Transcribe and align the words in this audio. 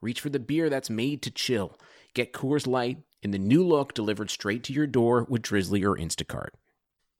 reach 0.00 0.20
for 0.20 0.28
the 0.28 0.38
beer 0.38 0.68
that's 0.68 0.90
made 0.90 1.22
to 1.22 1.30
chill. 1.30 1.78
Get 2.14 2.32
Coors 2.32 2.66
Light 2.66 2.98
in 3.22 3.30
the 3.30 3.38
new 3.38 3.66
look 3.66 3.94
delivered 3.94 4.30
straight 4.30 4.62
to 4.64 4.72
your 4.72 4.86
door 4.86 5.26
with 5.28 5.42
Drizly 5.42 5.84
or 5.84 5.96
Instacart. 5.96 6.50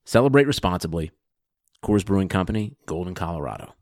Celebrate 0.04 0.46
responsibly. 0.46 1.10
Coors 1.84 2.04
Brewing 2.04 2.28
Company, 2.28 2.76
Golden, 2.86 3.14
Colorado. 3.14 3.74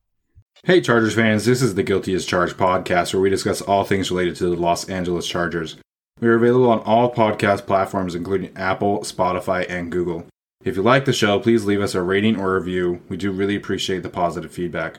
Hey, 0.64 0.80
Chargers 0.80 1.14
fans, 1.14 1.44
this 1.44 1.60
is 1.60 1.74
the 1.74 1.82
Guilty 1.82 2.14
as 2.14 2.24
Charged 2.24 2.56
podcast 2.56 3.12
where 3.12 3.20
we 3.20 3.28
discuss 3.28 3.60
all 3.60 3.84
things 3.84 4.10
related 4.10 4.36
to 4.36 4.44
the 4.44 4.56
Los 4.56 4.88
Angeles 4.88 5.26
Chargers. 5.26 5.76
We 6.20 6.28
are 6.28 6.36
available 6.36 6.70
on 6.70 6.78
all 6.80 7.12
podcast 7.12 7.66
platforms, 7.66 8.14
including 8.14 8.56
Apple, 8.56 9.00
Spotify, 9.00 9.66
and 9.68 9.92
Google. 9.92 10.26
If 10.64 10.76
you 10.76 10.82
like 10.82 11.04
the 11.04 11.12
show, 11.12 11.38
please 11.38 11.66
leave 11.66 11.82
us 11.82 11.94
a 11.94 12.02
rating 12.02 12.40
or 12.40 12.54
review. 12.54 13.02
We 13.08 13.16
do 13.18 13.30
really 13.30 13.56
appreciate 13.56 14.02
the 14.02 14.08
positive 14.08 14.52
feedback. 14.52 14.96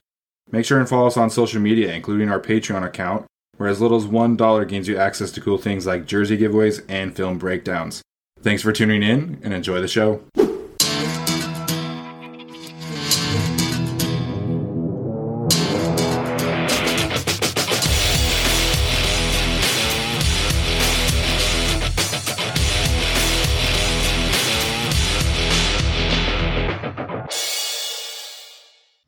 Make 0.51 0.65
sure 0.65 0.79
and 0.79 0.87
follow 0.87 1.07
us 1.07 1.17
on 1.17 1.31
social 1.31 1.59
media, 1.59 1.93
including 1.93 2.29
our 2.29 2.39
Patreon 2.39 2.85
account, 2.85 3.25
where 3.57 3.69
as 3.69 3.81
little 3.81 3.97
as 3.97 4.05
$1 4.05 4.67
gains 4.67 4.87
you 4.87 4.97
access 4.97 5.31
to 5.31 5.41
cool 5.41 5.57
things 5.57 5.85
like 5.85 6.05
jersey 6.05 6.37
giveaways 6.37 6.83
and 6.89 7.15
film 7.15 7.37
breakdowns. 7.37 8.01
Thanks 8.41 8.61
for 8.61 8.71
tuning 8.71 9.03
in 9.03 9.39
and 9.43 9.53
enjoy 9.53 9.81
the 9.81 9.87
show. 9.87 10.23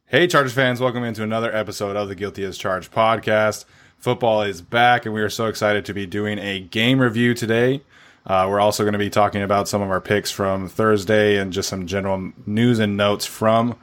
Hey, 0.10 0.26
Chargers 0.26 0.54
fans, 0.54 0.80
welcome 0.80 1.04
into 1.04 1.22
another 1.22 1.54
episode 1.54 1.96
of 1.96 2.08
the 2.08 2.16
Guilty 2.16 2.44
as 2.44 2.58
Charged 2.58 2.92
podcast. 2.92 3.66
Football 4.00 4.44
is 4.44 4.62
back, 4.62 5.06
and 5.06 5.14
we 5.14 5.22
are 5.22 5.30
so 5.30 5.48
excited 5.48 5.86
to 5.86 5.94
be 5.94 6.06
doing 6.06 6.38
a 6.38 6.60
game 6.60 7.00
review 7.00 7.34
today. 7.34 7.82
Uh, 8.28 8.46
we're 8.48 8.60
also 8.60 8.84
going 8.84 8.94
to 8.94 9.00
be 9.00 9.10
talking 9.10 9.42
about 9.42 9.68
some 9.68 9.82
of 9.82 9.90
our 9.90 10.00
picks 10.00 10.30
from 10.30 10.68
Thursday 10.70 11.38
and 11.38 11.52
just 11.52 11.68
some 11.68 11.88
general 11.88 12.32
news 12.46 12.78
and 12.78 12.96
notes 12.96 13.26
from 13.26 13.76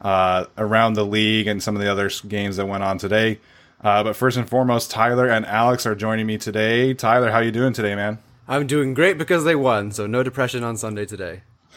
uh, 0.00 0.46
around 0.56 0.94
the 0.94 1.04
league 1.04 1.46
and 1.46 1.62
some 1.62 1.76
of 1.76 1.82
the 1.82 1.90
other 1.90 2.10
games 2.26 2.56
that 2.56 2.64
went 2.66 2.82
on 2.82 2.96
today. 2.96 3.40
Uh, 3.82 4.02
but 4.02 4.16
first 4.16 4.38
and 4.38 4.48
foremost, 4.48 4.90
Tyler 4.90 5.28
and 5.28 5.44
Alex 5.44 5.84
are 5.84 5.94
joining 5.94 6.26
me 6.26 6.38
today. 6.38 6.94
Tyler, 6.94 7.30
how 7.30 7.40
you 7.40 7.50
doing 7.50 7.74
today, 7.74 7.94
man? 7.94 8.18
I'm 8.48 8.66
doing 8.66 8.94
great 8.94 9.18
because 9.18 9.44
they 9.44 9.54
won, 9.54 9.92
so 9.92 10.06
no 10.06 10.22
depression 10.22 10.64
on 10.64 10.78
Sunday 10.78 11.04
today. 11.04 11.42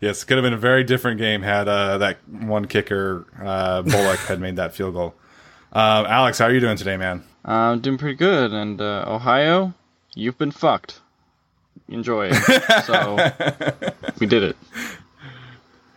yes, 0.00 0.22
could 0.24 0.36
have 0.36 0.42
been 0.44 0.52
a 0.52 0.58
very 0.58 0.84
different 0.84 1.18
game 1.18 1.40
had 1.40 1.66
uh, 1.66 1.96
that 1.98 2.18
one 2.28 2.66
kicker 2.66 3.26
uh, 3.42 3.80
Bullock 3.82 4.18
had 4.20 4.38
made 4.38 4.56
that 4.56 4.74
field 4.74 4.92
goal. 4.94 5.14
Uh, 5.72 6.04
Alex, 6.08 6.38
how 6.38 6.46
are 6.46 6.52
you 6.52 6.60
doing 6.60 6.76
today, 6.76 6.96
man? 6.96 7.22
I'm 7.44 7.80
doing 7.80 7.98
pretty 7.98 8.16
good. 8.16 8.52
And 8.52 8.80
uh, 8.80 9.04
Ohio, 9.06 9.74
you've 10.14 10.38
been 10.38 10.50
fucked. 10.50 11.00
Enjoy. 11.88 12.32
so 12.86 13.32
we 14.18 14.26
did 14.26 14.42
it. 14.42 14.56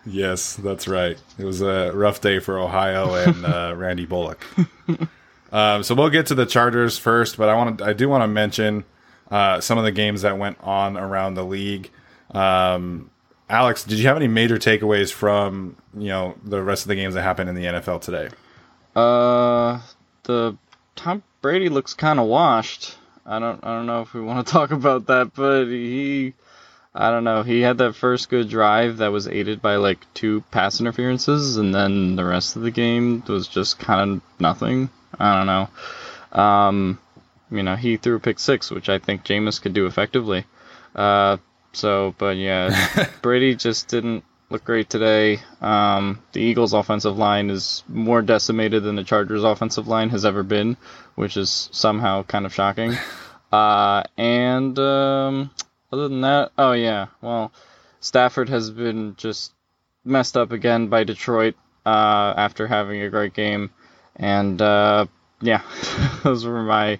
Yes, 0.05 0.55
that's 0.55 0.87
right. 0.87 1.17
It 1.37 1.45
was 1.45 1.61
a 1.61 1.91
rough 1.93 2.21
day 2.21 2.39
for 2.39 2.59
Ohio 2.59 3.13
and 3.13 3.45
uh, 3.45 3.73
Randy 3.77 4.05
Bullock. 4.05 4.45
Um, 5.51 5.83
so 5.83 5.95
we'll 5.95 6.09
get 6.09 6.25
to 6.27 6.35
the 6.35 6.45
Chargers 6.45 6.97
first, 6.97 7.37
but 7.37 7.47
I 7.47 7.55
want 7.55 7.77
to 7.77 7.85
I 7.85 7.93
do 7.93 8.09
want 8.09 8.23
to 8.23 8.27
mention 8.27 8.83
uh, 9.31 9.61
some 9.61 9.77
of 9.77 9.83
the 9.83 9.91
games 9.91 10.23
that 10.23 10.37
went 10.37 10.57
on 10.61 10.97
around 10.97 11.35
the 11.35 11.45
league. 11.45 11.89
Um, 12.31 13.11
Alex, 13.49 13.83
did 13.83 13.99
you 13.99 14.07
have 14.07 14.17
any 14.17 14.27
major 14.27 14.57
takeaways 14.57 15.11
from 15.11 15.77
you 15.95 16.07
know 16.07 16.35
the 16.43 16.61
rest 16.61 16.83
of 16.83 16.87
the 16.89 16.95
games 16.95 17.13
that 17.13 17.21
happened 17.21 17.49
in 17.49 17.55
the 17.55 17.65
NFL 17.65 18.01
today? 18.01 18.29
Uh, 18.95 19.81
the 20.23 20.57
Tom 20.95 21.23
Brady 21.41 21.69
looks 21.69 21.93
kind 21.93 22.19
of 22.19 22.27
washed. 22.27 22.97
I 23.25 23.39
don't 23.39 23.63
I 23.63 23.75
don't 23.75 23.85
know 23.85 24.01
if 24.01 24.13
we 24.13 24.21
want 24.21 24.45
to 24.45 24.51
talk 24.53 24.71
about 24.71 25.07
that, 25.07 25.33
but 25.33 25.65
he 25.65 26.33
I 26.95 27.09
don't 27.09 27.23
know. 27.23 27.41
He 27.41 27.61
had 27.61 27.79
that 27.79 27.95
first 27.95 28.29
good 28.29 28.49
drive 28.49 28.97
that 28.97 29.11
was 29.11 29.27
aided 29.27 29.61
by 29.61 29.77
like 29.77 30.05
two 30.13 30.41
pass 30.51 30.79
interferences, 30.79 31.57
and 31.57 31.73
then 31.73 32.15
the 32.15 32.25
rest 32.25 32.55
of 32.55 32.61
the 32.61 32.71
game 32.71 33.23
was 33.27 33.47
just 33.47 33.79
kind 33.79 34.11
of 34.11 34.21
nothing. 34.39 34.89
I 35.19 35.37
don't 35.37 35.47
know. 35.47 36.39
Um, 36.39 36.99
you 37.49 37.63
know, 37.63 37.75
he 37.75 37.97
threw 37.97 38.15
a 38.15 38.19
pick 38.19 38.39
six, 38.39 38.69
which 38.69 38.89
I 38.89 38.99
think 38.99 39.23
Jameis 39.23 39.61
could 39.61 39.73
do 39.73 39.87
effectively. 39.87 40.45
Uh, 40.95 41.37
so, 41.71 42.13
but 42.17 42.37
yeah, 42.37 43.09
Brady 43.21 43.55
just 43.55 43.87
didn't 43.87 44.23
look 44.53 44.63
great 44.63 44.87
today. 44.87 45.39
Um, 45.61 46.21
the 46.31 46.39
Eagles' 46.39 46.73
offensive 46.73 47.17
line 47.17 47.49
is 47.49 47.83
more 47.87 48.21
decimated 48.21 48.83
than 48.83 48.95
the 48.95 49.03
Chargers' 49.03 49.43
offensive 49.43 49.87
line 49.87 50.09
has 50.09 50.25
ever 50.25 50.43
been, 50.43 50.77
which 51.15 51.37
is 51.37 51.69
somehow 51.71 52.23
kind 52.23 52.45
of 52.45 52.53
shocking. 52.53 52.95
Uh, 53.51 54.01
and 54.17 54.79
um, 54.79 55.51
other 55.91 56.07
than 56.07 56.21
that, 56.21 56.51
oh 56.57 56.71
yeah, 56.71 57.05
well, 57.21 57.51
Stafford 57.99 58.49
has 58.49 58.71
been 58.71 59.13
just 59.15 59.53
messed 60.03 60.35
up 60.35 60.51
again 60.51 60.87
by 60.87 61.03
Detroit 61.03 61.53
uh, 61.85 62.33
after 62.35 62.65
having 62.65 63.03
a 63.03 63.11
great 63.11 63.35
game, 63.35 63.69
and 64.15 64.59
uh, 64.59 65.05
yeah, 65.39 65.61
those 66.23 66.47
were 66.47 66.63
my 66.63 66.97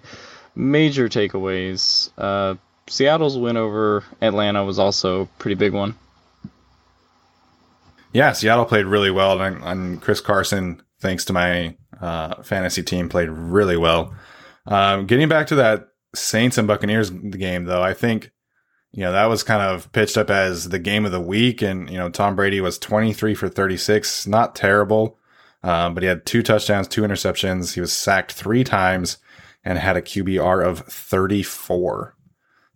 major 0.54 1.08
takeaways. 1.08 2.12
Uh, 2.16 2.54
Seattle's 2.86 3.36
win 3.36 3.56
over 3.56 4.04
Atlanta 4.22 4.64
was 4.64 4.78
also 4.78 5.22
a 5.22 5.26
pretty 5.40 5.56
big 5.56 5.72
one. 5.72 5.96
Yeah, 8.14 8.30
Seattle 8.30 8.64
played 8.64 8.86
really 8.86 9.10
well, 9.10 9.40
and, 9.42 9.62
and 9.64 10.00
Chris 10.00 10.20
Carson, 10.20 10.80
thanks 11.00 11.24
to 11.26 11.32
my 11.32 11.76
uh, 12.00 12.42
fantasy 12.44 12.84
team, 12.84 13.08
played 13.08 13.28
really 13.28 13.76
well. 13.76 14.14
Um, 14.66 15.06
getting 15.06 15.28
back 15.28 15.48
to 15.48 15.56
that 15.56 15.88
Saints 16.14 16.56
and 16.56 16.68
Buccaneers 16.68 17.10
game, 17.10 17.64
though, 17.64 17.82
I 17.82 17.92
think 17.92 18.30
you 18.92 19.00
know 19.00 19.10
that 19.10 19.26
was 19.26 19.42
kind 19.42 19.62
of 19.62 19.90
pitched 19.90 20.16
up 20.16 20.30
as 20.30 20.68
the 20.68 20.78
game 20.78 21.04
of 21.04 21.10
the 21.10 21.20
week, 21.20 21.60
and 21.60 21.90
you 21.90 21.98
know 21.98 22.08
Tom 22.08 22.36
Brady 22.36 22.60
was 22.60 22.78
twenty 22.78 23.12
three 23.12 23.34
for 23.34 23.48
thirty 23.48 23.76
six, 23.76 24.28
not 24.28 24.54
terrible, 24.54 25.18
um, 25.64 25.92
but 25.92 26.04
he 26.04 26.08
had 26.08 26.24
two 26.24 26.44
touchdowns, 26.44 26.86
two 26.86 27.02
interceptions. 27.02 27.74
He 27.74 27.80
was 27.80 27.92
sacked 27.92 28.32
three 28.32 28.62
times 28.62 29.18
and 29.64 29.76
had 29.76 29.96
a 29.96 30.02
QBR 30.02 30.64
of 30.64 30.80
thirty 30.86 31.42
four. 31.42 32.14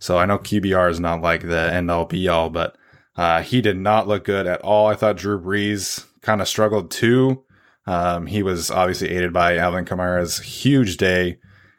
So 0.00 0.18
I 0.18 0.26
know 0.26 0.38
QBR 0.38 0.90
is 0.90 0.98
not 0.98 1.22
like 1.22 1.42
the 1.42 1.72
end 1.72 1.92
all 1.92 2.06
be 2.06 2.26
all, 2.26 2.50
but 2.50 2.76
uh, 3.18 3.42
he 3.42 3.60
did 3.60 3.76
not 3.76 4.06
look 4.06 4.24
good 4.24 4.46
at 4.46 4.62
all. 4.62 4.86
I 4.86 4.94
thought 4.94 5.16
Drew 5.16 5.40
Brees 5.40 6.06
kind 6.22 6.40
of 6.40 6.46
struggled 6.46 6.92
too. 6.92 7.44
Um, 7.84 8.26
he 8.26 8.44
was 8.44 8.70
obviously 8.70 9.10
aided 9.10 9.32
by 9.32 9.56
Alvin 9.56 9.84
Kamara's 9.84 10.38
huge 10.38 10.98
day. 10.98 11.38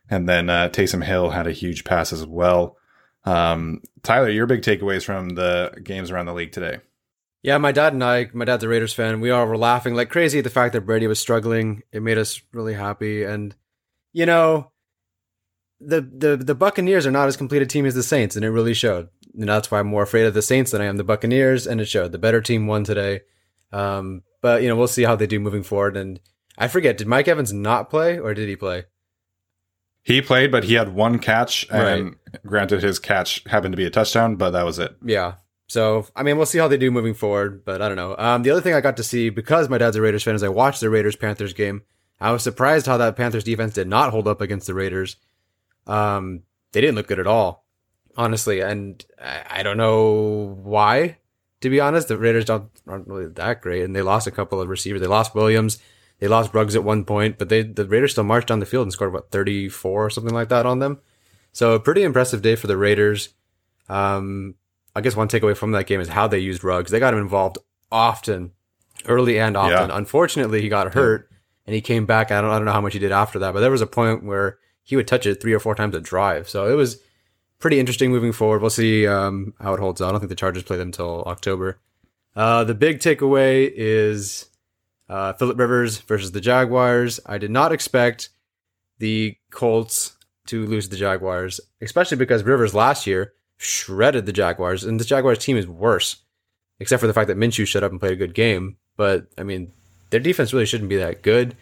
And 0.09 0.27
then 0.27 0.49
uh, 0.49 0.67
Taysom 0.69 1.03
Hill 1.03 1.29
had 1.29 1.47
a 1.47 1.53
huge 1.53 1.85
pass 1.85 2.11
as 2.11 2.25
well. 2.25 2.75
Um, 3.23 3.81
Tyler, 4.03 4.29
your 4.29 4.47
big 4.47 4.63
takeaways 4.63 5.03
from 5.03 5.29
the 5.29 5.79
games 5.81 6.11
around 6.11 6.25
the 6.25 6.33
league 6.33 6.51
today? 6.51 6.79
Yeah, 7.41 7.57
my 7.57 7.71
dad 7.71 7.93
and 7.93 8.03
I, 8.03 8.27
my 8.33 8.43
dad's 8.43 8.65
a 8.65 8.67
Raiders 8.67 8.93
fan. 8.93 9.21
We 9.21 9.31
all 9.31 9.45
were 9.45 9.57
laughing 9.57 9.93
like 9.93 10.09
crazy 10.09 10.39
at 10.39 10.43
the 10.43 10.49
fact 10.49 10.73
that 10.73 10.85
Brady 10.85 11.07
was 11.07 11.19
struggling. 11.19 11.83
It 11.93 12.01
made 12.01 12.17
us 12.17 12.41
really 12.51 12.73
happy. 12.73 13.23
And, 13.23 13.55
you 14.11 14.25
know, 14.25 14.71
the, 15.79 16.01
the, 16.01 16.35
the 16.35 16.55
Buccaneers 16.55 17.07
are 17.07 17.11
not 17.11 17.29
as 17.29 17.37
complete 17.37 17.61
a 17.61 17.65
team 17.65 17.85
as 17.85 17.95
the 17.95 18.03
Saints, 18.03 18.35
and 18.35 18.43
it 18.43 18.49
really 18.49 18.73
showed. 18.73 19.07
And 19.37 19.47
that's 19.47 19.69
why 19.69 19.79
I'm 19.79 19.87
more 19.87 20.03
afraid 20.03 20.25
of 20.25 20.33
the 20.33 20.41
Saints 20.41 20.71
than 20.71 20.81
I 20.81 20.85
am 20.85 20.97
the 20.97 21.03
Buccaneers, 21.03 21.67
and 21.67 21.79
it 21.79 21.85
showed. 21.85 22.11
The 22.11 22.17
better 22.17 22.41
team 22.41 22.67
won 22.67 22.83
today. 22.83 23.21
Um, 23.71 24.23
but, 24.41 24.61
you 24.61 24.67
know, 24.67 24.75
we'll 24.75 24.87
see 24.87 25.03
how 25.03 25.15
they 25.15 25.27
do 25.27 25.39
moving 25.39 25.63
forward. 25.63 25.95
And 25.95 26.19
I 26.57 26.67
forget, 26.67 26.97
did 26.97 27.07
Mike 27.07 27.27
Evans 27.27 27.53
not 27.53 27.89
play, 27.89 28.17
or 28.17 28.33
did 28.33 28.49
he 28.49 28.55
play? 28.55 28.85
He 30.01 30.21
played, 30.21 30.51
but 30.51 30.63
he 30.63 30.73
had 30.73 30.95
one 30.95 31.19
catch, 31.19 31.67
and 31.69 32.05
right. 32.05 32.45
granted, 32.45 32.81
his 32.81 32.99
catch 32.99 33.43
happened 33.45 33.73
to 33.73 33.77
be 33.77 33.85
a 33.85 33.89
touchdown, 33.89 34.37
but 34.37 34.51
that 34.51 34.65
was 34.65 34.79
it. 34.79 34.95
Yeah. 35.05 35.35
So, 35.67 36.07
I 36.15 36.23
mean, 36.23 36.37
we'll 36.37 36.47
see 36.47 36.57
how 36.57 36.67
they 36.67 36.77
do 36.77 36.89
moving 36.89 37.13
forward, 37.13 37.63
but 37.63 37.81
I 37.81 37.87
don't 37.87 37.97
know. 37.97 38.15
Um, 38.17 38.41
the 38.41 38.49
other 38.49 38.61
thing 38.61 38.73
I 38.73 38.81
got 38.81 38.97
to 38.97 39.03
see 39.03 39.29
because 39.29 39.69
my 39.69 39.77
dad's 39.77 39.95
a 39.95 40.01
Raiders 40.01 40.23
fan 40.23 40.33
is 40.33 40.41
I 40.41 40.49
watched 40.49 40.81
the 40.81 40.89
Raiders 40.89 41.15
Panthers 41.15 41.53
game. 41.53 41.83
I 42.19 42.31
was 42.31 42.41
surprised 42.41 42.87
how 42.87 42.97
that 42.97 43.15
Panthers 43.15 43.43
defense 43.43 43.75
did 43.75 43.87
not 43.87 44.09
hold 44.09 44.27
up 44.27 44.41
against 44.41 44.65
the 44.65 44.73
Raiders. 44.73 45.17
Um, 45.85 46.41
they 46.71 46.81
didn't 46.81 46.95
look 46.95 47.07
good 47.07 47.19
at 47.19 47.27
all, 47.27 47.67
honestly, 48.19 48.59
and 48.59 49.03
I, 49.19 49.43
I 49.49 49.63
don't 49.63 49.77
know 49.77 50.57
why. 50.61 51.17
To 51.61 51.69
be 51.69 51.79
honest, 51.79 52.09
the 52.09 52.17
Raiders 52.17 52.45
don't, 52.45 52.69
aren't 52.87 53.07
really 53.07 53.27
that 53.27 53.61
great, 53.61 53.83
and 53.83 53.95
they 53.95 54.01
lost 54.01 54.27
a 54.27 54.31
couple 54.31 54.61
of 54.61 54.69
receivers. 54.69 55.01
They 55.01 55.07
lost 55.07 55.33
Williams. 55.33 55.79
They 56.19 56.27
lost 56.27 56.53
Ruggs 56.53 56.75
at 56.75 56.83
one 56.83 57.05
point, 57.05 57.37
but 57.37 57.49
they 57.49 57.63
the 57.63 57.85
Raiders 57.85 58.11
still 58.11 58.25
marched 58.25 58.49
down 58.49 58.59
the 58.59 58.65
field 58.65 58.83
and 58.83 58.93
scored 58.93 59.13
what 59.13 59.31
34 59.31 60.05
or 60.05 60.09
something 60.09 60.33
like 60.33 60.49
that 60.49 60.65
on 60.65 60.79
them. 60.79 60.99
So 61.53 61.73
a 61.73 61.79
pretty 61.79 62.03
impressive 62.03 62.41
day 62.41 62.55
for 62.55 62.67
the 62.67 62.77
Raiders. 62.77 63.29
Um, 63.87 64.55
I 64.95 65.01
guess 65.01 65.15
one 65.15 65.29
takeaway 65.29 65.55
from 65.55 65.71
that 65.71 65.87
game 65.87 66.01
is 66.01 66.09
how 66.09 66.27
they 66.27 66.39
used 66.39 66.63
Ruggs. 66.63 66.91
They 66.91 66.99
got 66.99 67.13
him 67.13 67.21
involved 67.21 67.57
often, 67.91 68.51
early 69.05 69.39
and 69.39 69.55
often. 69.55 69.89
Yeah. 69.89 69.97
Unfortunately, 69.97 70.61
he 70.61 70.69
got 70.69 70.93
hurt 70.93 71.29
and 71.65 71.73
he 71.73 71.81
came 71.81 72.05
back. 72.05 72.31
I 72.31 72.41
don't 72.41 72.51
I 72.51 72.57
don't 72.57 72.65
know 72.65 72.73
how 72.73 72.81
much 72.81 72.93
he 72.93 72.99
did 72.99 73.13
after 73.13 73.39
that, 73.39 73.53
but 73.53 73.61
there 73.61 73.71
was 73.71 73.81
a 73.81 73.87
point 73.87 74.23
where 74.23 74.59
he 74.83 74.95
would 74.97 75.07
touch 75.07 75.25
it 75.25 75.41
three 75.41 75.53
or 75.53 75.59
four 75.59 75.75
times 75.75 75.95
a 75.95 76.01
drive. 76.01 76.49
So 76.49 76.69
it 76.69 76.75
was 76.75 77.01
pretty 77.59 77.79
interesting 77.79 78.11
moving 78.11 78.31
forward. 78.31 78.61
We'll 78.61 78.69
see 78.69 79.05
um, 79.05 79.53
how 79.59 79.73
it 79.73 79.79
holds 79.79 80.01
out. 80.01 80.09
I 80.09 80.11
don't 80.11 80.21
think 80.21 80.29
the 80.29 80.35
Chargers 80.35 80.63
play 80.63 80.77
them 80.77 80.89
until 80.89 81.23
October. 81.23 81.77
Uh, 82.35 82.63
the 82.63 82.73
big 82.73 82.99
takeaway 82.99 83.71
is 83.75 84.49
uh, 85.09 85.33
Philip 85.33 85.59
Rivers 85.59 85.97
versus 85.99 86.31
the 86.31 86.41
Jaguars. 86.41 87.19
I 87.25 87.37
did 87.37 87.51
not 87.51 87.71
expect 87.71 88.29
the 88.99 89.35
Colts 89.51 90.15
to 90.47 90.65
lose 90.65 90.89
the 90.89 90.97
Jaguars, 90.97 91.59
especially 91.81 92.17
because 92.17 92.43
Rivers 92.43 92.73
last 92.73 93.05
year 93.05 93.33
shredded 93.57 94.25
the 94.25 94.33
Jaguars, 94.33 94.83
and 94.83 94.99
the 94.99 95.05
Jaguars 95.05 95.39
team 95.39 95.57
is 95.57 95.67
worse, 95.67 96.17
except 96.79 97.01
for 97.01 97.07
the 97.07 97.13
fact 97.13 97.27
that 97.27 97.37
Minshew 97.37 97.67
shut 97.67 97.83
up 97.83 97.91
and 97.91 97.99
played 97.99 98.13
a 98.13 98.17
good 98.17 98.33
game. 98.33 98.77
But 98.95 99.27
I 99.37 99.43
mean, 99.43 99.71
their 100.09 100.19
defense 100.19 100.53
really 100.53 100.65
shouldn't 100.65 100.89
be 100.89 100.97
that 100.97 101.21
good. 101.21 101.55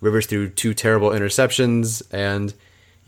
Rivers 0.00 0.26
threw 0.26 0.48
two 0.48 0.74
terrible 0.74 1.10
interceptions, 1.10 2.02
and 2.12 2.54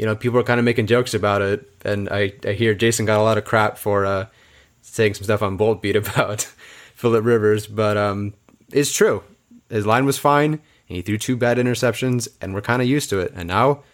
you 0.03 0.07
know 0.07 0.17
people 0.17 0.37
are 0.41 0.43
kind 0.43 0.59
of 0.59 0.65
making 0.65 0.89
jokes 0.89 1.15
about 1.15 1.43
it. 1.43 1.65
And 1.85 2.09
I, 2.09 2.33
I 2.45 2.55
hear 2.55 2.75
Jason 2.75 3.07
got 3.07 3.21
a 3.21 3.23
lot 3.23 3.39
of 3.39 3.45
crap 3.45 3.79
for 3.79 4.05
uh, 4.05 4.27
saying 4.81 5.15
some 5.15 5.23
stuff 5.23 5.43
on 5.43 5.57
Bolt 5.57 5.81
Beat 5.81 5.95
about 6.05 6.43
Philip 6.97 7.25
Rivers, 7.25 7.69
but 7.69 7.97
um, 7.97 8.35
it's 8.73 8.93
true. 8.93 9.23
His 9.71 9.87
line 9.87 10.05
was 10.05 10.19
fine, 10.19 10.55
and 10.55 10.61
he 10.97 11.03
threw 11.03 11.19
two 11.19 11.37
bad 11.37 11.57
interceptions, 11.57 12.27
and 12.41 12.53
we're 12.53 12.63
kind 12.63 12.83
of 12.83 12.89
used 12.89 13.11
to 13.11 13.21
it. 13.21 13.33
And 13.37 13.47
now, 13.47 13.85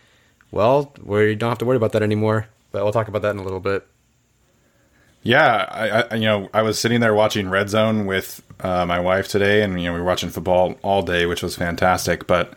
well, 0.51 0.95
we 1.03 1.35
don't 1.35 1.51
have 1.51 1.59
to 1.59 1.67
worry 1.67 1.77
about 1.77 1.93
that 1.93 2.03
anymore. 2.03 2.49
But 2.73 2.85
we'll 2.85 2.93
talk 2.93 3.09
about 3.09 3.21
that 3.21 3.33
in 3.33 3.39
a 3.39 3.45
little 3.45 3.61
bit. 3.61 3.87
Yeah, 5.23 5.67
I, 5.71 5.89
I 6.05 6.15
you 6.15 6.25
know 6.25 6.49
I 6.55 6.63
was 6.63 6.79
sitting 6.79 7.01
there 7.01 7.13
watching 7.13 7.51
Red 7.51 7.69
Zone 7.69 8.07
with 8.07 8.43
uh, 8.61 8.87
my 8.87 8.99
wife 8.99 9.29
today, 9.29 9.61
and 9.61 9.79
you 9.79 9.89
know 9.89 9.93
we 9.93 10.01
were 10.01 10.07
watching 10.07 10.31
football 10.31 10.79
all 10.81 11.03
day, 11.03 11.27
which 11.27 11.43
was 11.43 11.55
fantastic. 11.55 12.27
But 12.27 12.55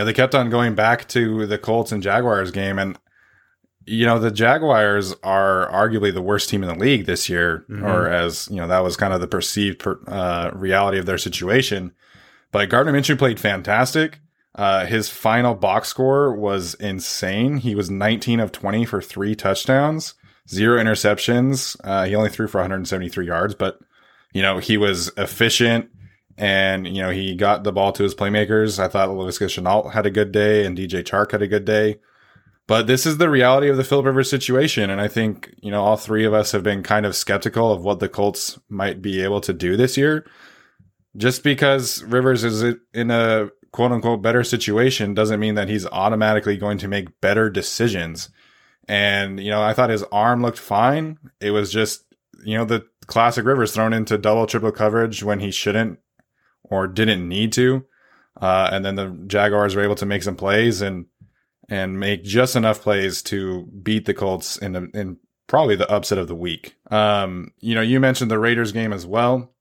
know 0.00 0.04
they 0.04 0.12
kept 0.12 0.34
on 0.34 0.50
going 0.50 0.74
back 0.74 1.08
to 1.08 1.46
the 1.46 1.58
Colts 1.58 1.92
and 1.92 2.02
Jaguars 2.02 2.50
game, 2.50 2.78
and 2.78 2.98
you 3.86 4.06
know 4.06 4.18
the 4.18 4.30
Jaguars 4.30 5.14
are 5.22 5.70
arguably 5.70 6.12
the 6.12 6.22
worst 6.22 6.48
team 6.48 6.62
in 6.62 6.68
the 6.68 6.74
league 6.78 7.06
this 7.06 7.28
year, 7.28 7.64
mm-hmm. 7.68 7.84
or 7.84 8.08
as 8.08 8.48
you 8.50 8.56
know 8.56 8.68
that 8.68 8.82
was 8.82 8.96
kind 8.96 9.12
of 9.12 9.20
the 9.20 9.26
perceived 9.26 9.80
per, 9.80 9.98
uh, 10.06 10.50
reality 10.54 10.98
of 10.98 11.06
their 11.06 11.18
situation. 11.18 11.92
But 12.50 12.68
Gardner 12.68 12.92
Minshew 12.92 13.18
played 13.18 13.40
fantastic. 13.40 14.20
Uh, 14.54 14.84
his 14.84 15.08
final 15.08 15.54
box 15.54 15.88
score 15.88 16.34
was 16.34 16.74
insane. 16.74 17.56
He 17.56 17.74
was 17.74 17.88
19 17.90 18.38
of 18.38 18.52
20 18.52 18.84
for 18.84 19.00
three 19.00 19.34
touchdowns, 19.34 20.14
zero 20.46 20.78
interceptions. 20.78 21.76
Uh, 21.82 22.04
he 22.04 22.14
only 22.14 22.28
threw 22.28 22.46
for 22.46 22.58
173 22.58 23.26
yards, 23.26 23.54
but 23.54 23.78
you 24.32 24.42
know 24.42 24.58
he 24.58 24.76
was 24.76 25.10
efficient 25.16 25.90
and 26.38 26.86
you 26.86 27.02
know 27.02 27.10
he 27.10 27.34
got 27.34 27.64
the 27.64 27.72
ball 27.72 27.92
to 27.92 28.02
his 28.02 28.14
playmakers. 28.14 28.78
I 28.78 28.88
thought 28.88 29.08
Laviska 29.08 29.46
Shenault 29.46 29.92
had 29.92 30.06
a 30.06 30.10
good 30.10 30.32
day 30.32 30.64
and 30.64 30.76
DJ 30.76 31.02
Chark 31.02 31.32
had 31.32 31.42
a 31.42 31.48
good 31.48 31.64
day. 31.64 31.98
But 32.68 32.86
this 32.86 33.06
is 33.06 33.18
the 33.18 33.28
reality 33.28 33.68
of 33.68 33.76
the 33.76 33.84
Philip 33.84 34.06
Rivers 34.06 34.30
situation, 34.30 34.88
and 34.88 35.00
I 35.00 35.08
think 35.08 35.52
you 35.60 35.70
know 35.70 35.82
all 35.82 35.96
three 35.96 36.24
of 36.24 36.32
us 36.32 36.52
have 36.52 36.62
been 36.62 36.82
kind 36.82 37.04
of 37.04 37.16
skeptical 37.16 37.72
of 37.72 37.82
what 37.82 37.98
the 37.98 38.08
Colts 38.08 38.58
might 38.68 39.02
be 39.02 39.22
able 39.22 39.40
to 39.42 39.52
do 39.52 39.76
this 39.76 39.96
year 39.96 40.24
just 41.16 41.42
because 41.42 42.02
Rivers 42.04 42.44
is 42.44 42.76
in 42.94 43.10
a 43.10 43.50
quote 43.72 43.92
unquote 43.92 44.22
better 44.22 44.44
situation 44.44 45.14
doesn't 45.14 45.40
mean 45.40 45.54
that 45.54 45.68
he's 45.68 45.86
automatically 45.86 46.56
going 46.56 46.78
to 46.78 46.88
make 46.88 47.20
better 47.20 47.50
decisions. 47.50 48.30
And, 48.88 49.40
you 49.40 49.50
know, 49.50 49.62
I 49.62 49.74
thought 49.74 49.90
his 49.90 50.04
arm 50.04 50.42
looked 50.42 50.58
fine. 50.58 51.18
It 51.40 51.50
was 51.50 51.72
just, 51.72 52.04
you 52.44 52.56
know, 52.56 52.64
the 52.64 52.86
classic 53.06 53.44
Rivers 53.44 53.72
thrown 53.72 53.92
into 53.92 54.18
double, 54.18 54.46
triple 54.46 54.72
coverage 54.72 55.22
when 55.22 55.40
he 55.40 55.50
shouldn't 55.50 55.98
or 56.64 56.86
didn't 56.86 57.28
need 57.28 57.52
to. 57.54 57.84
Uh, 58.40 58.70
and 58.72 58.84
then 58.84 58.96
the 58.96 59.08
Jaguars 59.26 59.74
were 59.74 59.84
able 59.84 59.94
to 59.96 60.06
make 60.06 60.22
some 60.22 60.36
plays 60.36 60.80
and, 60.80 61.06
and 61.68 62.00
make 62.00 62.24
just 62.24 62.56
enough 62.56 62.80
plays 62.80 63.22
to 63.22 63.66
beat 63.82 64.06
the 64.06 64.14
Colts 64.14 64.56
in 64.56 64.72
the, 64.72 64.90
in 64.94 65.18
probably 65.46 65.76
the 65.76 65.90
upset 65.90 66.18
of 66.18 66.28
the 66.28 66.34
week. 66.34 66.74
Um, 66.90 67.52
you 67.60 67.74
know, 67.74 67.82
you 67.82 68.00
mentioned 68.00 68.30
the 68.30 68.38
Raiders 68.38 68.72
game 68.72 68.92
as 68.92 69.06
well 69.06 69.52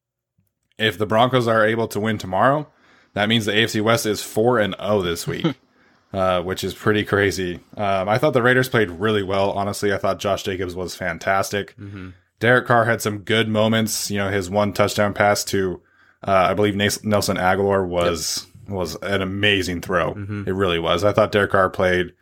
if 0.82 0.98
the 0.98 1.06
Broncos 1.06 1.48
are 1.48 1.66
able 1.66 1.88
to 1.90 2.00
win 2.00 2.18
tomorrow, 2.18 2.68
that 3.14 3.30
means 3.30 3.46
the 3.46 3.52
AFC 3.52 3.82
West 3.82 4.06
is 4.06 4.24
four 4.24 4.58
and 4.60 4.74
zero 4.74 4.90
oh 4.90 5.02
this 5.02 5.28
week, 5.28 5.46
uh, 6.14 6.42
which 6.42 6.64
is 6.64 6.74
pretty 6.74 7.06
crazy. 7.06 7.60
Um, 7.78 8.10
I 8.10 8.18
thought 8.18 8.34
the 8.34 8.42
Raiders 8.42 8.68
played 8.68 8.90
really 8.90 9.24
well. 9.24 9.52
Honestly, 9.52 9.94
I 9.94 9.98
thought 9.98 10.20
Josh 10.20 10.44
Jacobs 10.44 10.76
was 10.76 10.96
fantastic. 10.96 11.78
Mm-hmm. 11.78 12.10
Derek 12.40 12.66
Carr 12.66 12.86
had 12.86 13.02
some 13.02 13.20
good 13.20 13.48
moments. 13.48 14.10
You 14.10 14.18
know, 14.18 14.32
his 14.32 14.50
one 14.50 14.74
touchdown 14.74 15.14
pass 15.14 15.44
to, 15.46 15.82
uh, 16.28 16.48
I 16.50 16.54
believe 16.54 16.76
Nelson 16.76 17.38
Agholor 17.38 17.88
was 17.88 18.48
yep. 18.66 18.74
was 18.74 18.96
an 18.98 19.22
amazing 19.22 19.82
throw. 19.82 20.14
Mm-hmm. 20.14 20.44
It 20.48 20.54
really 20.54 20.80
was. 20.80 21.04
I 21.04 21.14
thought 21.14 21.32
Derek 21.32 21.52
Carr 21.52 21.70
played 21.70 22.14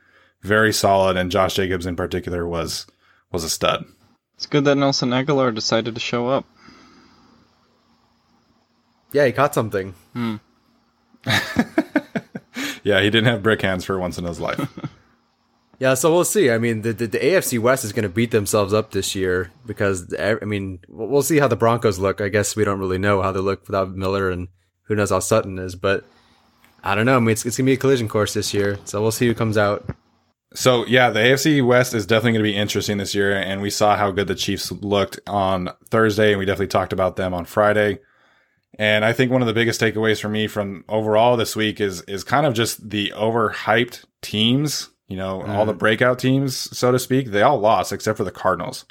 very 0.41 0.72
solid, 0.72 1.18
and 1.18 1.32
Josh 1.32 1.56
Jacobs 1.56 1.86
in 1.86 1.96
particular 1.96 2.48
was 2.48 2.88
was 3.32 3.44
a 3.44 3.50
stud. 3.50 3.86
It's 4.36 4.46
good 4.46 4.65
that 4.65 4.75
Nelson 4.75 5.10
Agholor 5.10 5.53
decided 5.53 5.96
to 5.96 6.01
show 6.01 6.29
up. 6.29 6.46
Yeah, 9.12 9.25
he 9.25 9.32
caught 9.32 9.53
something. 9.53 9.94
Hmm. 10.13 10.36
yeah, 12.84 13.01
he 13.01 13.10
didn't 13.10 13.25
have 13.25 13.44
brick 13.44 13.62
hands 13.62 13.84
for 13.84 14.00
once 14.00 14.18
in 14.18 14.24
his 14.24 14.39
life. 14.39 14.79
yeah, 15.80 15.94
so 15.94 16.14
we'll 16.14 16.26
see. 16.26 16.52
I 16.52 16.58
mean, 16.58 16.82
the, 16.82 16.94
the, 16.94 17.08
the 17.08 17.20
AFC 17.20 17.58
West 17.58 17.86
is 17.86 17.94
going 17.94 18.04
to 18.04 18.10
beat 18.10 18.32
themselves 18.32 18.74
up 18.74 18.92
this 18.92 19.16
year 19.16 19.52
because, 19.66 20.14
I 20.14 20.36
mean, 20.46 20.80
we'll 20.90 21.22
see 21.22 21.40
how 21.40 21.48
the 21.48 21.56
Broncos 21.56 22.00
look. 22.00 22.20
I 22.20 22.30
guess 22.30 22.56
we 22.56 22.66
don't 22.66 22.80
really 22.80 22.98
know 22.98 23.22
how 23.22 23.32
they 23.32 23.40
look 23.40 23.66
without 23.66 23.96
Miller 23.96 24.30
and 24.30 24.50
who 24.84 24.96
knows 24.96 25.10
how 25.10 25.20
Sutton 25.20 25.58
is, 25.58 25.76
but 25.76 26.06
I 26.84 26.96
don't 26.96 27.06
know. 27.06 27.16
I 27.16 27.20
mean, 27.20 27.30
it's, 27.30 27.46
it's 27.46 27.58
going 27.58 27.66
to 27.66 27.70
be 27.70 27.74
a 27.76 27.78
collision 27.78 28.10
course 28.10 28.34
this 28.34 28.54
year, 28.54 28.78
so 28.84 29.02
we'll 29.02 29.12
see 29.12 29.28
who 29.28 29.34
comes 29.34 29.58
out. 29.58 29.90
So 30.54 30.86
yeah, 30.86 31.12
the 31.12 31.20
AFC 31.20 31.66
West 31.66 31.94
is 31.94 32.06
definitely 32.06 32.34
going 32.34 32.46
to 32.46 32.52
be 32.52 32.58
interesting 32.58 32.98
this 32.98 33.14
year, 33.14 33.38
and 33.38 33.62
we 33.62 33.70
saw 33.70 33.96
how 33.96 34.12
good 34.12 34.28
the 34.28 34.36
Chiefs 34.36 34.72
looked 34.72 35.20
on 35.28 35.70
Thursday, 35.90 36.32
and 36.32 36.40
we 36.40 36.46
definitely 36.46 36.68
talked 36.68 36.92
about 36.92 37.16
them 37.16 37.34
on 37.34 37.46
Friday. 37.46 38.00
And 38.78 39.06
I 39.06 39.14
think 39.14 39.32
one 39.32 39.42
of 39.42 39.48
the 39.48 39.54
biggest 39.54 39.80
takeaways 39.80 40.20
for 40.20 40.30
me 40.30 40.48
from 40.48 40.86
overall 40.90 41.38
this 41.38 41.56
week 41.56 41.80
is 41.80 42.02
is 42.04 42.24
kind 42.24 42.46
of 42.46 42.54
just 42.54 42.90
the 42.90 43.14
overhyped 43.16 44.06
teams. 44.22 44.90
You 45.10 45.18
know, 45.18 45.44
mm. 45.46 45.50
all 45.50 45.66
the 45.66 45.74
mm. 45.74 45.80
breakout 45.80 46.20
teams, 46.20 46.56
so 46.56 46.92
to 46.92 47.00
speak, 47.00 47.32
they 47.32 47.42
all 47.42 47.60
lost 47.60 47.92
except 47.92 48.18
for 48.18 48.24
the 48.24 48.32
Cardinals. 48.32 48.86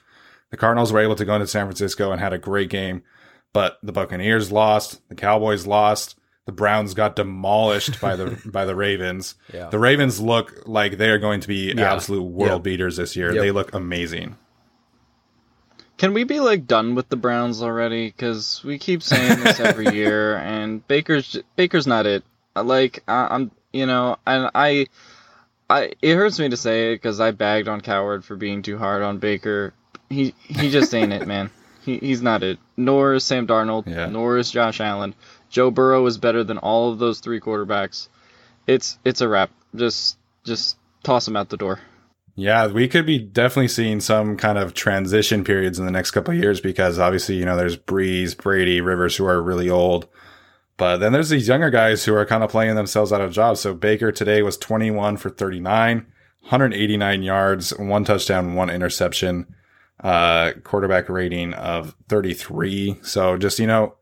The 0.50 0.56
Cardinals 0.56 0.92
were 0.92 1.00
able 1.00 1.16
to 1.16 1.24
go 1.24 1.34
into 1.34 1.46
San 1.46 1.66
Francisco 1.66 2.10
and 2.10 2.20
had 2.20 2.32
a 2.32 2.38
great 2.38 2.70
game, 2.70 3.02
but 3.52 3.78
the 3.82 3.92
Buccaneers 3.92 4.52
lost, 4.52 5.08
the 5.08 5.14
Cowboys 5.14 5.66
lost, 5.66 6.18
the 6.44 6.52
Browns 6.52 6.94
got 6.94 7.14
demolished 7.14 8.00
by 8.00 8.16
the 8.16 8.40
by 8.46 8.64
the 8.64 8.74
Ravens. 8.74 9.36
Yeah. 9.52 9.68
The 9.68 9.78
Ravens 9.78 10.20
look 10.20 10.62
like 10.66 10.98
they 10.98 11.10
are 11.10 11.18
going 11.18 11.40
to 11.40 11.48
be 11.48 11.74
yeah. 11.76 11.92
absolute 11.92 12.22
world 12.22 12.60
yep. 12.60 12.62
beaters 12.62 12.96
this 12.96 13.14
year. 13.16 13.32
Yep. 13.32 13.42
They 13.42 13.50
look 13.50 13.74
amazing. 13.74 14.36
Can 15.98 16.14
we 16.14 16.24
be 16.24 16.40
like 16.40 16.66
done 16.66 16.94
with 16.94 17.08
the 17.08 17.16
Browns 17.16 17.60
already? 17.60 18.06
Because 18.06 18.62
we 18.64 18.78
keep 18.78 19.02
saying 19.02 19.40
this 19.40 19.60
every 19.60 19.88
year, 19.94 20.36
and 20.36 20.86
Baker's 20.88 21.36
Baker's 21.56 21.86
not 21.86 22.06
it. 22.06 22.24
Like 22.56 23.02
I, 23.06 23.26
I'm, 23.30 23.50
you 23.72 23.84
know, 23.84 24.16
and 24.26 24.50
I, 24.54 24.86
I 25.70 25.92
it 26.00 26.16
hurts 26.16 26.38
me 26.38 26.48
to 26.48 26.56
say 26.56 26.92
it 26.92 26.96
because 26.96 27.20
I 27.20 27.30
bagged 27.30 27.68
on 27.68 27.80
Cowherd 27.80 28.24
for 28.24 28.36
being 28.36 28.62
too 28.62 28.78
hard 28.78 29.02
on 29.02 29.18
Baker. 29.18 29.74
He 30.08 30.34
he 30.38 30.70
just 30.70 30.94
ain't 30.94 31.12
it, 31.12 31.26
man. 31.26 31.50
He 31.84 31.96
he's 31.98 32.20
not 32.20 32.42
it. 32.42 32.58
Nor 32.76 33.14
is 33.14 33.24
Sam 33.24 33.46
Darnold. 33.46 33.86
Yeah. 33.86 34.06
Nor 34.06 34.36
is 34.36 34.50
Josh 34.50 34.78
Allen. 34.78 35.14
Joe 35.48 35.70
Burrow 35.70 36.04
is 36.04 36.18
better 36.18 36.44
than 36.44 36.58
all 36.58 36.92
of 36.92 36.98
those 36.98 37.20
three 37.20 37.40
quarterbacks. 37.40 38.08
It's 38.66 38.98
it's 39.06 39.22
a 39.22 39.28
wrap. 39.28 39.50
Just 39.74 40.18
just 40.44 40.76
toss 41.02 41.26
him 41.26 41.36
out 41.36 41.48
the 41.48 41.56
door. 41.56 41.80
Yeah, 42.34 42.66
we 42.66 42.86
could 42.88 43.06
be 43.06 43.18
definitely 43.18 43.68
seeing 43.68 44.00
some 44.00 44.36
kind 44.36 44.58
of 44.58 44.74
transition 44.74 45.42
periods 45.44 45.78
in 45.78 45.86
the 45.86 45.90
next 45.90 46.12
couple 46.12 46.34
of 46.34 46.38
years 46.38 46.60
because 46.60 46.98
obviously, 46.98 47.34
you 47.36 47.44
know, 47.44 47.56
there's 47.56 47.76
Brees, 47.76 48.36
Brady, 48.36 48.80
Rivers 48.80 49.16
who 49.16 49.24
are 49.24 49.42
really 49.42 49.68
old. 49.70 50.06
But 50.78 50.98
then 50.98 51.12
there's 51.12 51.28
these 51.28 51.48
younger 51.48 51.70
guys 51.70 52.04
who 52.04 52.14
are 52.14 52.24
kind 52.24 52.44
of 52.44 52.50
playing 52.50 52.76
themselves 52.76 53.12
out 53.12 53.20
of 53.20 53.32
jobs. 53.32 53.60
So 53.60 53.74
Baker 53.74 54.12
today 54.12 54.42
was 54.42 54.56
21 54.56 55.16
for 55.16 55.28
39, 55.28 56.06
189 56.40 57.22
yards, 57.22 57.76
one 57.76 58.04
touchdown, 58.04 58.54
one 58.54 58.70
interception, 58.70 59.52
uh, 60.02 60.52
quarterback 60.62 61.08
rating 61.08 61.52
of 61.52 61.96
33. 62.08 63.00
So 63.02 63.36
just, 63.36 63.58
you 63.58 63.66
know, 63.66 63.96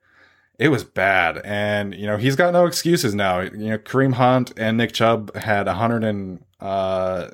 it 0.58 0.68
was 0.68 0.84
bad. 0.84 1.40
And, 1.44 1.94
you 1.94 2.06
know, 2.06 2.18
he's 2.18 2.36
got 2.36 2.52
no 2.52 2.66
excuses 2.66 3.14
now. 3.14 3.40
You 3.40 3.70
know, 3.70 3.78
Kareem 3.78 4.12
Hunt 4.12 4.52
and 4.58 4.76
Nick 4.76 4.92
Chubb 4.92 5.34
had 5.34 5.66
100 5.66 6.04
and, 6.04 6.44
uh, 6.60 7.28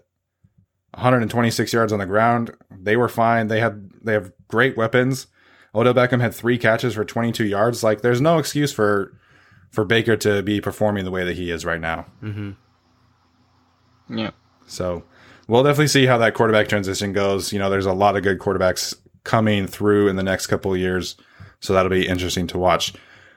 126 0.94 1.72
yards 1.72 1.92
on 1.92 1.98
the 1.98 2.06
ground. 2.06 2.52
They 2.70 2.96
were 2.96 3.08
fine. 3.08 3.48
They 3.48 3.58
had, 3.58 3.90
they 4.04 4.12
have 4.12 4.30
great 4.46 4.76
weapons. 4.76 5.26
Odell 5.74 5.94
Beckham 5.94 6.20
had 6.20 6.32
three 6.32 6.58
catches 6.58 6.94
for 6.94 7.04
22 7.04 7.44
yards. 7.44 7.82
Like, 7.82 8.02
there's 8.02 8.20
no 8.20 8.38
excuse 8.38 8.72
for, 8.72 9.18
for 9.72 9.84
Baker 9.84 10.16
to 10.18 10.42
be 10.42 10.60
performing 10.60 11.04
the 11.04 11.10
way 11.10 11.24
that 11.24 11.36
he 11.36 11.50
is 11.50 11.64
right 11.64 11.80
now. 11.80 12.06
Yeah. 14.08 14.30
So 14.66 15.02
we'll 15.48 15.64
definitely 15.64 15.88
see 15.88 16.06
how 16.06 16.18
that 16.18 16.34
quarterback 16.34 16.68
transition 16.68 17.12
goes. 17.12 17.52
You 17.52 17.58
know, 17.58 17.70
there's 17.70 17.86
a 17.86 17.92
lot 17.92 18.16
of 18.16 18.22
good 18.22 18.38
quarterbacks 18.38 18.94
coming 19.24 19.66
through 19.66 20.08
in 20.08 20.16
the 20.16 20.22
next 20.22 20.46
couple 20.46 20.72
of 20.72 20.78
years. 20.78 21.16
So 21.60 21.72
that'll 21.72 21.90
be 21.90 22.06
interesting 22.06 22.46
to 22.48 22.58
watch. 22.58 22.92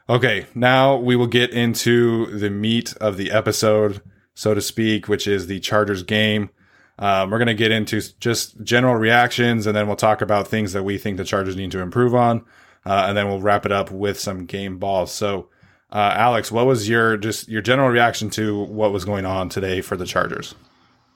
Okay, 0.10 0.46
now 0.54 0.98
we 0.98 1.16
will 1.16 1.28
get 1.28 1.52
into 1.52 2.28
the 2.38 2.50
meat 2.50 2.96
of 2.98 3.18
the 3.18 3.32
episode, 3.32 4.02
so 4.36 4.54
to 4.54 4.62
speak, 4.62 5.08
which 5.08 5.26
is 5.28 5.48
the 5.48 5.60
Chargers 5.60 6.04
game. 6.04 6.50
Um, 7.00 7.30
we're 7.30 7.40
going 7.40 7.48
to 7.48 7.54
get 7.54 7.72
into 7.72 8.02
just 8.20 8.62
general 8.62 8.96
reactions 8.96 9.68
and 9.68 9.76
then 9.76 9.88
we'll 9.88 9.96
talk 9.96 10.22
about 10.22 10.48
things 10.48 10.74
that 10.74 10.84
we 10.84 10.98
think 10.98 11.18
the 11.18 11.26
Chargers 11.26 11.56
need 11.56 11.72
to 11.72 11.80
improve 11.80 12.14
on. 12.14 12.46
Uh, 12.86 13.06
and 13.08 13.18
then 13.18 13.28
we'll 13.28 13.42
wrap 13.42 13.66
it 13.66 13.72
up 13.72 13.90
with 13.90 14.20
some 14.20 14.46
game 14.46 14.78
balls. 14.78 15.12
So, 15.12 15.50
uh, 15.96 16.14
Alex, 16.18 16.52
what 16.52 16.66
was 16.66 16.90
your 16.90 17.16
just 17.16 17.48
your 17.48 17.62
general 17.62 17.88
reaction 17.88 18.30
to 18.32 18.62
what 18.66 18.92
was 18.92 19.06
going 19.06 19.26
on 19.26 19.48
today 19.48 19.80
for 19.80 19.96
the 19.96 20.06
Chargers? 20.06 20.54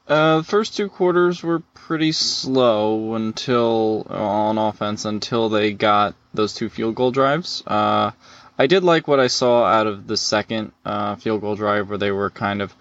Uh, 0.08 0.42
first 0.42 0.78
two 0.78 0.88
quarters 0.88 1.44
were 1.44 1.60
pretty 1.74 2.14
slow 2.14 3.14
until 3.16 4.08
on 4.10 4.58
offense 4.58 5.04
until 5.04 5.50
they 5.50 5.74
got 5.74 6.16
those 6.34 6.54
two 6.54 6.70
field 6.70 6.96
goal 6.96 7.12
drives. 7.12 7.62
Uh, 7.68 8.12
I 8.58 8.68
did 8.68 8.86
like 8.86 9.06
what 9.06 9.20
I 9.20 9.28
saw 9.28 9.66
out 9.66 9.86
of 9.86 10.08
the 10.08 10.16
second 10.16 10.72
uh, 10.86 11.18
field 11.18 11.42
goal 11.42 11.58
drive 11.58 11.90
where 11.90 11.98
they 11.98 12.12
were 12.12 12.30
kind 12.30 12.62
of, 12.62 12.74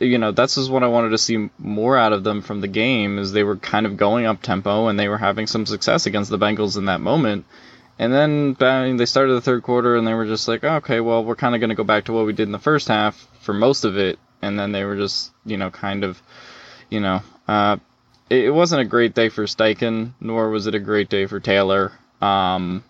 you 0.00 0.16
know, 0.16 0.32
that's 0.32 0.54
just 0.54 0.70
what 0.70 0.82
I 0.82 0.88
wanted 0.88 1.10
to 1.10 1.18
see 1.18 1.50
more 1.58 1.98
out 1.98 2.14
of 2.14 2.24
them 2.24 2.40
from 2.40 2.62
the 2.62 2.68
game 2.68 3.18
is 3.18 3.32
they 3.32 3.44
were 3.44 3.56
kind 3.56 3.84
of 3.84 3.98
going 3.98 4.24
up 4.24 4.40
tempo 4.40 4.88
and 4.88 4.98
they 4.98 5.08
were 5.08 5.18
having 5.18 5.46
some 5.46 5.66
success 5.66 6.06
against 6.06 6.30
the 6.30 6.38
Bengals 6.38 6.78
in 6.78 6.86
that 6.86 7.02
moment. 7.02 7.44
And 7.98 8.12
then 8.12 8.96
they 8.96 9.06
started 9.06 9.34
the 9.34 9.40
third 9.40 9.62
quarter 9.62 9.96
and 9.96 10.06
they 10.06 10.14
were 10.14 10.26
just 10.26 10.48
like, 10.48 10.64
oh, 10.64 10.76
okay, 10.76 11.00
well, 11.00 11.24
we're 11.24 11.36
kind 11.36 11.54
of 11.54 11.60
going 11.60 11.70
to 11.70 11.76
go 11.76 11.84
back 11.84 12.04
to 12.06 12.12
what 12.12 12.26
we 12.26 12.32
did 12.32 12.48
in 12.48 12.52
the 12.52 12.58
first 12.58 12.88
half 12.88 13.26
for 13.40 13.54
most 13.54 13.84
of 13.84 13.96
it. 13.96 14.18
And 14.42 14.58
then 14.58 14.72
they 14.72 14.84
were 14.84 14.96
just, 14.96 15.32
you 15.46 15.56
know, 15.56 15.70
kind 15.70 16.04
of, 16.04 16.20
you 16.90 17.00
know, 17.00 17.22
uh, 17.48 17.78
it, 18.28 18.44
it 18.44 18.50
wasn't 18.50 18.82
a 18.82 18.84
great 18.84 19.14
day 19.14 19.30
for 19.30 19.44
Steichen, 19.44 20.12
nor 20.20 20.50
was 20.50 20.66
it 20.66 20.74
a 20.74 20.78
great 20.78 21.08
day 21.08 21.26
for 21.26 21.40
Taylor. 21.40 21.92
Um, 22.20 22.84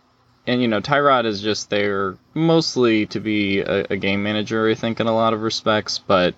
and 0.47 0.63
you 0.63 0.69
know, 0.69 0.81
Tyrod 0.81 1.27
is 1.27 1.41
just 1.41 1.71
there 1.71 2.17
mostly 2.35 3.07
to 3.07 3.21
be 3.21 3.61
a, 3.61 3.87
a 3.91 3.97
game 3.97 4.23
manager, 4.23 4.69
I 4.69 4.75
think, 4.75 5.01
in 5.01 5.07
a 5.07 5.15
lot 5.15 5.35
of 5.35 5.43
respects. 5.43 5.99
But 5.99 6.35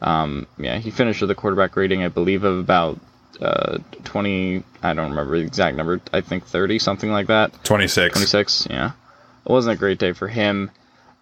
um, 0.00 0.46
yeah, 0.58 0.78
he 0.78 0.90
finished 0.90 1.20
with 1.20 1.30
a 1.30 1.34
quarterback 1.34 1.76
rating, 1.76 2.04
I 2.04 2.08
believe, 2.08 2.44
of 2.44 2.58
about 2.58 3.00
uh, 3.40 3.78
20. 4.04 4.62
I 4.82 4.94
don't 4.94 5.10
remember 5.10 5.38
the 5.38 5.44
exact 5.44 5.76
number. 5.76 6.00
I 6.12 6.20
think 6.20 6.44
30, 6.44 6.78
something 6.78 7.10
like 7.10 7.28
that. 7.28 7.64
26. 7.64 8.12
26, 8.14 8.66
yeah. 8.70 8.92
It 9.44 9.50
wasn't 9.50 9.76
a 9.76 9.78
great 9.78 9.98
day 9.98 10.12
for 10.12 10.28
him. 10.28 10.70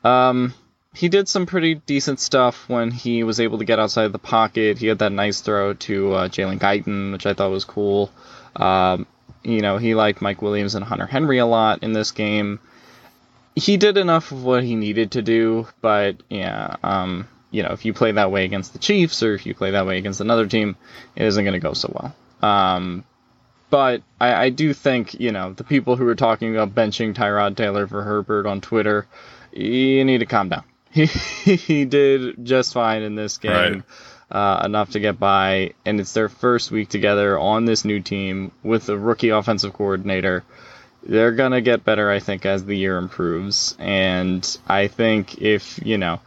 Um, 0.04 0.54
he 0.94 1.08
did 1.08 1.28
some 1.28 1.46
pretty 1.46 1.74
decent 1.74 2.20
stuff 2.20 2.68
when 2.68 2.90
he 2.90 3.22
was 3.22 3.38
able 3.38 3.58
to 3.58 3.64
get 3.64 3.78
outside 3.78 4.12
the 4.12 4.18
pocket. 4.18 4.78
He 4.78 4.86
had 4.86 5.00
that 5.00 5.12
nice 5.12 5.40
throw 5.40 5.74
to 5.74 6.12
uh, 6.14 6.28
Jalen 6.28 6.58
Guyton, 6.58 7.12
which 7.12 7.26
I 7.26 7.34
thought 7.34 7.50
was 7.50 7.64
cool. 7.64 8.10
Um, 8.56 9.06
you 9.42 9.60
know, 9.60 9.76
he 9.76 9.94
liked 9.94 10.22
Mike 10.22 10.42
Williams 10.42 10.74
and 10.74 10.84
Hunter 10.84 11.06
Henry 11.06 11.38
a 11.38 11.46
lot 11.46 11.82
in 11.82 11.92
this 11.92 12.12
game. 12.12 12.60
He 13.54 13.76
did 13.76 13.96
enough 13.96 14.32
of 14.32 14.42
what 14.42 14.64
he 14.64 14.74
needed 14.74 15.12
to 15.12 15.22
do, 15.22 15.68
but 15.80 16.16
yeah, 16.28 16.76
um, 16.82 17.28
you 17.50 17.62
know, 17.62 17.70
if 17.70 17.84
you 17.84 17.92
play 17.92 18.12
that 18.12 18.30
way 18.30 18.44
against 18.44 18.72
the 18.72 18.78
Chiefs 18.78 19.22
or 19.22 19.34
if 19.34 19.46
you 19.46 19.54
play 19.54 19.72
that 19.72 19.86
way 19.86 19.98
against 19.98 20.20
another 20.20 20.46
team, 20.46 20.76
it 21.14 21.24
isn't 21.24 21.44
going 21.44 21.54
to 21.54 21.60
go 21.60 21.72
so 21.72 21.92
well. 21.92 22.50
Um, 22.50 23.04
but 23.70 24.02
I, 24.20 24.34
I 24.34 24.50
do 24.50 24.72
think, 24.72 25.14
you 25.14 25.32
know, 25.32 25.52
the 25.52 25.64
people 25.64 25.96
who 25.96 26.06
are 26.08 26.14
talking 26.14 26.54
about 26.54 26.74
benching 26.74 27.14
Tyrod 27.14 27.56
Taylor 27.56 27.86
for 27.86 28.02
Herbert 28.02 28.46
on 28.46 28.60
Twitter, 28.60 29.06
you 29.52 30.04
need 30.04 30.18
to 30.18 30.26
calm 30.26 30.48
down. 30.48 30.64
He, 30.96 31.04
he 31.56 31.84
did 31.84 32.46
just 32.46 32.72
fine 32.72 33.02
in 33.02 33.16
this 33.16 33.36
game, 33.36 33.84
uh, 34.30 34.62
enough 34.64 34.92
to 34.92 35.00
get 35.00 35.18
by, 35.18 35.74
and 35.84 36.00
it's 36.00 36.14
their 36.14 36.30
first 36.30 36.70
week 36.70 36.88
together 36.88 37.38
on 37.38 37.66
this 37.66 37.84
new 37.84 38.00
team 38.00 38.50
with 38.62 38.88
a 38.88 38.96
rookie 38.96 39.28
offensive 39.28 39.74
coordinator. 39.74 40.42
They're 41.02 41.32
gonna 41.32 41.60
get 41.60 41.84
better, 41.84 42.10
I 42.10 42.20
think, 42.20 42.46
as 42.46 42.64
the 42.64 42.76
year 42.76 42.96
improves, 42.96 43.76
and 43.78 44.58
I 44.66 44.86
think 44.88 45.42
if 45.42 45.78
you 45.84 45.98
know 45.98 46.20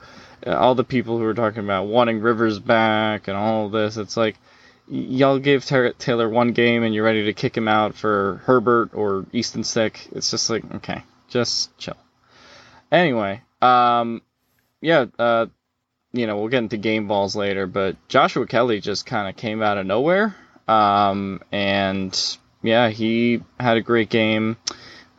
all 0.46 0.76
the 0.76 0.84
people 0.84 1.18
who 1.18 1.26
are 1.26 1.34
talking 1.34 1.64
about 1.64 1.88
wanting 1.88 2.22
Rivers 2.22 2.60
back 2.60 3.28
and 3.28 3.38
all 3.38 3.70
this, 3.70 3.98
it's 3.98 4.18
like 4.18 4.36
y'all 4.88 5.40
give 5.40 5.66
Tay- 5.66 5.94
Taylor 5.98 6.28
one 6.28 6.52
game 6.54 6.84
and 6.84 6.94
you're 6.94 7.04
ready 7.04 7.26
to 7.26 7.34
kick 7.34 7.56
him 7.56 7.68
out 7.68 7.96
for 7.96 8.42
Herbert 8.46 8.92
or 8.94 9.26
Easton 9.32 9.64
Stick. 9.64 10.08
It's 10.12 10.32
just 10.32 10.50
like 10.50 10.64
okay, 10.76 11.04
just 11.28 11.78
chill. 11.78 11.98
Anyway, 12.92 13.42
um, 13.62 14.22
yeah, 14.82 15.06
uh, 15.18 15.46
you 16.12 16.26
know, 16.26 16.38
we'll 16.38 16.50
get 16.50 16.60
into 16.60 16.78
game 16.78 17.08
balls 17.08 17.36
later, 17.36 17.68
but 17.68 17.96
Joshua 18.08 18.48
Kelly 18.48 18.80
just 18.80 19.06
kind 19.06 19.30
of 19.30 19.36
came 19.36 19.62
out 19.62 19.78
of 19.78 19.86
nowhere. 19.86 20.36
Um, 20.68 21.42
and 21.52 22.38
yeah, 22.64 22.90
he 22.90 23.42
had 23.60 23.78
a 23.78 23.82
great 23.82 24.10
game. 24.10 24.58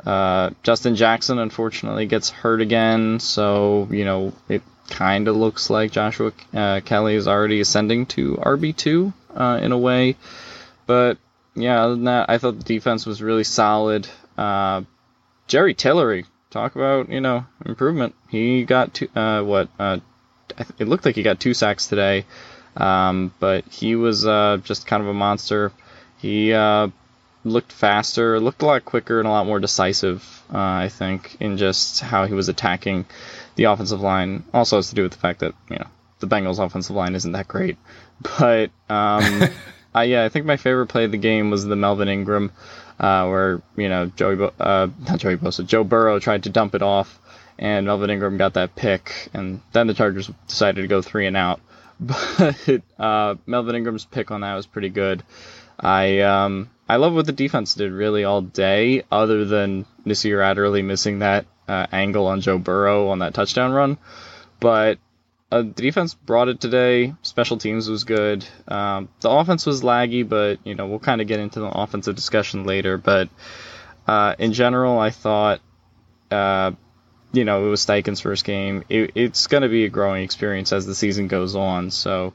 Uh, 0.05 0.51
Justin 0.63 0.97
Jackson 0.97 1.39
unfortunately 1.39 2.07
gets 2.07 2.31
hurt 2.31 2.61
again, 2.61 3.21
so 3.21 3.87
you 3.91 4.05
know 4.05 4.33
it 4.49 4.63
kind 4.91 5.29
of 5.29 5.37
looks 5.37 5.71
like 5.71 5.93
Joshua 5.93 6.33
uh, 6.53 6.81
Kelly 6.85 7.15
is 7.15 7.27
already 7.27 7.61
ascending 7.61 8.07
to 8.07 8.35
RB 8.37 8.77
two 8.77 9.13
uh, 9.35 9.59
in 9.63 9.73
a 9.73 9.79
way. 9.79 10.17
But 10.87 11.19
yeah, 11.55 11.83
other 11.85 11.95
than 11.95 12.05
that, 12.05 12.29
I 12.29 12.39
thought 12.39 12.59
the 12.59 12.65
defense 12.65 13.07
was 13.07 13.23
really 13.23 13.45
solid. 13.45 14.09
Uh, 14.37 14.83
Jerry 15.47 15.75
Tillery, 15.75 16.27
talk 16.51 16.75
about 16.77 17.09
you 17.09 17.21
know 17.21 17.47
improvement. 17.65 18.15
He 18.29 18.65
got 18.65 18.95
two, 18.95 19.09
uh, 19.15 19.43
what 19.43 19.69
uh, 19.79 19.99
it 20.79 20.89
looked 20.89 21.05
like 21.05 21.15
he 21.15 21.23
got 21.23 21.41
two 21.41 21.55
sacks 21.55 21.87
today, 21.87 22.27
um, 22.77 23.33
but 23.39 23.65
he 23.67 23.97
was 23.97 24.27
uh, 24.27 24.59
just 24.63 24.87
kind 24.87 25.03
of 25.03 25.09
a 25.09 25.15
monster. 25.15 25.73
He 26.19 26.53
uh, 26.53 26.89
looked 27.45 27.73
faster, 27.73 28.39
looked 28.41 28.63
a 28.63 28.67
lot 28.67 28.85
quicker, 28.85 29.19
and 29.19 29.29
a 29.29 29.31
lot 29.31 29.47
more 29.47 29.61
decisive. 29.61 30.43
Uh, 30.53 30.59
I 30.59 30.89
think 30.89 31.37
in 31.41 31.57
just 31.57 32.01
how 32.01 32.27
he 32.27 32.35
was 32.35 32.49
attacking 32.49 33.07
the 33.57 33.65
offensive 33.65 34.01
line. 34.01 34.45
Also 34.53 34.77
has 34.77 34.91
to 34.91 34.95
do 34.95 35.03
with 35.03 35.13
the 35.13 35.19
fact 35.19 35.41
that 35.41 35.55
you 35.71 35.77
know 35.77 35.87
the 36.19 36.27
Bengals' 36.27 36.65
offensive 36.65 36.97
line 36.97 37.15
isn't 37.15 37.33
that 37.33 37.49
great, 37.49 37.77
but 38.39 38.71
um, 38.89 39.43
I, 39.95 40.05
yeah, 40.05 40.25
I 40.25 40.29
think 40.29 40.47
my 40.47 40.57
favorite 40.57 40.87
play 40.87 41.05
of 41.05 41.13
the 41.13 41.19
game 41.19 41.51
was 41.51 41.65
the 41.65 41.77
Melvin 41.77 42.09
Ingram, 42.09 42.53
uh, 42.99 43.27
where 43.27 43.63
you 43.77 43.89
know 43.89 44.07
Joey, 44.07 44.37
Bo- 44.37 44.55
uh, 44.59 44.89
not 45.09 45.19
Joey 45.19 45.37
Bosa, 45.37 45.67
Joe 45.67 45.85
Burrow 45.85 46.19
tried 46.19 46.45
to 46.45 46.51
dump 46.51 46.75
it 46.75 46.83
off, 46.83 47.19
and 47.59 47.87
Melvin 47.87 48.11
Ingram 48.11 48.37
got 48.37 48.55
that 48.55 48.77
pick, 48.77 49.29
and 49.35 49.61
then 49.73 49.87
the 49.87 49.95
Chargers 49.95 50.31
decided 50.47 50.83
to 50.83 50.89
go 50.89 51.03
three 51.03 51.27
and 51.27 51.37
out. 51.37 51.61
But 52.03 52.81
uh, 52.99 53.35
Melvin 53.45 53.77
Ingram's 53.77 54.07
pick 54.07 54.31
on 54.31 54.41
that 54.41 54.55
was 54.55 54.67
pretty 54.67 54.89
good. 54.89 55.23
I 55.79 56.21
um, 56.21 56.71
I 56.91 56.97
love 56.97 57.15
what 57.15 57.27
the 57.27 57.33
defense 57.45 57.75
did 57.75 57.93
really 57.93 58.25
all 58.25 58.43
day, 58.43 59.05
other 59.13 59.45
than 59.45 59.87
Nasir 60.05 60.41
Adderley 60.41 60.83
missing 60.83 61.21
that 61.21 61.47
uh, 61.69 61.87
angle 61.93 62.27
on 62.27 62.41
Joe 62.41 62.59
Burrow 62.59 63.09
on 63.11 63.21
that 63.21 63.33
touchdown 63.33 63.73
run. 63.73 63.97
But 64.59 64.99
uh, 65.53 65.63
the 65.63 65.83
defense 65.83 66.15
brought 66.15 66.49
it 66.49 66.61
today. 66.61 67.15
Special 67.23 67.59
teams 67.59 67.89
was 67.89 68.03
good. 68.05 68.45
Um, 68.67 69.09
the 69.21 69.31
offense 69.31 69.67
was 69.67 69.83
laggy, 69.83 70.29
but 70.29 70.59
you 70.65 70.75
know 70.75 70.89
we'll 70.89 70.99
kind 70.99 71.21
of 71.21 71.29
get 71.29 71.39
into 71.39 71.61
the 71.61 71.69
offensive 71.69 72.17
discussion 72.17 72.65
later. 72.65 72.99
But 72.99 73.29
uh, 74.09 74.35
in 74.39 74.53
general, 74.53 74.99
I 74.99 75.11
thought, 75.11 75.61
uh, 76.31 76.73
you 77.33 77.45
know, 77.45 77.67
it 77.67 77.71
was 77.71 77.87
Steichen's 77.87 78.21
first 78.21 78.45
game. 78.45 78.83
It, 78.89 79.13
it's 79.15 79.47
going 79.47 79.63
to 79.63 79.69
be 79.69 79.85
a 79.85 79.89
growing 79.91 80.25
experience 80.25 80.73
as 80.73 80.87
the 80.87 80.95
season 80.95 81.29
goes 81.29 81.55
on. 81.55 81.91
So 81.93 82.35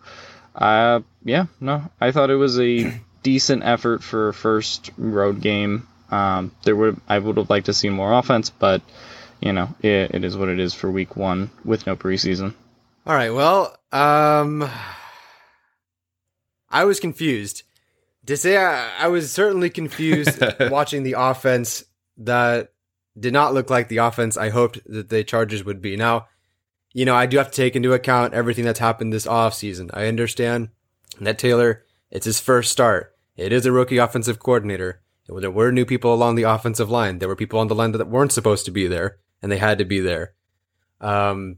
Uh, 0.56 1.02
yeah, 1.26 1.48
no, 1.60 1.84
I 2.00 2.12
thought 2.12 2.30
it 2.30 2.40
was 2.40 2.58
a 2.60 2.94
decent 3.26 3.64
effort 3.64 4.04
for 4.04 4.30
a 4.30 4.34
first 4.34 4.92
road 5.00 5.42
game. 5.42 5.88
Um, 6.12 6.52
there 6.64 6.76
would 6.76 7.02
I 7.10 7.18
would 7.18 7.38
have 7.38 7.50
liked 7.50 7.66
to 7.66 7.74
see 7.74 7.90
more 7.90 8.14
offense, 8.14 8.52
but 8.52 8.84
you 9.42 9.52
know, 9.52 9.74
it, 9.82 10.14
it 10.14 10.24
is 10.24 10.38
what 10.38 10.48
it 10.48 10.60
is 10.60 10.76
for 10.76 10.92
week 10.92 11.18
one 11.18 11.50
with 11.66 11.88
no 11.88 11.96
preseason. 11.96 12.54
All 13.08 13.16
right. 13.16 13.32
Well, 13.32 13.76
um, 13.92 14.70
I 16.70 16.86
was 16.86 17.00
confused. 17.00 17.64
To 18.28 18.38
say 18.38 18.58
I, 18.58 19.06
I 19.06 19.08
was 19.08 19.32
certainly 19.32 19.72
confused 19.72 20.42
watching 20.60 21.02
the 21.02 21.16
offense 21.18 21.84
that 22.18 22.74
did 23.20 23.34
not 23.34 23.54
look 23.56 23.72
like 23.72 23.88
the 23.88 23.98
offense 23.98 24.38
I 24.38 24.50
hoped 24.50 24.80
that 24.86 25.10
the 25.10 25.24
Chargers 25.24 25.64
would 25.64 25.82
be. 25.82 25.96
Now, 25.96 26.28
you 26.94 27.06
know, 27.06 27.16
I 27.16 27.26
do 27.26 27.38
have 27.38 27.50
to 27.50 27.56
take 27.56 27.76
into 27.76 27.94
account 27.94 28.36
everything 28.36 28.66
that's 28.66 28.80
happened 28.80 29.14
this 29.14 29.28
offseason. 29.28 29.90
I 29.94 30.08
understand 30.08 30.70
that 31.20 31.40
Taylor, 31.40 31.84
it's 32.12 32.26
his 32.26 32.40
first 32.40 32.72
start. 32.72 33.15
It 33.36 33.52
is 33.52 33.66
a 33.66 33.72
rookie 33.72 33.98
offensive 33.98 34.40
coordinator. 34.40 35.02
There 35.28 35.52
were 35.52 35.72
new 35.72 35.86
people 35.86 36.14
along 36.14 36.36
the 36.36 36.44
offensive 36.44 36.90
line. 36.90 37.20
There 37.20 37.28
were 37.28 37.36
people 37.36 37.60
on 37.60 37.68
the 37.68 37.76
line 37.76 37.92
that 37.92 38.08
weren't 38.08 38.32
supposed 38.32 38.66
to 38.66 38.72
be 38.72 38.88
there, 38.88 39.18
and 39.42 39.52
they 39.52 39.58
had 39.58 39.78
to 39.80 39.86
be 39.86 40.00
there. 40.00 40.34
Um, 41.02 41.58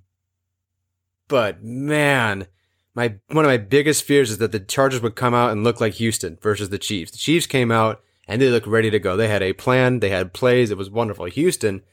but 1.28 1.64
man, 1.64 2.48
my 2.96 3.16
one 3.28 3.46
of 3.46 3.50
my 3.50 3.58
biggest 3.58 4.04
fears 4.04 4.32
is 4.32 4.38
that 4.40 4.52
the 4.52 4.60
Chargers 4.60 5.02
would 5.02 5.16
come 5.16 5.34
out 5.34 5.52
and 5.52 5.64
look 5.64 5.80
like 5.82 5.94
Houston 5.96 6.38
versus 6.42 6.70
the 6.70 6.80
Chiefs. 6.80 7.12
The 7.12 7.18
Chiefs 7.18 7.46
came 7.46 7.72
out 7.72 8.02
and 8.28 8.42
they 8.42 8.50
looked 8.50 8.68
ready 8.68 8.90
to 8.90 9.00
go. 9.00 9.16
They 9.16 9.28
had 9.28 9.44
a 9.44 9.54
plan, 9.54 10.00
they 10.00 10.10
had 10.10 10.34
plays, 10.34 10.72
it 10.72 10.78
was 10.78 10.90
wonderful. 10.90 11.26
Houston 11.26 11.84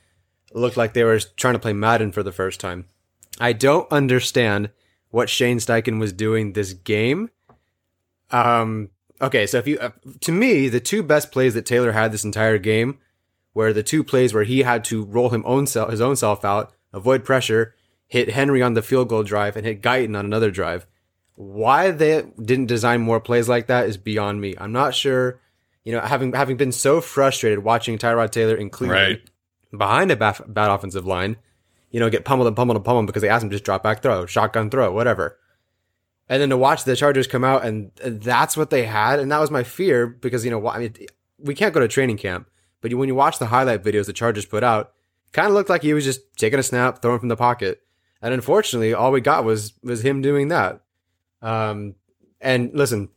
looked 0.52 0.76
like 0.76 0.94
they 0.94 1.04
were 1.04 1.18
trying 1.36 1.54
to 1.54 1.60
play 1.60 1.72
Madden 1.72 2.12
for 2.12 2.22
the 2.22 2.32
first 2.32 2.60
time. 2.60 2.86
I 3.40 3.52
don't 3.52 3.90
understand 3.92 4.70
what 5.10 5.28
Shane 5.28 5.58
Steichen 5.58 6.00
was 6.00 6.12
doing 6.12 6.52
this 6.52 6.72
game. 6.72 7.30
Um, 8.30 8.90
okay, 9.20 9.46
so 9.46 9.58
if 9.58 9.66
you, 9.66 9.78
uh, 9.78 9.90
to 10.20 10.32
me, 10.32 10.68
the 10.68 10.80
two 10.80 11.02
best 11.02 11.32
plays 11.32 11.54
that 11.54 11.66
Taylor 11.66 11.92
had 11.92 12.12
this 12.12 12.24
entire 12.24 12.58
game 12.58 12.98
were 13.54 13.72
the 13.72 13.82
two 13.82 14.02
plays 14.02 14.34
where 14.34 14.44
he 14.44 14.60
had 14.60 14.84
to 14.84 15.04
roll 15.04 15.30
him 15.30 15.42
own 15.46 15.66
self, 15.66 15.90
his 15.90 16.00
own 16.00 16.16
self 16.16 16.44
out, 16.44 16.72
avoid 16.92 17.24
pressure, 17.24 17.74
hit 18.06 18.30
Henry 18.30 18.62
on 18.62 18.74
the 18.74 18.82
field 18.82 19.08
goal 19.08 19.22
drive, 19.22 19.56
and 19.56 19.64
hit 19.66 19.82
Guyton 19.82 20.18
on 20.18 20.24
another 20.24 20.50
drive. 20.50 20.86
Why 21.36 21.90
they 21.90 22.22
didn't 22.40 22.66
design 22.66 23.00
more 23.00 23.20
plays 23.20 23.48
like 23.48 23.66
that 23.66 23.88
is 23.88 23.96
beyond 23.96 24.40
me. 24.40 24.54
I'm 24.58 24.72
not 24.72 24.94
sure. 24.94 25.40
You 25.84 25.92
know, 25.92 26.00
having 26.00 26.32
having 26.32 26.56
been 26.56 26.72
so 26.72 27.00
frustrated 27.00 27.60
watching 27.64 27.98
Tyrod 27.98 28.30
Taylor 28.30 28.54
in 28.54 28.70
Cleveland 28.70 29.18
Right. 29.18 29.30
behind 29.78 30.10
a 30.10 30.16
bad, 30.16 30.40
bad 30.46 30.70
offensive 30.70 31.06
line, 31.06 31.36
you 31.90 32.00
know, 32.00 32.08
get 32.08 32.24
pummeled 32.24 32.46
and 32.46 32.56
pummeled 32.56 32.76
and 32.76 32.84
pummeled 32.84 33.06
because 33.06 33.22
they 33.22 33.28
asked 33.28 33.42
him 33.42 33.50
to 33.50 33.54
just 33.54 33.64
drop 33.64 33.82
back 33.82 34.00
throw, 34.02 34.26
shotgun 34.26 34.70
throw, 34.70 34.92
whatever. 34.92 35.38
And 36.28 36.40
then 36.40 36.48
to 36.50 36.56
watch 36.56 36.84
the 36.84 36.96
Chargers 36.96 37.26
come 37.26 37.44
out 37.44 37.64
and 37.64 37.90
that's 37.96 38.56
what 38.56 38.70
they 38.70 38.86
had, 38.86 39.20
and 39.20 39.30
that 39.30 39.40
was 39.40 39.50
my 39.50 39.62
fear 39.62 40.06
because 40.06 40.44
you 40.44 40.50
know, 40.50 40.66
I 40.66 40.78
mean, 40.78 40.94
we 41.38 41.54
can't 41.54 41.74
go 41.74 41.80
to 41.80 41.88
training 41.88 42.16
camp, 42.16 42.48
but 42.80 42.94
when 42.94 43.08
you 43.08 43.14
watch 43.14 43.38
the 43.38 43.46
highlight 43.46 43.82
videos 43.82 44.06
the 44.06 44.12
Chargers 44.12 44.46
put 44.46 44.64
out, 44.64 44.92
kind 45.32 45.48
of 45.48 45.54
looked 45.54 45.68
like 45.68 45.82
he 45.82 45.92
was 45.92 46.04
just 46.04 46.20
taking 46.38 46.58
a 46.58 46.62
snap, 46.62 47.02
throwing 47.02 47.18
from 47.18 47.28
the 47.28 47.36
pocket, 47.36 47.82
and 48.22 48.32
unfortunately, 48.32 48.94
all 48.94 49.12
we 49.12 49.20
got 49.20 49.44
was 49.44 49.74
was 49.82 50.02
him 50.02 50.22
doing 50.22 50.48
that. 50.48 50.80
Um, 51.42 51.96
and 52.40 52.70
listen, 52.72 53.10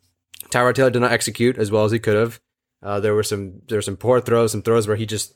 Tyrod 0.49 0.75
Taylor 0.75 0.89
did 0.89 0.99
not 0.99 1.11
execute 1.11 1.57
as 1.57 1.71
well 1.71 1.85
as 1.85 1.93
he 1.93 1.99
could 1.99 2.15
have. 2.15 2.41
Uh, 2.83 2.99
there 2.99 3.15
were 3.15 3.23
some 3.23 3.61
there 3.67 3.77
were 3.77 3.81
some 3.81 3.97
poor 3.97 4.19
throws, 4.19 4.51
some 4.51 4.61
throws 4.61 4.87
where 4.87 4.97
he 4.97 5.05
just. 5.05 5.33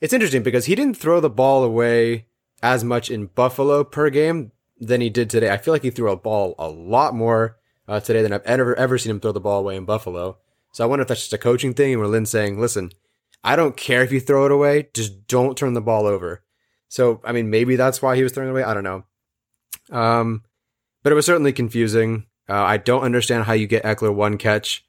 It's 0.00 0.14
interesting 0.14 0.42
because 0.42 0.64
he 0.64 0.74
didn't 0.74 0.96
throw 0.96 1.20
the 1.20 1.28
ball 1.28 1.62
away 1.62 2.26
as 2.62 2.82
much 2.82 3.10
in 3.10 3.26
Buffalo 3.26 3.84
per 3.84 4.08
game 4.08 4.52
than 4.80 5.00
he 5.00 5.10
did 5.10 5.30
today. 5.30 5.50
I 5.50 5.58
feel 5.58 5.72
like 5.72 5.82
he 5.82 5.90
threw 5.90 6.10
a 6.10 6.16
ball 6.16 6.54
a 6.58 6.68
lot 6.68 7.14
more 7.14 7.58
uh, 7.86 8.00
today 8.00 8.22
than 8.22 8.32
I've 8.32 8.44
ever 8.44 8.74
ever 8.76 8.98
seen 8.98 9.10
him 9.10 9.20
throw 9.20 9.32
the 9.32 9.40
ball 9.40 9.60
away 9.60 9.76
in 9.76 9.84
Buffalo. 9.84 10.38
So 10.72 10.84
I 10.84 10.86
wonder 10.86 11.02
if 11.02 11.08
that's 11.08 11.20
just 11.20 11.32
a 11.32 11.38
coaching 11.38 11.74
thing, 11.74 11.98
where 11.98 12.08
Lynn's 12.08 12.30
saying, 12.30 12.58
"Listen, 12.58 12.90
I 13.44 13.56
don't 13.56 13.76
care 13.76 14.02
if 14.02 14.12
you 14.12 14.20
throw 14.20 14.46
it 14.46 14.52
away, 14.52 14.88
just 14.94 15.26
don't 15.26 15.56
turn 15.56 15.74
the 15.74 15.80
ball 15.80 16.06
over." 16.06 16.42
So 16.88 17.20
I 17.24 17.32
mean, 17.32 17.50
maybe 17.50 17.76
that's 17.76 18.00
why 18.00 18.16
he 18.16 18.22
was 18.22 18.32
throwing 18.32 18.48
it 18.48 18.52
away. 18.52 18.62
I 18.62 18.74
don't 18.74 18.84
know. 18.84 19.04
Um, 19.90 20.44
but 21.02 21.12
it 21.12 21.16
was 21.16 21.26
certainly 21.26 21.52
confusing. 21.52 22.26
Uh, 22.48 22.62
I 22.62 22.76
don't 22.78 23.02
understand 23.02 23.44
how 23.44 23.52
you 23.52 23.66
get 23.66 23.84
Ekeler 23.84 24.14
one 24.14 24.38
catch. 24.38 24.84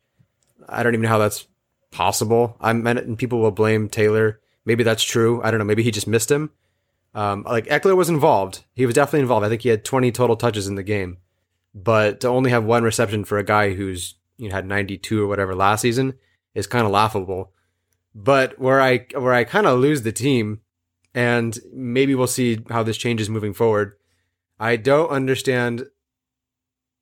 I 0.67 0.83
don't 0.83 0.93
even 0.93 1.03
know 1.03 1.09
how 1.09 1.17
that's 1.17 1.47
possible. 1.91 2.57
I 2.59 2.73
meant 2.73 2.99
and 2.99 3.17
people 3.17 3.39
will 3.39 3.51
blame 3.51 3.89
Taylor. 3.89 4.39
Maybe 4.65 4.83
that's 4.83 5.03
true. 5.03 5.41
I 5.43 5.51
don't 5.51 5.59
know. 5.59 5.65
Maybe 5.65 5.83
he 5.83 5.91
just 5.91 6.07
missed 6.07 6.31
him. 6.31 6.51
Um, 7.13 7.43
like 7.43 7.65
Ekeler 7.65 7.95
was 7.95 8.09
involved. 8.09 8.63
He 8.73 8.85
was 8.85 8.95
definitely 8.95 9.21
involved. 9.21 9.45
I 9.45 9.49
think 9.49 9.61
he 9.61 9.69
had 9.69 9.83
20 9.83 10.11
total 10.11 10.35
touches 10.35 10.67
in 10.67 10.75
the 10.75 10.83
game, 10.83 11.17
but 11.73 12.21
to 12.21 12.27
only 12.27 12.51
have 12.51 12.63
one 12.63 12.83
reception 12.83 13.25
for 13.25 13.37
a 13.37 13.43
guy 13.43 13.73
who's 13.73 14.15
you 14.37 14.49
know, 14.49 14.55
had 14.55 14.65
92 14.65 15.21
or 15.21 15.27
whatever 15.27 15.53
last 15.53 15.81
season 15.81 16.15
is 16.55 16.67
kind 16.67 16.85
of 16.85 16.91
laughable. 16.91 17.51
But 18.13 18.59
where 18.59 18.81
I 18.81 19.05
where 19.13 19.33
I 19.33 19.43
kind 19.43 19.67
of 19.67 19.79
lose 19.79 20.01
the 20.01 20.11
team, 20.11 20.61
and 21.13 21.57
maybe 21.71 22.15
we'll 22.15 22.27
see 22.27 22.63
how 22.69 22.83
this 22.83 22.97
changes 22.97 23.29
moving 23.29 23.53
forward. 23.53 23.93
I 24.59 24.75
don't 24.75 25.09
understand. 25.09 25.85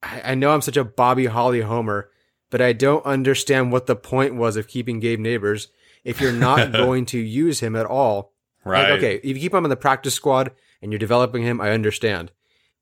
I, 0.03 0.31
I 0.31 0.35
know 0.35 0.51
I'm 0.51 0.61
such 0.61 0.77
a 0.77 0.83
Bobby 0.83 1.27
Holly 1.27 1.61
homer, 1.61 2.09
but 2.49 2.61
I 2.61 2.73
don't 2.73 3.05
understand 3.05 3.71
what 3.71 3.87
the 3.87 3.95
point 3.95 4.35
was 4.35 4.55
of 4.55 4.67
keeping 4.67 4.99
Gabe 4.99 5.19
Nabers 5.19 5.67
if 6.03 6.21
you're 6.21 6.31
not 6.31 6.71
going 6.73 7.05
to 7.07 7.19
use 7.19 7.61
him 7.61 7.75
at 7.75 7.85
all. 7.85 8.33
Right. 8.65 8.89
Like, 8.89 8.97
okay, 8.99 9.15
if 9.15 9.25
you 9.25 9.35
keep 9.35 9.53
him 9.53 9.65
in 9.65 9.69
the 9.69 9.75
practice 9.75 10.13
squad 10.13 10.51
and 10.81 10.91
you're 10.91 10.99
developing 10.99 11.43
him, 11.43 11.61
I 11.61 11.71
understand. 11.71 12.31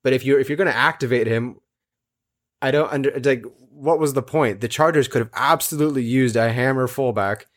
But 0.04 0.14
if 0.14 0.26
you're 0.26 0.40
if 0.40 0.50
you're 0.50 0.58
going 0.58 0.68
to 0.68 0.76
activate 0.76 1.28
him, 1.28 1.60
I 2.62 2.72
don't 2.72 2.92
under 2.92 3.12
like 3.20 3.44
what 3.72 4.00
was 4.00 4.14
the 4.14 4.24
point? 4.24 4.62
The 4.62 4.68
Chargers 4.68 5.08
could 5.08 5.20
have 5.20 5.32
absolutely 5.34 6.04
used 6.04 6.36
a 6.36 6.52
hammer 6.52 6.88
fullback 6.88 7.48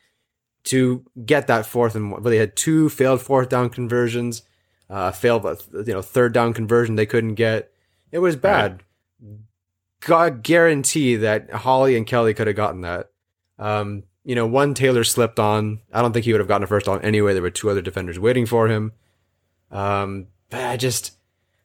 to 0.64 1.04
get 1.24 1.46
that 1.46 1.66
fourth 1.66 1.94
and 1.94 2.12
one. 2.12 2.22
But 2.22 2.30
they 2.30 2.36
had 2.36 2.56
two 2.56 2.88
failed 2.88 3.22
fourth 3.22 3.48
down 3.48 3.70
conversions, 3.70 4.42
uh, 4.88 5.10
failed 5.12 5.44
you 5.72 5.94
know 5.94 6.02
third 6.02 6.32
down 6.32 6.52
conversion 6.52 6.96
they 6.96 7.06
couldn't 7.06 7.34
get. 7.34 7.72
It 8.12 8.18
was 8.18 8.36
bad. 8.36 8.82
God 10.00 10.42
guarantee 10.42 11.16
that 11.16 11.50
Holly 11.50 11.96
and 11.96 12.06
Kelly 12.06 12.34
could 12.34 12.46
have 12.46 12.56
gotten 12.56 12.80
that. 12.82 13.10
Um, 13.58 14.04
you 14.24 14.34
know, 14.34 14.46
one 14.46 14.74
Taylor 14.74 15.04
slipped 15.04 15.38
on. 15.38 15.80
I 15.92 16.02
don't 16.02 16.12
think 16.12 16.24
he 16.24 16.32
would 16.32 16.40
have 16.40 16.48
gotten 16.48 16.64
a 16.64 16.66
first 16.66 16.86
down 16.86 17.02
anyway. 17.02 17.32
There 17.32 17.42
were 17.42 17.50
two 17.50 17.70
other 17.70 17.82
defenders 17.82 18.18
waiting 18.18 18.46
for 18.46 18.68
him. 18.68 18.92
Um, 19.70 20.26
but 20.50 20.64
I 20.64 20.76
just, 20.76 21.16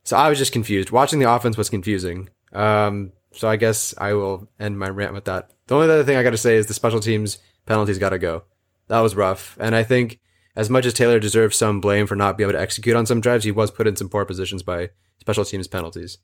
so 0.03 0.15
I 0.15 0.29
was 0.29 0.37
just 0.37 0.53
confused. 0.53 0.91
Watching 0.91 1.19
the 1.19 1.31
offense 1.31 1.57
was 1.57 1.69
confusing. 1.69 2.29
Um, 2.53 3.11
so 3.31 3.49
I 3.49 3.57
guess 3.57 3.93
I 3.97 4.13
will 4.13 4.47
end 4.59 4.79
my 4.79 4.89
rant 4.89 5.13
with 5.13 5.25
that. 5.25 5.51
The 5.67 5.75
only 5.75 5.89
other 5.89 6.03
thing 6.03 6.17
I 6.17 6.23
got 6.23 6.31
to 6.31 6.37
say 6.37 6.55
is 6.55 6.67
the 6.67 6.73
special 6.73 6.99
teams 6.99 7.39
penalties 7.65 7.99
got 7.99 8.09
to 8.09 8.19
go. 8.19 8.43
That 8.87 9.01
was 9.01 9.15
rough. 9.15 9.57
And 9.59 9.75
I 9.75 9.83
think 9.83 10.19
as 10.55 10.69
much 10.69 10.85
as 10.85 10.93
Taylor 10.93 11.19
deserves 11.19 11.57
some 11.57 11.81
blame 11.81 12.07
for 12.07 12.15
not 12.15 12.37
being 12.37 12.49
able 12.49 12.57
to 12.57 12.61
execute 12.61 12.95
on 12.95 13.05
some 13.05 13.19
drives, 13.19 13.43
he 13.43 13.51
was 13.51 13.71
put 13.71 13.87
in 13.87 13.95
some 13.95 14.09
poor 14.09 14.25
positions 14.25 14.63
by 14.63 14.91
special 15.19 15.43
teams 15.43 15.67
penalties. 15.67 16.19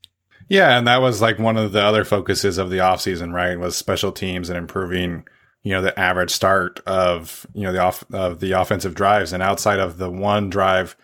Yeah, 0.48 0.78
and 0.78 0.88
that 0.88 1.02
was 1.02 1.22
like 1.22 1.40
one 1.40 1.58
of 1.58 1.72
the 1.72 1.82
other 1.82 2.04
focuses 2.04 2.58
of 2.58 2.70
the 2.70 2.78
offseason, 2.78 3.34
right? 3.34 3.60
Was 3.60 3.76
special 3.76 4.12
teams 4.12 4.50
and 4.50 4.58
improving, 4.58 5.26
you 5.64 5.72
know, 5.72 5.82
the 5.82 5.98
average 6.00 6.32
start 6.32 6.80
of, 6.88 7.46
you 7.54 7.64
know, 7.64 7.72
the 7.72 7.80
off 7.80 8.04
of 8.12 8.40
the 8.40 8.52
offensive 8.54 8.96
drives. 8.96 9.32
And 9.34 9.44
outside 9.44 9.80
of 9.80 9.98
the 9.98 10.10
one 10.10 10.50
drive 10.50 10.96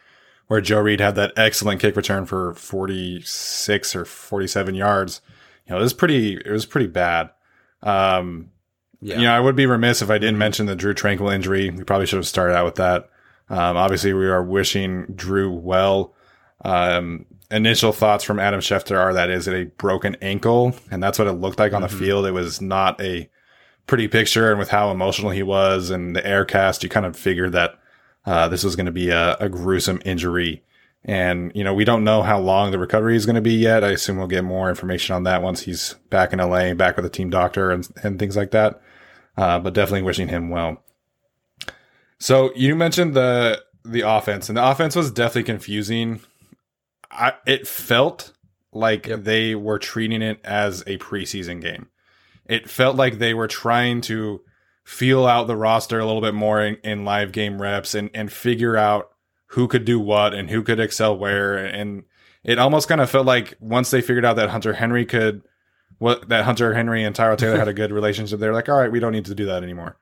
where 0.48 0.62
Joe 0.62 0.80
Reed 0.80 1.00
had 1.00 1.16
that 1.16 1.34
excellent 1.38 1.82
kick 1.82 1.96
return 1.96 2.26
for 2.26 2.54
46 2.54 3.96
or 3.96 4.06
47 4.06 4.76
yards, 4.76 5.22
you 5.68 5.72
know, 5.74 5.80
it 5.80 5.84
was 5.84 5.94
pretty 5.94 6.36
it 6.38 6.52
was 6.52 6.66
pretty 6.66 6.88
bad. 6.88 7.30
Um 7.84 8.52
Yeah. 9.02 9.18
you 9.18 9.24
know, 9.24 9.34
I 9.34 9.40
would 9.40 9.56
be 9.56 9.66
remiss 9.66 10.02
if 10.02 10.10
I 10.10 10.18
didn't 10.18 10.38
mention 10.38 10.66
the 10.66 10.76
Drue 10.76 10.94
Tranquill 10.94 11.34
injury. 11.34 11.70
We 11.70 11.84
probably 11.84 12.06
should 12.08 12.18
have 12.18 12.28
started 12.28 12.56
out 12.56 12.66
with 12.66 12.76
that. 12.76 13.10
Um, 13.50 13.78
obviously, 13.78 14.12
we 14.14 14.26
are 14.26 14.44
wishing 14.44 15.06
Drew 15.16 15.52
well. 15.54 16.14
Um, 16.66 17.26
initial 17.50 17.94
thoughts 17.94 18.24
from 18.26 18.40
Adam 18.40 18.60
Schefter 18.60 18.98
are 18.98 19.14
that 19.14 19.30
is 19.30 19.48
it 19.48 19.54
a 19.54 19.66
broken 19.78 20.16
ankle, 20.22 20.76
and 20.92 21.02
that's 21.02 21.18
what 21.20 21.28
it 21.30 21.34
looked 21.34 21.60
like 21.60 21.72
on 21.74 21.82
the 21.82 21.88
field. 21.88 22.26
It 22.26 22.32
was 22.32 22.60
not 22.60 23.00
a 23.00 23.30
pretty 23.88 24.08
picture, 24.08 24.50
and 24.52 24.60
with 24.60 24.70
how 24.70 24.92
emotional 24.92 25.32
he 25.32 25.44
was 25.44 25.90
and 25.90 26.16
the 26.16 26.26
air 26.26 26.46
cast, 26.46 26.84
you 26.84 26.90
kind 26.90 27.06
of 27.06 27.18
figured 27.18 27.54
that 27.54 27.80
uh, 28.26 28.48
this 28.48 28.64
was 28.64 28.76
going 28.76 28.86
to 28.86 28.92
be 28.92 29.10
a, 29.10 29.36
a 29.40 29.50
gruesome 29.50 30.02
injury. 30.06 30.64
And 31.06 31.52
you 31.56 31.64
know, 31.64 31.74
we 31.74 31.86
don't 31.86 32.04
know 32.04 32.22
how 32.22 32.38
long 32.40 32.72
the 32.72 32.80
recovery 32.80 33.16
is 33.16 33.26
going 33.26 33.36
to 33.38 33.42
be 33.42 33.54
yet. 33.54 33.84
I 33.84 33.92
assume 33.92 34.18
we'll 34.18 34.28
get 34.28 34.44
more 34.44 34.70
information 34.70 35.16
on 35.16 35.24
that 35.24 35.42
once 35.42 35.62
he's 35.62 35.94
back 36.10 36.34
in 36.34 36.40
LA, 36.40 36.74
back 36.74 36.98
with 36.98 37.04
the 37.04 37.10
team 37.10 37.30
doctor 37.30 37.72
and 37.72 37.88
and 38.04 38.20
things 38.20 38.36
like 38.36 38.52
that. 38.52 38.82
Uh, 39.38 39.60
but 39.60 39.74
definitely 39.74 40.02
wishing 40.02 40.28
him 40.28 40.50
well. 40.50 40.84
So 42.20 42.52
you 42.56 42.76
mentioned 42.76 43.14
the 43.14 43.64
the 43.86 44.02
offense, 44.02 44.50
and 44.50 44.58
the 44.58 44.70
offense 44.70 44.96
was 44.96 45.12
definitely 45.12 45.44
confusing. 45.44 46.20
I, 47.10 47.34
it 47.46 47.68
felt 47.68 48.34
like 48.74 49.08
Yep. 49.08 49.24
they 49.24 49.56
were 49.56 49.80
treating 49.80 50.22
it 50.22 50.40
as 50.44 50.82
a 50.82 50.98
preseason 50.98 51.62
game. 51.62 51.88
It 52.48 52.70
felt 52.70 52.96
like 52.96 53.18
they 53.18 53.34
were 53.34 53.48
trying 53.48 54.02
to 54.02 54.42
feel 54.84 55.26
out 55.26 55.48
the 55.48 55.56
roster 55.56 56.00
a 56.00 56.06
little 56.06 56.22
bit 56.22 56.34
more 56.34 56.62
in, 56.62 56.78
in 56.84 57.04
live 57.04 57.32
game 57.32 57.62
reps 57.62 57.94
and 57.94 58.10
and 58.14 58.32
figure 58.32 58.78
out 58.78 59.10
who 59.48 59.68
could 59.68 59.86
do 59.86 60.00
what 60.00 60.34
and 60.34 60.50
who 60.50 60.64
could 60.64 60.80
excel 60.80 61.18
where. 61.18 61.58
And 61.58 62.04
it 62.44 62.60
almost 62.60 62.88
kind 62.88 63.02
of 63.02 63.10
felt 63.10 63.26
like 63.26 63.56
once 63.60 63.92
they 63.92 64.02
figured 64.02 64.26
out 64.26 64.38
that 64.38 64.50
Hunter 64.50 64.74
Henry 64.74 65.06
could 65.06 65.44
what 66.00 66.30
that 66.30 66.46
Hunter 66.46 66.74
Henry 66.74 67.04
and 67.04 67.16
Tyrod 67.16 67.38
Taylor 67.38 67.58
had 67.58 67.68
a 67.68 67.74
good 67.74 67.92
relationship. 67.92 68.40
They're 68.40 68.54
like, 68.54 68.70
all 68.70 68.80
right, 68.80 68.92
we 68.92 69.00
don't 69.00 69.12
need 69.12 69.26
to 69.26 69.36
do 69.36 69.46
that 69.46 69.64
anymore. 69.64 69.98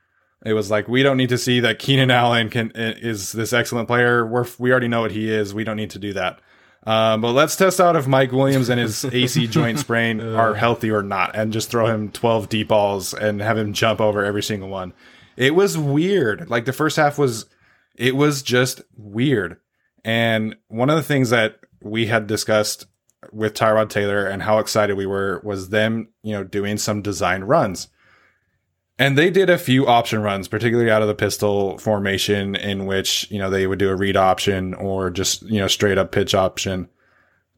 It 0.46 0.54
was 0.54 0.70
like 0.70 0.88
we 0.88 1.02
don't 1.02 1.18
need 1.18 1.30
to 1.30 1.38
see 1.38 1.62
that 1.62 1.80
Keenan 1.80 2.12
Allen 2.12 2.50
can 2.50 2.72
is 2.76 3.32
this 3.32 3.54
excellent 3.54 3.88
player. 3.88 4.26
We're 4.26 4.46
we 4.60 4.72
already 4.72 4.88
know 4.88 5.02
what 5.02 5.12
he 5.12 5.32
is. 5.32 5.54
We 5.54 5.64
don't 5.64 5.78
need 5.78 5.92
to 5.92 6.00
do 6.00 6.14
that. 6.14 6.40
Um, 6.86 7.22
but 7.22 7.32
let's 7.32 7.56
test 7.56 7.82
out 7.82 7.96
if 7.96 8.08
Mike 8.08 8.32
Williams 8.32 8.70
and 8.70 8.80
his 8.80 9.04
AC 9.06 9.48
joint 9.50 9.80
sprain 9.80 10.22
are 10.22 10.54
healthy 10.54 10.92
or 10.92 11.02
not, 11.02 11.36
and 11.36 11.52
just 11.52 11.70
throw 11.72 11.88
him 11.88 12.12
12 12.12 12.48
deep 12.50 12.68
balls 12.68 13.14
and 13.14 13.42
have 13.42 13.58
him 13.58 13.74
jump 13.74 14.00
over 14.00 14.24
every 14.24 14.44
single 14.44 14.70
one. 14.70 14.94
It 15.36 15.56
was 15.56 15.78
weird. 15.78 16.50
Like 16.50 16.66
the 16.66 16.74
first 16.74 16.98
half 16.98 17.18
was, 17.18 17.48
it 17.96 18.16
was 18.16 18.44
just 18.44 18.82
weird. 18.96 19.58
And 20.04 20.56
one 20.68 20.92
of 20.92 20.96
the 20.96 21.04
things 21.04 21.32
that 21.32 21.60
we 21.82 22.06
had 22.06 22.28
discussed 22.28 22.86
with 23.32 23.56
Tyrod 23.56 23.90
Taylor 23.90 24.26
and 24.28 24.44
how 24.44 24.60
excited 24.60 24.96
we 24.96 25.08
were 25.08 25.42
was 25.44 25.70
them, 25.70 26.10
you 26.22 26.34
know, 26.34 26.44
doing 26.44 26.78
some 26.78 27.02
design 27.02 27.44
runs. 27.44 27.88
And 28.98 29.18
they 29.18 29.30
did 29.30 29.50
a 29.50 29.58
few 29.58 29.88
option 29.88 30.22
runs, 30.22 30.48
particularly 30.48 30.90
out 30.90 31.02
of 31.02 31.10
the 31.10 31.16
pistol 31.16 31.78
formation, 31.78 32.56
in 32.56 32.86
which, 32.86 33.30
you 33.30 33.38
know, 33.38 33.50
they 33.50 33.68
would 33.68 33.80
do 33.80 33.90
a 33.90 33.96
read 33.96 34.16
option 34.16 34.74
or 34.74 35.10
just, 35.10 35.42
you 35.44 35.60
know, 35.60 35.68
straight 35.68 35.98
up 35.98 36.12
pitch 36.12 36.34
option. 36.34 36.88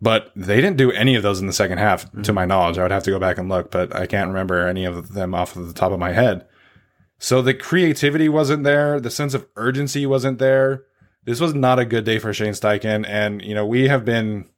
But 0.02 0.32
they 0.36 0.58
didn't 0.58 0.78
do 0.78 0.92
any 0.92 1.16
of 1.16 1.24
those 1.24 1.40
in 1.40 1.48
the 1.48 1.54
second 1.54 1.78
half, 1.78 2.06
mm-hmm. 2.06 2.24
to 2.24 2.34
my 2.34 2.46
knowledge. 2.46 2.78
I 2.78 2.84
would 2.84 2.92
have 2.92 3.04
to 3.04 3.12
go 3.12 3.20
back 3.20 3.38
and 3.38 3.50
look, 3.50 3.70
but 3.70 3.96
I 3.96 4.08
can't 4.08 4.30
remember 4.30 4.68
any 4.68 4.86
of 4.86 5.14
them 5.14 5.36
off 5.36 5.56
of 5.56 5.68
the 5.68 5.74
top 5.74 5.92
of 5.92 6.00
my 6.00 6.12
head. 6.12 6.46
So 7.20 7.42
the 7.42 7.54
creativity 7.54 8.30
wasn't 8.30 8.64
there. 8.64 9.00
The 9.00 9.10
sense 9.12 9.34
of 9.34 9.48
urgency 9.56 10.06
wasn't 10.06 10.40
there. 10.40 10.86
This 11.26 11.40
was 11.40 11.54
not 11.54 11.80
a 11.80 11.86
good 11.86 12.06
day 12.06 12.20
for 12.20 12.34
Shane 12.34 12.54
Steichen. 12.54 13.08
And, 13.08 13.42
you 13.42 13.54
know, 13.54 13.66
we 13.66 13.88
have 13.88 14.06
been, 14.06 14.50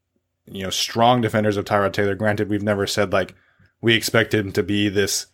you 0.45 0.63
know, 0.63 0.69
strong 0.69 1.21
defenders 1.21 1.57
of 1.57 1.65
Tyrod 1.65 1.93
Taylor. 1.93 2.15
Granted, 2.15 2.49
we've 2.49 2.63
never 2.63 2.85
said 2.85 3.11
like 3.11 3.33
we 3.81 3.95
expect 3.95 4.33
him 4.33 4.51
to 4.53 4.63
be 4.63 4.89
this 4.89 5.27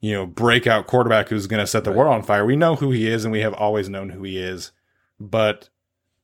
you 0.00 0.14
know, 0.14 0.26
breakout 0.26 0.86
quarterback 0.86 1.28
who's 1.28 1.46
going 1.46 1.60
to 1.60 1.66
set 1.66 1.84
the 1.84 1.90
right. 1.90 1.98
world 1.98 2.14
on 2.14 2.22
fire. 2.22 2.44
We 2.44 2.56
know 2.56 2.76
who 2.76 2.90
he 2.90 3.06
is 3.06 3.24
and 3.24 3.32
we 3.32 3.40
have 3.40 3.54
always 3.54 3.88
known 3.88 4.10
who 4.10 4.22
he 4.22 4.38
is. 4.38 4.72
But 5.18 5.68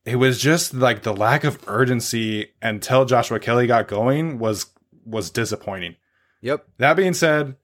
it 0.05 0.15
was 0.15 0.39
just 0.39 0.73
like 0.73 1.03
the 1.03 1.13
lack 1.13 1.43
of 1.43 1.59
urgency 1.67 2.53
until 2.61 3.05
Joshua 3.05 3.39
Kelly 3.39 3.67
got 3.67 3.87
going 3.87 4.39
was 4.39 4.67
was 5.05 5.29
disappointing. 5.29 5.95
Yep. 6.41 6.65
That 6.77 6.95
being 6.95 7.13
said, 7.13 7.55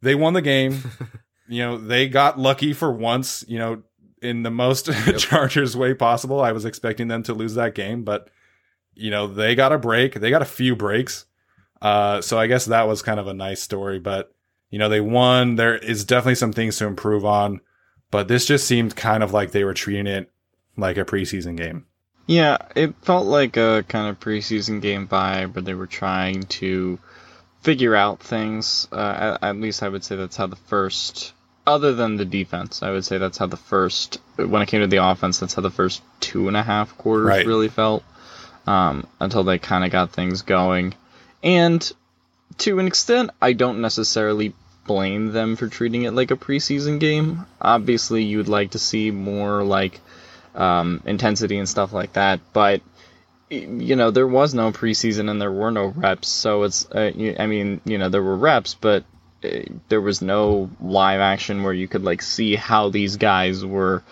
they 0.00 0.14
won 0.14 0.34
the 0.34 0.42
game. 0.42 0.82
you 1.48 1.62
know, 1.62 1.78
they 1.78 2.08
got 2.08 2.38
lucky 2.38 2.72
for 2.72 2.90
once, 2.90 3.44
you 3.46 3.58
know, 3.58 3.82
in 4.20 4.42
the 4.42 4.50
most 4.50 4.88
yep. 4.88 5.16
Chargers 5.18 5.76
way 5.76 5.94
possible. 5.94 6.40
I 6.40 6.52
was 6.52 6.64
expecting 6.64 7.08
them 7.08 7.22
to 7.24 7.34
lose 7.34 7.54
that 7.54 7.74
game, 7.74 8.04
but 8.04 8.30
you 8.94 9.10
know, 9.10 9.26
they 9.26 9.54
got 9.54 9.72
a 9.72 9.78
break. 9.78 10.14
They 10.14 10.30
got 10.30 10.42
a 10.42 10.46
few 10.46 10.74
breaks. 10.74 11.26
Uh, 11.80 12.20
so 12.20 12.38
I 12.38 12.46
guess 12.46 12.66
that 12.66 12.86
was 12.86 13.02
kind 13.02 13.18
of 13.18 13.26
a 13.26 13.34
nice 13.34 13.60
story, 13.60 13.98
but 13.98 14.31
you 14.72 14.78
know, 14.78 14.88
they 14.88 15.02
won. 15.02 15.54
There 15.56 15.76
is 15.76 16.04
definitely 16.04 16.36
some 16.36 16.54
things 16.54 16.78
to 16.78 16.86
improve 16.86 17.24
on, 17.26 17.60
but 18.10 18.26
this 18.26 18.46
just 18.46 18.66
seemed 18.66 18.96
kind 18.96 19.22
of 19.22 19.32
like 19.32 19.52
they 19.52 19.64
were 19.64 19.74
treating 19.74 20.06
it 20.06 20.30
like 20.76 20.96
a 20.96 21.04
preseason 21.04 21.56
game. 21.56 21.86
Yeah, 22.26 22.56
it 22.74 22.94
felt 23.02 23.26
like 23.26 23.58
a 23.58 23.84
kind 23.86 24.08
of 24.08 24.18
preseason 24.18 24.80
game 24.80 25.06
vibe 25.06 25.54
where 25.54 25.62
they 25.62 25.74
were 25.74 25.86
trying 25.86 26.44
to 26.44 26.98
figure 27.60 27.94
out 27.94 28.20
things. 28.20 28.88
Uh, 28.90 29.36
at, 29.42 29.48
at, 29.50 29.56
least 29.56 29.82
I 29.82 29.90
would 29.90 30.04
say 30.04 30.16
that's 30.16 30.36
how 30.36 30.46
the 30.46 30.56
first, 30.56 31.34
other 31.66 31.94
than 31.94 32.16
the 32.16 32.24
defense, 32.24 32.82
I 32.82 32.92
would 32.92 33.04
say 33.04 33.18
that's 33.18 33.36
how 33.36 33.46
the 33.46 33.58
first, 33.58 34.20
when 34.36 34.62
it 34.62 34.68
came 34.68 34.80
to 34.80 34.86
the 34.86 35.04
offense, 35.04 35.38
that's 35.38 35.52
how 35.52 35.62
the 35.62 35.70
first 35.70 36.00
two 36.20 36.48
and 36.48 36.56
a 36.56 36.62
half 36.62 36.96
quarters 36.96 37.28
right. 37.28 37.46
really 37.46 37.68
felt 37.68 38.04
um, 38.66 39.06
until 39.20 39.44
they 39.44 39.58
kind 39.58 39.84
of 39.84 39.90
got 39.90 40.12
things 40.12 40.40
going. 40.40 40.94
And 41.42 41.92
to 42.58 42.78
an 42.78 42.86
extent, 42.86 43.30
I 43.42 43.52
don't 43.52 43.82
necessarily 43.82 44.54
blame 44.84 45.32
them 45.32 45.56
for 45.56 45.68
treating 45.68 46.02
it 46.02 46.12
like 46.12 46.30
a 46.30 46.36
preseason 46.36 46.98
game. 46.98 47.46
Obviously, 47.60 48.24
you'd 48.24 48.48
like 48.48 48.72
to 48.72 48.78
see 48.78 49.10
more 49.10 49.62
like 49.62 50.00
um, 50.54 51.02
intensity 51.04 51.58
and 51.58 51.68
stuff 51.68 51.92
like 51.92 52.14
that, 52.14 52.40
but 52.52 52.82
you 53.50 53.96
know 53.96 54.10
there 54.10 54.26
was 54.26 54.54
no 54.54 54.72
preseason 54.72 55.30
and 55.30 55.40
there 55.40 55.52
were 55.52 55.70
no 55.70 55.86
reps, 55.86 56.28
so 56.28 56.62
it's 56.62 56.90
uh, 56.90 57.12
I 57.38 57.46
mean 57.46 57.80
you 57.84 57.98
know 57.98 58.08
there 58.08 58.22
were 58.22 58.36
reps, 58.36 58.74
but 58.74 59.04
uh, 59.44 59.60
there 59.88 60.00
was 60.00 60.22
no 60.22 60.70
live 60.80 61.20
action 61.20 61.62
where 61.62 61.72
you 61.72 61.88
could 61.88 62.02
like 62.02 62.22
see 62.22 62.56
how 62.56 62.88
these 62.88 63.16
guys 63.16 63.64
were 63.64 64.02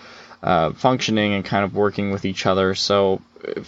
uh, 0.42 0.72
functioning 0.72 1.34
and 1.34 1.44
kind 1.44 1.64
of 1.64 1.74
working 1.74 2.10
with 2.10 2.24
each 2.24 2.46
other. 2.46 2.74
So 2.74 3.20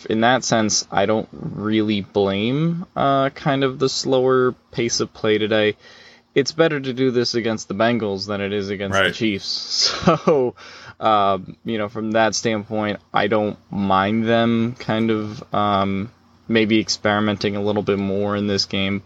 in 0.09 0.21
that 0.21 0.45
sense, 0.45 0.87
I 0.91 1.07
don't 1.07 1.29
really 1.33 2.03
blame 2.03 2.87
uh, 2.95 3.31
kind 3.31 3.65
of 3.65 3.79
the 3.79 3.89
slower 3.89 4.53
pace 4.71 5.01
of 5.01 5.13
play 5.13 5.39
today 5.39 5.77
it's 6.35 6.53
better 6.53 6.81
to 6.81 6.93
do 6.93 7.11
this 7.11 7.35
against 7.35 7.69
the 7.69 7.75
Bengals 7.75 8.27
than 8.27 8.41
it 8.41 8.53
is 8.53 8.71
against 8.71 8.95
right. 8.95 9.09
the 9.09 9.13
Chiefs. 9.13 9.93
So, 10.25 10.55
um, 11.01 11.57
you 11.65 11.79
know, 11.79 11.89
from 11.89 12.13
that 12.13 12.35
standpoint, 12.35 13.01
I 13.13 13.27
don't 13.27 13.59
mind 13.71 14.25
them 14.25 14.75
kind 14.79 15.11
of 15.11 15.55
um, 15.55 16.13
maybe 16.49 16.81
experimenting 16.81 17.57
a 17.57 17.63
little 17.63 17.83
bit 17.83 17.99
more 17.99 18.37
in 18.37 18.47
this 18.47 18.67
game. 18.67 19.03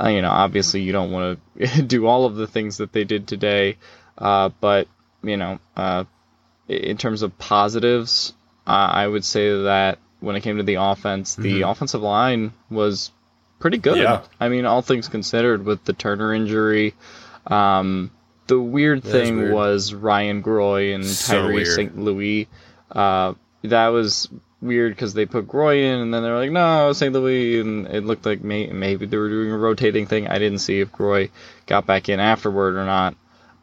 Uh, 0.00 0.08
you 0.08 0.22
know, 0.22 0.30
obviously, 0.30 0.80
you 0.80 0.92
don't 0.92 1.12
want 1.12 1.38
to 1.58 1.82
do 1.86 2.06
all 2.06 2.24
of 2.24 2.34
the 2.36 2.46
things 2.46 2.78
that 2.78 2.92
they 2.92 3.04
did 3.04 3.28
today, 3.28 3.76
uh, 4.18 4.48
but 4.60 4.88
you 5.22 5.36
know, 5.36 5.58
uh, 5.76 6.04
in 6.68 6.96
terms 6.96 7.22
of 7.22 7.38
positives, 7.38 8.32
I 8.66 9.06
would 9.06 9.24
say 9.24 9.64
that 9.64 9.98
when 10.20 10.36
it 10.36 10.40
came 10.40 10.56
to 10.56 10.62
the 10.62 10.76
offense, 10.76 11.34
the 11.34 11.60
mm-hmm. 11.60 11.68
offensive 11.68 12.00
line 12.00 12.52
was 12.70 13.10
pretty 13.58 13.78
good. 13.78 13.98
Yeah. 13.98 14.22
I 14.40 14.48
mean, 14.48 14.66
all 14.66 14.82
things 14.82 15.08
considered, 15.08 15.64
with 15.64 15.84
the 15.84 15.92
Turner 15.92 16.34
injury. 16.34 16.94
Um, 17.46 18.10
the 18.46 18.60
weird 18.60 19.02
thing 19.02 19.38
weird. 19.38 19.54
was 19.54 19.94
Ryan 19.94 20.42
Groy 20.42 20.94
and 20.94 21.04
so 21.04 21.42
Tyree 21.42 21.64
St. 21.64 21.98
Louis. 21.98 22.48
Uh, 22.90 23.34
that 23.62 23.88
was 23.88 24.28
weird 24.60 24.92
because 24.92 25.14
they 25.14 25.26
put 25.26 25.46
Groy 25.46 25.82
in 25.82 26.00
and 26.00 26.12
then 26.12 26.22
they're 26.22 26.36
like, 26.36 26.50
no, 26.50 26.92
St. 26.92 27.12
Louis, 27.12 27.60
and 27.60 27.86
it 27.86 28.04
looked 28.04 28.26
like 28.26 28.42
may- 28.42 28.72
maybe 28.72 29.06
they 29.06 29.16
were 29.16 29.28
doing 29.28 29.50
a 29.50 29.58
rotating 29.58 30.06
thing. 30.06 30.28
I 30.28 30.38
didn't 30.38 30.58
see 30.58 30.80
if 30.80 30.92
Groy 30.92 31.30
got 31.66 31.86
back 31.86 32.08
in 32.08 32.20
afterward 32.20 32.76
or 32.76 32.84
not. 32.84 33.14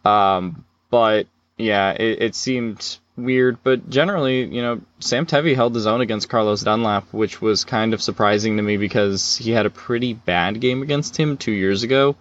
Um, 0.04 0.66
but 0.90 1.28
yeah, 1.58 1.92
it, 1.92 2.22
it 2.22 2.36
seemed 2.36 2.98
weird, 3.16 3.58
but 3.64 3.90
generally, 3.90 4.44
you 4.44 4.62
know, 4.62 4.82
Sam 5.00 5.26
Tevi 5.26 5.56
held 5.56 5.76
his 5.76 5.88
own 5.88 6.02
against 6.02 6.30
Carlos 6.30 6.62
Dunlap, 6.62 7.14
which 7.14 7.42
was 7.42 7.66
kind 7.66 7.94
of 7.94 8.02
surprising 8.02 8.58
to 8.58 8.64
me 8.64 8.78
because 8.78 9.38
he 9.38 9.52
had 9.52 9.66
a 9.66 9.70
pretty 9.70 10.14
bad 10.14 10.60
game 10.60 10.82
against 10.82 11.18
him 11.18 11.38
two 11.38 11.52
years 11.52 11.84
ago 11.84 12.16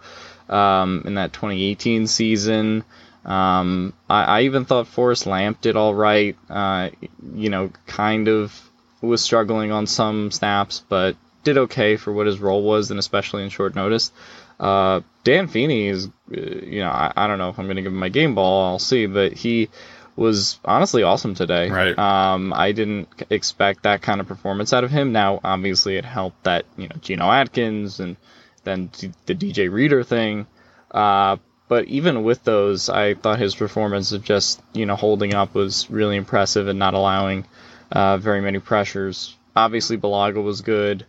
um, 0.49 1.03
in 1.05 1.15
that 1.15 1.33
2018 1.33 2.07
season. 2.07 2.83
Um, 3.25 3.93
I, 4.09 4.23
I, 4.23 4.41
even 4.43 4.65
thought 4.65 4.87
Forrest 4.87 5.27
Lamp 5.27 5.61
did 5.61 5.75
all 5.75 5.93
right. 5.93 6.35
Uh, 6.49 6.89
you 7.35 7.49
know, 7.49 7.71
kind 7.85 8.27
of 8.27 8.59
was 8.99 9.21
struggling 9.21 9.71
on 9.71 9.85
some 9.85 10.31
snaps, 10.31 10.83
but 10.89 11.15
did 11.43 11.57
okay 11.57 11.97
for 11.97 12.11
what 12.11 12.25
his 12.25 12.39
role 12.39 12.63
was, 12.63 12.89
and 12.89 12.99
especially 12.99 13.43
in 13.43 13.49
short 13.49 13.75
notice. 13.75 14.11
Uh, 14.59 15.01
Dan 15.23 15.47
Feeney 15.47 15.87
is, 15.87 16.07
uh, 16.07 16.39
you 16.39 16.81
know, 16.81 16.89
I, 16.89 17.11
I 17.15 17.27
don't 17.27 17.37
know 17.37 17.49
if 17.49 17.59
I'm 17.59 17.65
going 17.65 17.77
to 17.77 17.81
give 17.83 17.91
him 17.91 17.99
my 17.99 18.09
game 18.09 18.35
ball. 18.35 18.65
I'll 18.71 18.79
see, 18.79 19.05
but 19.05 19.33
he 19.33 19.69
was 20.15 20.59
honestly 20.65 21.03
awesome 21.03 21.35
today. 21.35 21.69
Right. 21.69 21.97
Um, 21.97 22.53
I 22.53 22.71
didn't 22.71 23.07
expect 23.29 23.83
that 23.83 24.01
kind 24.01 24.21
of 24.21 24.27
performance 24.27 24.73
out 24.73 24.83
of 24.83 24.91
him. 24.91 25.11
Now, 25.11 25.39
obviously, 25.43 25.97
it 25.97 26.05
helped 26.05 26.43
that 26.43 26.65
you 26.77 26.87
know 26.87 26.95
Geno 27.01 27.29
Atkins 27.31 27.99
and 27.99 28.17
then 28.63 28.89
the 29.25 29.35
DJ 29.35 29.71
Reader 29.71 30.03
thing. 30.03 30.47
Uh, 30.91 31.37
but 31.67 31.85
even 31.85 32.23
with 32.23 32.43
those, 32.43 32.89
I 32.89 33.13
thought 33.13 33.39
his 33.39 33.55
performance 33.55 34.11
of 34.11 34.23
just 34.23 34.61
you 34.73 34.85
know 34.85 34.95
holding 34.95 35.33
up 35.33 35.53
was 35.53 35.89
really 35.89 36.17
impressive 36.17 36.67
and 36.67 36.77
not 36.79 36.93
allowing 36.93 37.45
uh, 37.91 38.17
very 38.17 38.41
many 38.41 38.59
pressures. 38.59 39.35
Obviously, 39.55 39.97
Bulaga 39.97 40.43
was 40.43 40.61
good. 40.61 41.05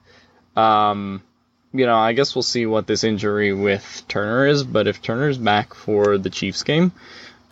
Um, 0.57 1.23
you 1.73 1.87
know, 1.87 1.97
I 1.97 2.13
guess 2.13 2.35
we'll 2.35 2.43
see 2.43 2.67
what 2.67 2.87
this 2.87 3.03
injury 3.03 3.53
with 3.53 4.03
Turner 4.09 4.47
is. 4.47 4.63
But 4.63 4.87
if 4.87 5.01
Turner's 5.01 5.39
back 5.39 5.75
for 5.75 6.19
the 6.19 6.31
Chiefs 6.31 6.63
game, 6.63 6.93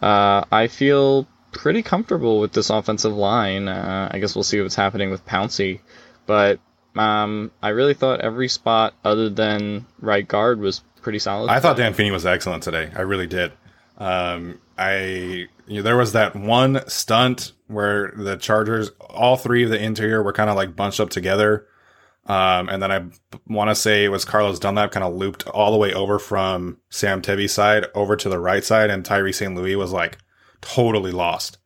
uh, 0.02 0.44
I 0.50 0.68
feel 0.68 1.26
pretty 1.52 1.82
comfortable 1.82 2.40
with 2.40 2.52
this 2.52 2.70
offensive 2.70 3.12
line. 3.12 3.68
Uh, 3.68 4.08
I 4.10 4.18
guess 4.18 4.34
we'll 4.34 4.44
see 4.44 4.60
what's 4.60 4.74
happening 4.74 5.10
with 5.10 5.24
Pouncey, 5.26 5.80
but 6.26 6.60
um, 6.96 7.50
I 7.62 7.70
really 7.70 7.94
thought 7.94 8.20
every 8.20 8.48
spot 8.48 8.94
other 9.04 9.28
than 9.28 9.86
right 10.00 10.26
guard 10.26 10.60
was 10.60 10.82
pretty 11.02 11.18
solid. 11.18 11.50
I 11.50 11.60
thought 11.60 11.76
Dan 11.76 11.94
Feeney 11.94 12.10
was 12.10 12.26
excellent 12.26 12.62
today. 12.62 12.90
I 12.94 13.02
really 13.02 13.26
did. 13.26 13.52
Um, 13.98 14.60
I 14.78 15.46
you 15.66 15.76
know, 15.76 15.82
there 15.82 15.96
was 15.96 16.12
that 16.12 16.34
one 16.34 16.80
stunt 16.88 17.52
where 17.68 18.12
the 18.16 18.36
Chargers, 18.36 18.90
all 19.08 19.36
three 19.36 19.62
of 19.62 19.70
the 19.70 19.80
interior 19.80 20.22
were 20.22 20.32
kind 20.32 20.50
of 20.50 20.56
like 20.56 20.74
bunched 20.74 20.98
up 20.98 21.10
together. 21.10 21.66
Um, 22.26 22.68
and 22.68 22.82
then 22.82 22.90
I 22.92 23.04
want 23.46 23.70
to 23.70 23.74
say 23.74 24.04
it 24.04 24.08
was 24.08 24.24
Carlos 24.24 24.58
Dunlap 24.58 24.92
kind 24.92 25.04
of 25.04 25.14
looped 25.14 25.46
all 25.48 25.72
the 25.72 25.78
way 25.78 25.92
over 25.92 26.18
from 26.18 26.78
Sam 26.90 27.22
Tevi's 27.22 27.52
side 27.52 27.86
over 27.94 28.16
to 28.16 28.28
the 28.28 28.38
right 28.38 28.64
side, 28.64 28.90
and 28.90 29.04
Tyree 29.04 29.32
St. 29.32 29.54
Louis 29.54 29.76
was 29.76 29.92
like 29.92 30.18
totally 30.60 31.12
lost. 31.12 31.58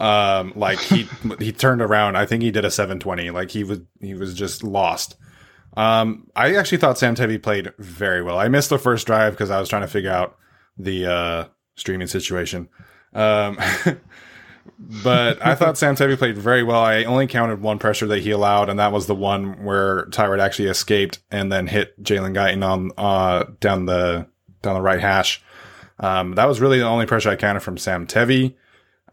Um, 0.00 0.52
like 0.54 0.78
he 0.78 1.08
he 1.38 1.52
turned 1.52 1.82
around. 1.82 2.16
I 2.16 2.26
think 2.26 2.42
he 2.42 2.50
did 2.50 2.64
a 2.64 2.70
720. 2.70 3.30
Like 3.30 3.50
he 3.50 3.64
was 3.64 3.80
he 4.00 4.14
was 4.14 4.34
just 4.34 4.62
lost. 4.62 5.16
Um, 5.76 6.28
I 6.34 6.56
actually 6.56 6.78
thought 6.78 6.98
Sam 6.98 7.14
Tevi 7.14 7.40
played 7.40 7.72
very 7.78 8.22
well. 8.22 8.38
I 8.38 8.48
missed 8.48 8.70
the 8.70 8.78
first 8.78 9.06
drive 9.06 9.34
because 9.34 9.50
I 9.50 9.60
was 9.60 9.68
trying 9.68 9.82
to 9.82 9.88
figure 9.88 10.10
out 10.10 10.36
the 10.76 11.06
uh, 11.06 11.44
streaming 11.76 12.08
situation. 12.08 12.68
Um, 13.12 13.58
but 14.78 15.44
I 15.44 15.54
thought 15.54 15.78
Sam 15.78 15.94
Tevi 15.94 16.16
played 16.16 16.36
very 16.36 16.62
well. 16.62 16.80
I 16.80 17.04
only 17.04 17.26
counted 17.26 17.60
one 17.60 17.78
pressure 17.78 18.06
that 18.06 18.22
he 18.22 18.30
allowed, 18.30 18.68
and 18.68 18.78
that 18.78 18.92
was 18.92 19.06
the 19.06 19.14
one 19.14 19.64
where 19.64 20.06
Tyrod 20.06 20.40
actually 20.40 20.68
escaped 20.68 21.20
and 21.30 21.52
then 21.52 21.66
hit 21.66 22.02
Jalen 22.02 22.34
Guyton 22.34 22.66
on 22.66 22.90
uh, 22.96 23.44
down 23.60 23.86
the 23.86 24.26
down 24.62 24.74
the 24.74 24.82
right 24.82 25.00
hash. 25.00 25.42
Um, 26.00 26.34
that 26.34 26.46
was 26.46 26.60
really 26.60 26.78
the 26.78 26.86
only 26.86 27.06
pressure 27.06 27.30
I 27.30 27.36
counted 27.36 27.60
from 27.60 27.78
Sam 27.78 28.06
Tevi. 28.06 28.54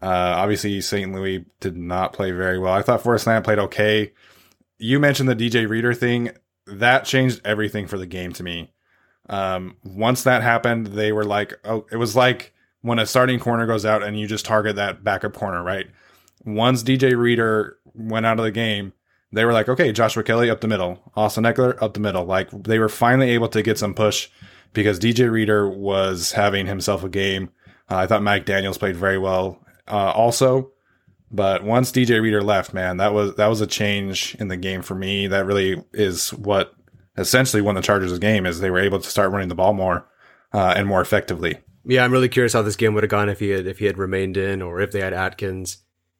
Uh, 0.00 0.34
obviously, 0.36 0.80
St. 0.80 1.12
Louis 1.12 1.44
did 1.60 1.76
not 1.76 2.12
play 2.12 2.30
very 2.30 2.58
well. 2.58 2.72
I 2.72 2.82
thought 2.82 3.02
Forrest 3.02 3.26
Lamp 3.26 3.44
played 3.44 3.58
okay. 3.58 4.12
You 4.78 5.00
mentioned 5.00 5.28
the 5.28 5.36
DJ 5.36 5.68
Reader 5.68 5.94
thing. 5.94 6.30
That 6.66 7.04
changed 7.04 7.40
everything 7.44 7.86
for 7.86 7.96
the 7.96 8.06
game 8.06 8.32
to 8.34 8.42
me. 8.42 8.72
Um, 9.28 9.76
once 9.84 10.22
that 10.24 10.42
happened, 10.42 10.88
they 10.88 11.12
were 11.12 11.24
like, 11.24 11.54
oh, 11.64 11.86
it 11.90 11.96
was 11.96 12.14
like 12.14 12.52
when 12.82 12.98
a 12.98 13.06
starting 13.06 13.40
corner 13.40 13.66
goes 13.66 13.84
out 13.84 14.02
and 14.02 14.18
you 14.18 14.26
just 14.26 14.44
target 14.44 14.76
that 14.76 15.02
backup 15.02 15.34
corner, 15.34 15.62
right? 15.62 15.86
Once 16.44 16.82
DJ 16.82 17.16
Reader 17.16 17.78
went 17.94 18.26
out 18.26 18.38
of 18.38 18.44
the 18.44 18.52
game, 18.52 18.92
they 19.32 19.44
were 19.44 19.52
like, 19.52 19.68
okay, 19.68 19.90
Joshua 19.90 20.22
Kelly 20.22 20.50
up 20.50 20.60
the 20.60 20.68
middle, 20.68 21.12
Austin 21.16 21.44
Ekeler 21.44 21.80
up 21.82 21.94
the 21.94 22.00
middle. 22.00 22.24
Like 22.24 22.50
they 22.50 22.78
were 22.78 22.88
finally 22.88 23.30
able 23.30 23.48
to 23.48 23.62
get 23.62 23.78
some 23.78 23.94
push 23.94 24.28
because 24.76 25.00
DJ 25.00 25.28
Reader 25.30 25.68
was 25.68 26.32
having 26.32 26.66
himself 26.66 27.02
a 27.02 27.08
game. 27.08 27.50
Uh, 27.90 27.96
I 27.96 28.06
thought 28.06 28.22
Mike 28.22 28.44
Daniels 28.44 28.78
played 28.78 28.96
very 28.96 29.18
well 29.18 29.64
uh, 29.88 30.12
also. 30.12 30.70
But 31.30 31.64
once 31.64 31.90
DJ 31.90 32.22
Reader 32.22 32.42
left, 32.42 32.72
man, 32.72 32.98
that 32.98 33.12
was 33.12 33.34
that 33.34 33.48
was 33.48 33.60
a 33.60 33.66
change 33.66 34.36
in 34.38 34.46
the 34.46 34.56
game 34.56 34.82
for 34.82 34.94
me. 34.94 35.26
That 35.26 35.44
really 35.44 35.82
is 35.92 36.32
what 36.32 36.72
essentially 37.16 37.60
won 37.60 37.74
the 37.74 37.80
Chargers' 37.80 38.16
game 38.20 38.46
is 38.46 38.60
they 38.60 38.70
were 38.70 38.78
able 38.78 39.00
to 39.00 39.10
start 39.10 39.32
running 39.32 39.48
the 39.48 39.56
ball 39.56 39.72
more 39.72 40.06
uh, 40.52 40.74
and 40.76 40.86
more 40.86 41.00
effectively. 41.00 41.58
Yeah, 41.84 42.04
I'm 42.04 42.12
really 42.12 42.28
curious 42.28 42.52
how 42.52 42.62
this 42.62 42.76
game 42.76 42.94
would 42.94 43.02
have 43.02 43.10
gone 43.10 43.28
if 43.28 43.40
he 43.40 43.50
had 43.50 43.66
if 43.66 43.80
he 43.80 43.86
had 43.86 43.98
remained 43.98 44.36
in 44.36 44.62
or 44.62 44.80
if 44.80 44.92
they 44.92 45.00
had 45.00 45.12
Atkins, 45.12 45.78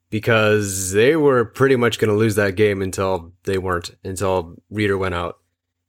because 0.09 0.91
they 0.91 1.15
were 1.15 1.45
pretty 1.45 1.77
much 1.77 1.99
going 1.99 2.11
to 2.11 2.17
lose 2.17 2.35
that 2.35 2.55
game 2.55 2.81
until 2.81 3.31
they 3.43 3.57
weren't 3.57 3.91
until 4.03 4.55
Reader 4.69 4.97
went 4.97 5.15
out 5.15 5.37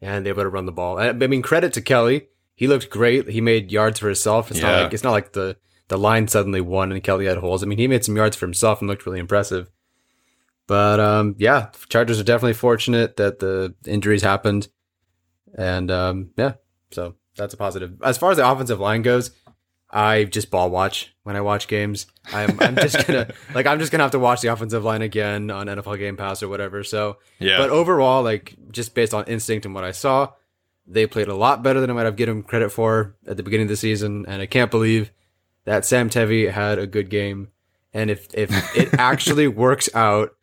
and 0.00 0.24
they 0.24 0.32
would 0.32 0.44
have 0.44 0.52
run 0.52 0.66
the 0.66 0.72
ball. 0.72 0.98
I 0.98 1.12
mean, 1.12 1.42
credit 1.42 1.72
to 1.72 1.80
Kelly, 1.80 2.28
he 2.58 2.66
looked 2.66 2.90
great. 2.90 3.28
He 3.28 3.40
made 3.40 3.70
yards 3.70 4.00
for 4.00 4.08
himself. 4.08 4.50
It's 4.50 4.58
Yeah. 4.60 4.70
not 4.72 4.82
like 4.82 4.92
it's 4.92 5.04
not 5.04 5.12
like 5.12 5.32
the 5.32 5.56
the 5.86 5.96
line 5.96 6.28
suddenly 6.28 6.60
won 6.60 6.92
and 6.92 7.02
Kelly 7.02 7.24
had 7.26 7.38
holes. 7.38 7.62
I 7.62 7.66
mean, 7.66 7.78
he 7.78 7.86
made 7.88 8.04
some 8.04 8.16
yards 8.16 8.36
for 8.36 8.44
himself 8.46 8.80
and 8.82 8.88
looked 8.90 9.06
really 9.06 9.20
impressive. 9.20 9.70
But 10.66 11.00
um, 11.00 11.34
yeah, 11.38 11.70
Chargers 11.88 12.20
are 12.20 12.24
definitely 12.24 12.54
fortunate 12.54 13.16
that 13.16 13.38
the 13.38 13.74
injuries 13.86 14.22
happened, 14.22 14.68
and 15.56 15.90
um, 15.90 16.30
yeah, 16.36 16.54
so 16.90 17.14
that's 17.36 17.54
a 17.54 17.56
positive. 17.56 17.94
As 18.02 18.18
far 18.18 18.30
as 18.32 18.36
the 18.36 18.46
offensive 18.50 18.78
line 18.80 19.00
goes, 19.00 19.30
I 19.90 20.24
just 20.24 20.50
ball 20.50 20.68
watch 20.68 21.14
when 21.22 21.36
I 21.36 21.40
watch 21.40 21.68
games. 21.68 22.06
I'm 22.34 22.60
I'm 22.60 22.76
just 22.76 22.98
gonna 23.06 23.32
like 23.54 23.66
I'm 23.66 23.78
just 23.78 23.90
gonna 23.90 24.04
have 24.04 24.10
to 24.10 24.18
watch 24.18 24.42
the 24.42 24.48
offensive 24.48 24.84
line 24.84 25.00
again 25.00 25.50
on 25.50 25.68
NFL 25.68 25.98
Game 25.98 26.18
Pass 26.18 26.42
or 26.42 26.48
whatever. 26.48 26.84
So 26.84 27.16
Yeah. 27.38 27.56
but 27.56 27.70
overall, 27.70 28.22
like 28.22 28.54
just 28.70 28.94
based 28.94 29.14
on 29.14 29.24
instinct 29.24 29.64
and 29.64 29.74
what 29.74 29.84
I 29.84 29.92
saw, 29.92 30.32
they 30.88 31.06
played 31.06 31.28
a 31.28 31.34
lot 31.34 31.62
better 31.62 31.80
than 31.80 31.90
I 31.90 31.92
might 31.92 32.06
have 32.06 32.16
given 32.16 32.36
them 32.36 32.42
credit 32.42 32.70
for 32.70 33.14
at 33.26 33.36
the 33.36 33.42
beginning 33.42 33.66
of 33.66 33.70
the 33.70 33.76
season. 33.76 34.24
And 34.26 34.40
I 34.40 34.46
can't 34.46 34.70
believe 34.70 35.10
that 35.64 35.84
Sam 35.84 36.08
Tevi 36.08 36.50
had 36.50 36.78
a 36.78 36.86
good 36.86 37.10
game. 37.10 37.48
And 37.92 38.10
if 38.10 38.26
if 38.34 38.50
it 38.76 38.94
actually 38.98 39.48
works 39.48 39.88
out, 39.94 40.34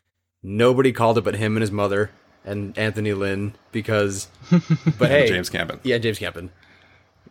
nobody 0.43 0.91
called 0.91 1.17
it 1.17 1.23
but 1.23 1.35
him 1.35 1.55
and 1.55 1.61
his 1.61 1.71
mother 1.71 2.11
and 2.45 2.77
Anthony 2.77 3.13
Lynn 3.13 3.53
because. 3.71 4.27
But 4.97 5.09
hey, 5.09 5.27
James 5.27 5.49
Campen. 5.49 5.79
yeah, 5.83 5.97
James 5.97 6.19
Campen. 6.19 6.51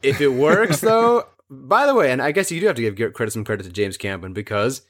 If 0.03 0.21
it 0.21 0.29
works, 0.29 0.81
though, 0.81 1.29
by 1.49 1.87
the 1.87 1.95
way, 1.95 2.11
and 2.11 2.21
I 2.21 2.33
guess 2.33 2.51
you 2.51 2.61
do 2.61 2.67
have 2.67 2.77
to 2.77 2.91
give 2.91 3.15
credit 3.15 3.31
some 3.33 3.45
credit 3.45 3.63
to 3.63 3.73
James 3.73 3.97
Campen 3.97 4.33
because 4.35 4.83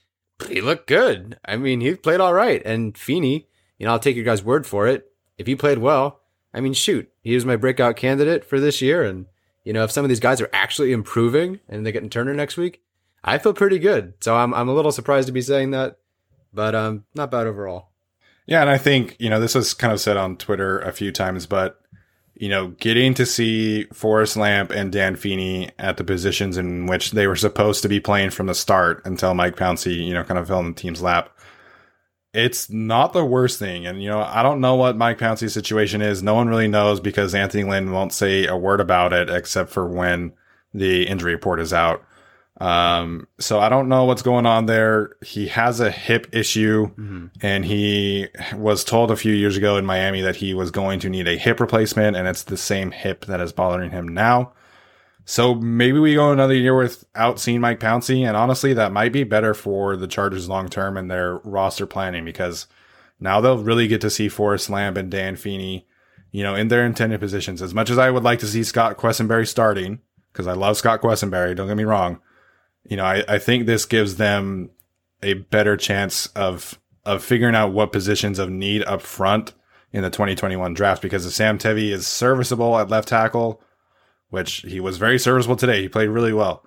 he 0.49 0.61
looked 0.61 0.89
good. 0.89 1.39
I 1.45 1.57
mean, 1.57 1.81
he 1.81 1.95
played 1.95 2.21
all 2.21 2.33
right. 2.33 2.61
And 2.65 2.99
Feeney, 2.99 3.47
you 3.79 3.87
know, 3.87 3.93
I'll 3.93 3.99
take 4.01 4.17
your 4.17 4.25
guys' 4.25 4.43
word 4.43 4.67
for 4.67 4.89
it. 4.89 5.13
If 5.39 5.47
he 5.47 5.55
played 5.55 5.79
well, 5.79 6.21
I 6.55 6.61
mean, 6.61 6.73
shoot, 6.73 7.11
he 7.21 7.35
was 7.35 7.45
my 7.45 7.57
breakout 7.57 7.97
candidate 7.97 8.45
for 8.45 8.61
this 8.61 8.81
year. 8.81 9.03
And 9.03 9.27
you 9.64 9.73
know, 9.73 9.85
if 9.85 9.90
some 9.90 10.05
of 10.05 10.09
these 10.09 10.21
guys 10.21 10.40
are 10.40 10.51
actually 10.53 10.93
improving 10.93 11.61
and 11.69 11.85
they 11.85 11.93
get 11.93 12.03
in 12.03 12.11
Turner 12.11 12.35
next 12.35 12.57
week, 12.57 12.83
I 13.25 13.38
feel 13.38 13.53
pretty 13.53 13.79
good. 13.79 14.14
So 14.21 14.37
I'm 14.37 14.55
I'm 14.55 14.69
a 14.69 14.75
little 14.75 14.93
surprised 14.93 15.27
to 15.27 15.33
be 15.33 15.43
saying 15.43 15.73
that, 15.73 15.99
but 16.53 16.75
um, 16.75 17.05
not 17.14 17.31
bad 17.31 17.47
overall. 17.47 17.88
Yeah, 18.47 18.61
and 18.61 18.71
I 18.71 18.77
think, 18.77 19.17
you 19.19 19.31
know, 19.31 19.40
this 19.40 19.55
was 19.55 19.73
kind 19.73 19.93
of 19.93 20.01
said 20.01 20.19
on 20.19 20.37
Twitter 20.37 20.79
a 20.81 20.93
few 20.93 21.11
times, 21.11 21.47
but 21.47 21.81
you 22.35 22.49
know, 22.49 22.69
getting 22.69 23.14
to 23.14 23.25
see 23.25 23.85
Forrest 23.93 24.37
Lamp 24.37 24.71
and 24.73 24.90
Dan 24.90 25.14
Feeney 25.14 25.71
at 25.79 25.97
the 25.97 26.05
positions 26.05 26.57
in 26.57 26.87
which 26.87 27.12
they 27.12 27.27
were 27.29 27.37
supposed 27.37 27.83
to 27.83 27.88
be 27.88 28.01
playing 28.01 28.31
from 28.31 28.47
the 28.47 28.55
start 28.55 29.01
until 29.05 29.35
Mike 29.35 29.57
Pouncey, 29.57 30.05
you 30.05 30.12
know, 30.12 30.25
kind 30.25 30.38
of 30.38 30.49
fell 30.49 30.59
in 30.59 30.67
the 30.67 30.73
team's 30.73 31.01
lap. 31.01 31.31
It's 32.35 32.68
not 32.68 33.12
the 33.12 33.25
worst 33.25 33.59
thing. 33.59 33.87
And, 33.87 34.03
you 34.03 34.09
know, 34.09 34.20
I 34.20 34.42
don't 34.42 34.61
know 34.61 34.75
what 34.75 34.97
Mike 34.97 35.18
Pouncey's 35.18 35.55
situation 35.55 36.03
is. 36.03 36.23
No 36.23 36.35
one 36.35 36.49
really 36.49 36.68
knows 36.68 36.99
because 37.01 37.35
Anthony 37.35 37.62
Lynn 37.62 37.92
won't 37.92 38.12
say 38.12 38.47
a 38.47 38.57
word 38.57 38.81
about 38.81 39.12
it 39.12 39.31
except 39.31 39.70
for 39.70 39.88
when 39.88 40.33
the 40.75 41.07
injury 41.07 41.33
report 41.33 41.61
is 41.61 41.73
out. 41.73 42.05
Um, 42.61 43.27
so 43.38 43.59
I 43.59 43.68
don't 43.68 43.88
know 43.88 44.05
what's 44.05 44.23
going 44.23 44.47
on 44.47 44.66
there. 44.66 45.16
He 45.25 45.49
has 45.49 45.81
a 45.81 45.90
hip 45.90 46.29
issue 46.33 46.90
and 47.42 47.64
he 47.64 48.29
was 48.55 48.85
told 48.85 49.11
a 49.11 49.16
few 49.16 49.35
years 49.35 49.57
ago 49.57 49.77
in 49.77 49.85
Miami 49.85 50.20
that 50.23 50.37
he 50.37 50.55
was 50.55 50.70
going 50.70 51.01
to 51.01 51.09
need 51.09 51.27
a 51.27 51.37
hip 51.37 51.59
replacement 51.61 52.16
and 52.16 52.29
it's 52.29 52.44
the 52.44 52.57
same 52.57 52.90
hip 52.92 53.27
that 53.27 53.40
is 53.40 53.53
bothering 53.53 53.90
him 53.90 54.07
now. 54.09 54.53
So 55.25 55.55
maybe 55.55 55.99
we 55.99 56.15
go 56.15 56.33
another 56.33 56.55
year 56.55 56.77
without 56.77 57.41
seeing 57.41 57.61
Mike 57.61 57.81
Pouncey 57.81 58.27
and 58.27 58.37
honestly 58.37 58.75
that 58.75 58.93
might 58.93 59.13
be 59.13 59.25
better 59.25 59.55
for 59.55 59.97
the 59.97 60.07
Chargers 60.07 60.49
long 60.49 60.69
term 60.69 60.97
and 60.97 61.11
their 61.11 61.37
roster 61.39 61.87
planning 61.87 62.25
because 62.25 62.67
now 63.21 63.41
they'll 63.41 63.63
really 63.63 63.89
get 63.89 64.01
to 64.03 64.11
see 64.11 64.29
Forrest 64.29 64.69
Lamp 64.69 64.97
and 64.97 65.11
Dan 65.11 65.37
Feeney, 65.37 65.87
you 66.31 66.43
know, 66.43 66.55
in 66.55 66.69
their 66.69 66.85
intended 66.85 67.21
positions. 67.21 67.63
As 67.63 67.73
much 67.73 67.89
as 67.89 67.97
I 67.97 68.11
would 68.11 68.25
like 68.25 68.41
to 68.41 68.47
see 68.47 68.65
Scott 68.65 68.99
Quessenberry 68.99 69.49
starting, 69.49 70.01
because 70.33 70.47
I 70.47 70.53
love 70.53 70.77
Scott 70.77 71.01
Quessenberry, 71.01 71.57
don't 71.57 71.69
get 71.69 71.77
me 71.77 71.85
wrong. 71.85 72.21
You 72.85 72.99
know, 72.99 73.05
I, 73.05 73.25
I 73.27 73.39
think 73.39 73.65
this 73.65 73.87
gives 73.87 74.17
them 74.17 74.71
a 75.23 75.35
better 75.35 75.77
chance 75.77 76.27
of 76.29 76.79
of 77.07 77.23
figuring 77.23 77.55
out 77.55 77.73
what 77.73 77.93
positions 77.93 78.39
of 78.39 78.51
need 78.51 78.83
up 78.85 79.03
front 79.03 79.53
in 79.93 80.03
the 80.03 80.11
2021 80.11 80.75
draft 80.75 81.03
because 81.03 81.27
if 81.27 81.33
Sam 81.33 81.59
Tevi 81.59 81.91
is 81.91 82.07
serviceable 82.07 82.79
at 82.79 82.89
left 82.89 83.09
tackle, 83.09 83.63
which 84.35 84.57
he 84.68 84.81
was 84.81 84.99
very 84.99 85.18
serviceable 85.18 85.57
today, 85.57 85.81
he 85.81 85.88
played 85.88 86.09
really 86.09 86.33
well. 86.33 86.66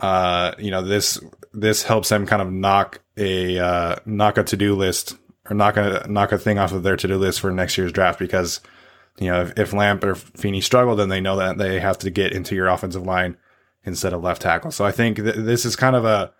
Uh, 0.00 0.52
you 0.58 0.70
know, 0.70 0.82
this 0.82 1.20
this 1.52 1.82
helps 1.82 2.08
them 2.08 2.26
kind 2.26 2.40
of 2.40 2.50
knock 2.50 3.00
a 3.16 3.58
uh, 3.58 3.96
knock 4.06 4.38
a 4.38 4.44
to 4.44 4.56
do 4.56 4.74
list 4.74 5.16
or 5.50 5.54
knock 5.54 5.76
a 5.76 6.06
knock 6.08 6.32
a 6.32 6.38
thing 6.38 6.58
off 6.58 6.72
of 6.72 6.82
their 6.82 6.96
to 6.96 7.08
do 7.08 7.18
list 7.18 7.40
for 7.40 7.50
next 7.50 7.76
year's 7.76 7.92
draft 7.92 8.18
because 8.18 8.60
you 9.18 9.26
know 9.26 9.42
if, 9.42 9.58
if 9.58 9.72
Lamp 9.72 10.02
or 10.04 10.14
Feeney 10.14 10.62
struggle, 10.62 10.96
then 10.96 11.10
they 11.10 11.20
know 11.20 11.36
that 11.36 11.58
they 11.58 11.80
have 11.80 11.98
to 11.98 12.10
get 12.10 12.32
into 12.32 12.54
your 12.54 12.68
offensive 12.68 13.02
line 13.02 13.36
instead 13.84 14.12
of 14.12 14.22
left 14.22 14.42
tackle. 14.42 14.70
So 14.70 14.84
I 14.84 14.92
think 14.92 15.16
th- 15.16 15.34
this 15.34 15.66
is 15.66 15.76
kind 15.76 15.96
of 15.96 16.04
a 16.04 16.32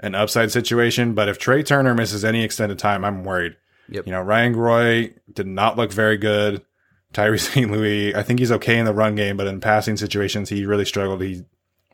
an 0.00 0.14
upside 0.14 0.52
situation. 0.52 1.14
But 1.14 1.28
if 1.28 1.38
Trai 1.38 1.64
Turner 1.64 1.94
misses 1.94 2.24
any 2.24 2.44
extended 2.44 2.78
time, 2.78 3.04
I'm 3.04 3.24
worried. 3.24 3.56
Yep. 3.88 4.06
You 4.06 4.12
know, 4.12 4.22
Ryan 4.22 4.54
Groy 4.54 5.14
did 5.32 5.46
not 5.46 5.76
look 5.76 5.92
very 5.92 6.16
good. 6.16 6.64
Tyree 7.12 7.38
St. 7.38 7.70
Louis, 7.72 8.14
I 8.14 8.22
think 8.22 8.38
he's 8.38 8.52
okay 8.52 8.78
in 8.78 8.84
the 8.84 8.94
run 8.94 9.14
game, 9.14 9.36
but 9.36 9.46
in 9.46 9.60
passing 9.60 9.96
situations, 9.96 10.48
he 10.48 10.66
really 10.66 10.84
struggled. 10.84 11.22
He 11.22 11.44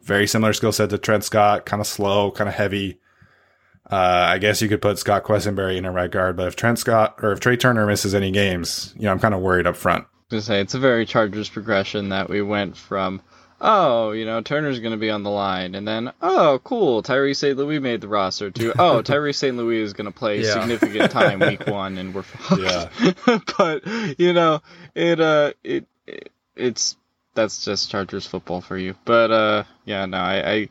very 0.02 0.26
similar 0.26 0.52
skill 0.52 0.72
set 0.72 0.90
to 0.90 0.98
Trent 0.98 1.24
Scott, 1.24 1.66
kind 1.66 1.80
of 1.80 1.86
slow, 1.86 2.30
kind 2.30 2.48
of 2.48 2.54
heavy. 2.54 3.00
Uh, 3.90 3.96
I 3.96 4.38
guess 4.38 4.62
you 4.62 4.68
could 4.68 4.82
put 4.82 4.98
Scott 4.98 5.24
Quessenberry 5.24 5.76
in 5.76 5.84
a 5.84 5.92
right 5.92 6.10
guard, 6.10 6.36
but 6.36 6.48
if 6.48 6.56
Trent 6.56 6.78
Scott 6.78 7.18
or 7.22 7.32
if 7.32 7.40
Trai 7.40 7.58
Turner 7.58 7.86
misses 7.86 8.14
any 8.14 8.30
games, 8.30 8.92
you 8.96 9.02
know, 9.02 9.12
I'm 9.12 9.18
kind 9.20 9.34
of 9.34 9.40
worried 9.40 9.66
up 9.66 9.76
front. 9.76 10.06
to 10.30 10.40
say 10.42 10.60
it's 10.60 10.74
a 10.74 10.78
very 10.78 11.06
Chargers 11.06 11.48
progression 11.48 12.08
that 12.08 12.28
we 12.28 12.42
went 12.42 12.76
from 12.76 13.20
oh 13.60 14.12
you 14.12 14.24
know 14.24 14.40
Turner's 14.42 14.80
gonna 14.80 14.96
be 14.96 15.10
on 15.10 15.22
the 15.22 15.30
line 15.30 15.74
and 15.74 15.86
then 15.88 16.12
oh 16.20 16.60
cool 16.64 17.02
Tyree 17.02 17.34
St. 17.34 17.56
Louis 17.56 17.78
made 17.78 18.00
the 18.00 18.08
roster 18.08 18.50
too. 18.50 18.72
oh 18.78 19.02
Tyree 19.02 19.32
St. 19.32 19.56
Louis 19.56 19.78
is 19.80 19.92
gonna 19.94 20.10
play 20.12 20.42
Yeah. 20.42 20.52
significant 20.60 21.10
time 21.10 21.40
week 21.40 21.66
one 21.66 21.96
and 21.98 22.14
we're 22.14 22.22
fucked. 22.22 22.60
Yeah. 23.26 23.38
but 23.58 24.18
you 24.18 24.32
know 24.32 24.60
it 24.94 25.20
uh 25.20 25.52
it, 25.64 25.86
it 26.06 26.30
it's 26.54 26.96
that's 27.34 27.64
just 27.64 27.90
Chargers 27.90 28.26
football 28.26 28.60
for 28.60 28.76
you 28.76 28.94
but 29.04 29.30
uh 29.30 29.64
yeah 29.84 30.04
no 30.06 30.18
I 30.18 30.50
I, 30.52 30.68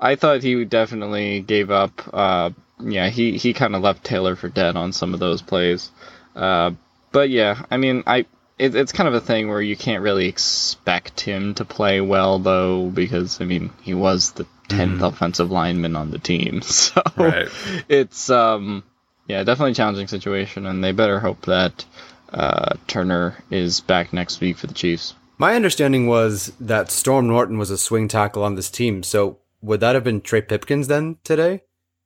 I 0.00 0.14
thought 0.16 0.42
he 0.42 0.64
definitely 0.64 1.40
gave 1.40 1.70
up 1.70 1.92
uh 2.12 2.50
yeah 2.80 3.08
he 3.10 3.36
he 3.38 3.52
kind 3.52 3.74
of 3.76 3.82
left 3.82 4.04
Taylor 4.04 4.34
for 4.36 4.48
dead 4.48 4.76
on 4.76 4.92
some 4.92 5.14
of 5.14 5.20
those 5.20 5.42
plays 5.42 5.90
uh 6.34 6.70
but 7.12 7.30
yeah 7.30 7.64
I 7.70 7.76
mean 7.76 8.02
I 8.06 8.26
it, 8.58 8.74
it's 8.74 8.92
kind 8.92 9.08
of 9.08 9.14
a 9.14 9.20
thing 9.20 9.48
where 9.48 9.60
you 9.62 9.76
can't 9.76 10.02
really 10.02 10.26
expect 10.26 11.20
him 11.20 11.54
to 11.54 11.64
play 11.64 12.00
well 12.00 12.38
though 12.38 12.86
because 12.88 13.40
I 13.40 13.44
mean 13.44 13.70
he 13.82 13.94
was 13.94 14.32
the 14.32 14.46
10th 14.68 15.02
offensive 15.02 15.50
lineman 15.50 15.94
on 15.96 16.10
the 16.10 16.18
team 16.18 16.62
so 16.62 17.02
Right. 17.16 17.48
it's 17.88 18.30
um 18.30 18.82
yeah 19.26 19.42
definitely 19.42 19.72
a 19.72 19.74
challenging 19.74 20.08
situation 20.08 20.66
and 20.66 20.82
they 20.82 20.92
better 20.92 21.20
hope 21.20 21.42
that 21.46 21.84
uh, 22.32 22.74
Turner 22.88 23.36
is 23.50 23.80
back 23.80 24.12
next 24.12 24.40
week 24.40 24.56
for 24.58 24.66
the 24.66 24.74
Chiefs. 24.74 25.14
My 25.38 25.54
understanding 25.54 26.08
was 26.08 26.52
that 26.58 26.90
Storm 26.90 27.28
Norton 27.28 27.58
was 27.58 27.70
a 27.70 27.78
swing 27.78 28.08
tackle 28.08 28.42
on 28.42 28.56
this 28.56 28.70
team. 28.72 29.04
So 29.04 29.38
would 29.62 29.78
that 29.80 29.94
have 29.94 30.02
been 30.02 30.20
Trey 30.20 30.40
Pipkins 30.40 30.88
then 30.88 31.18
today? 31.22 31.62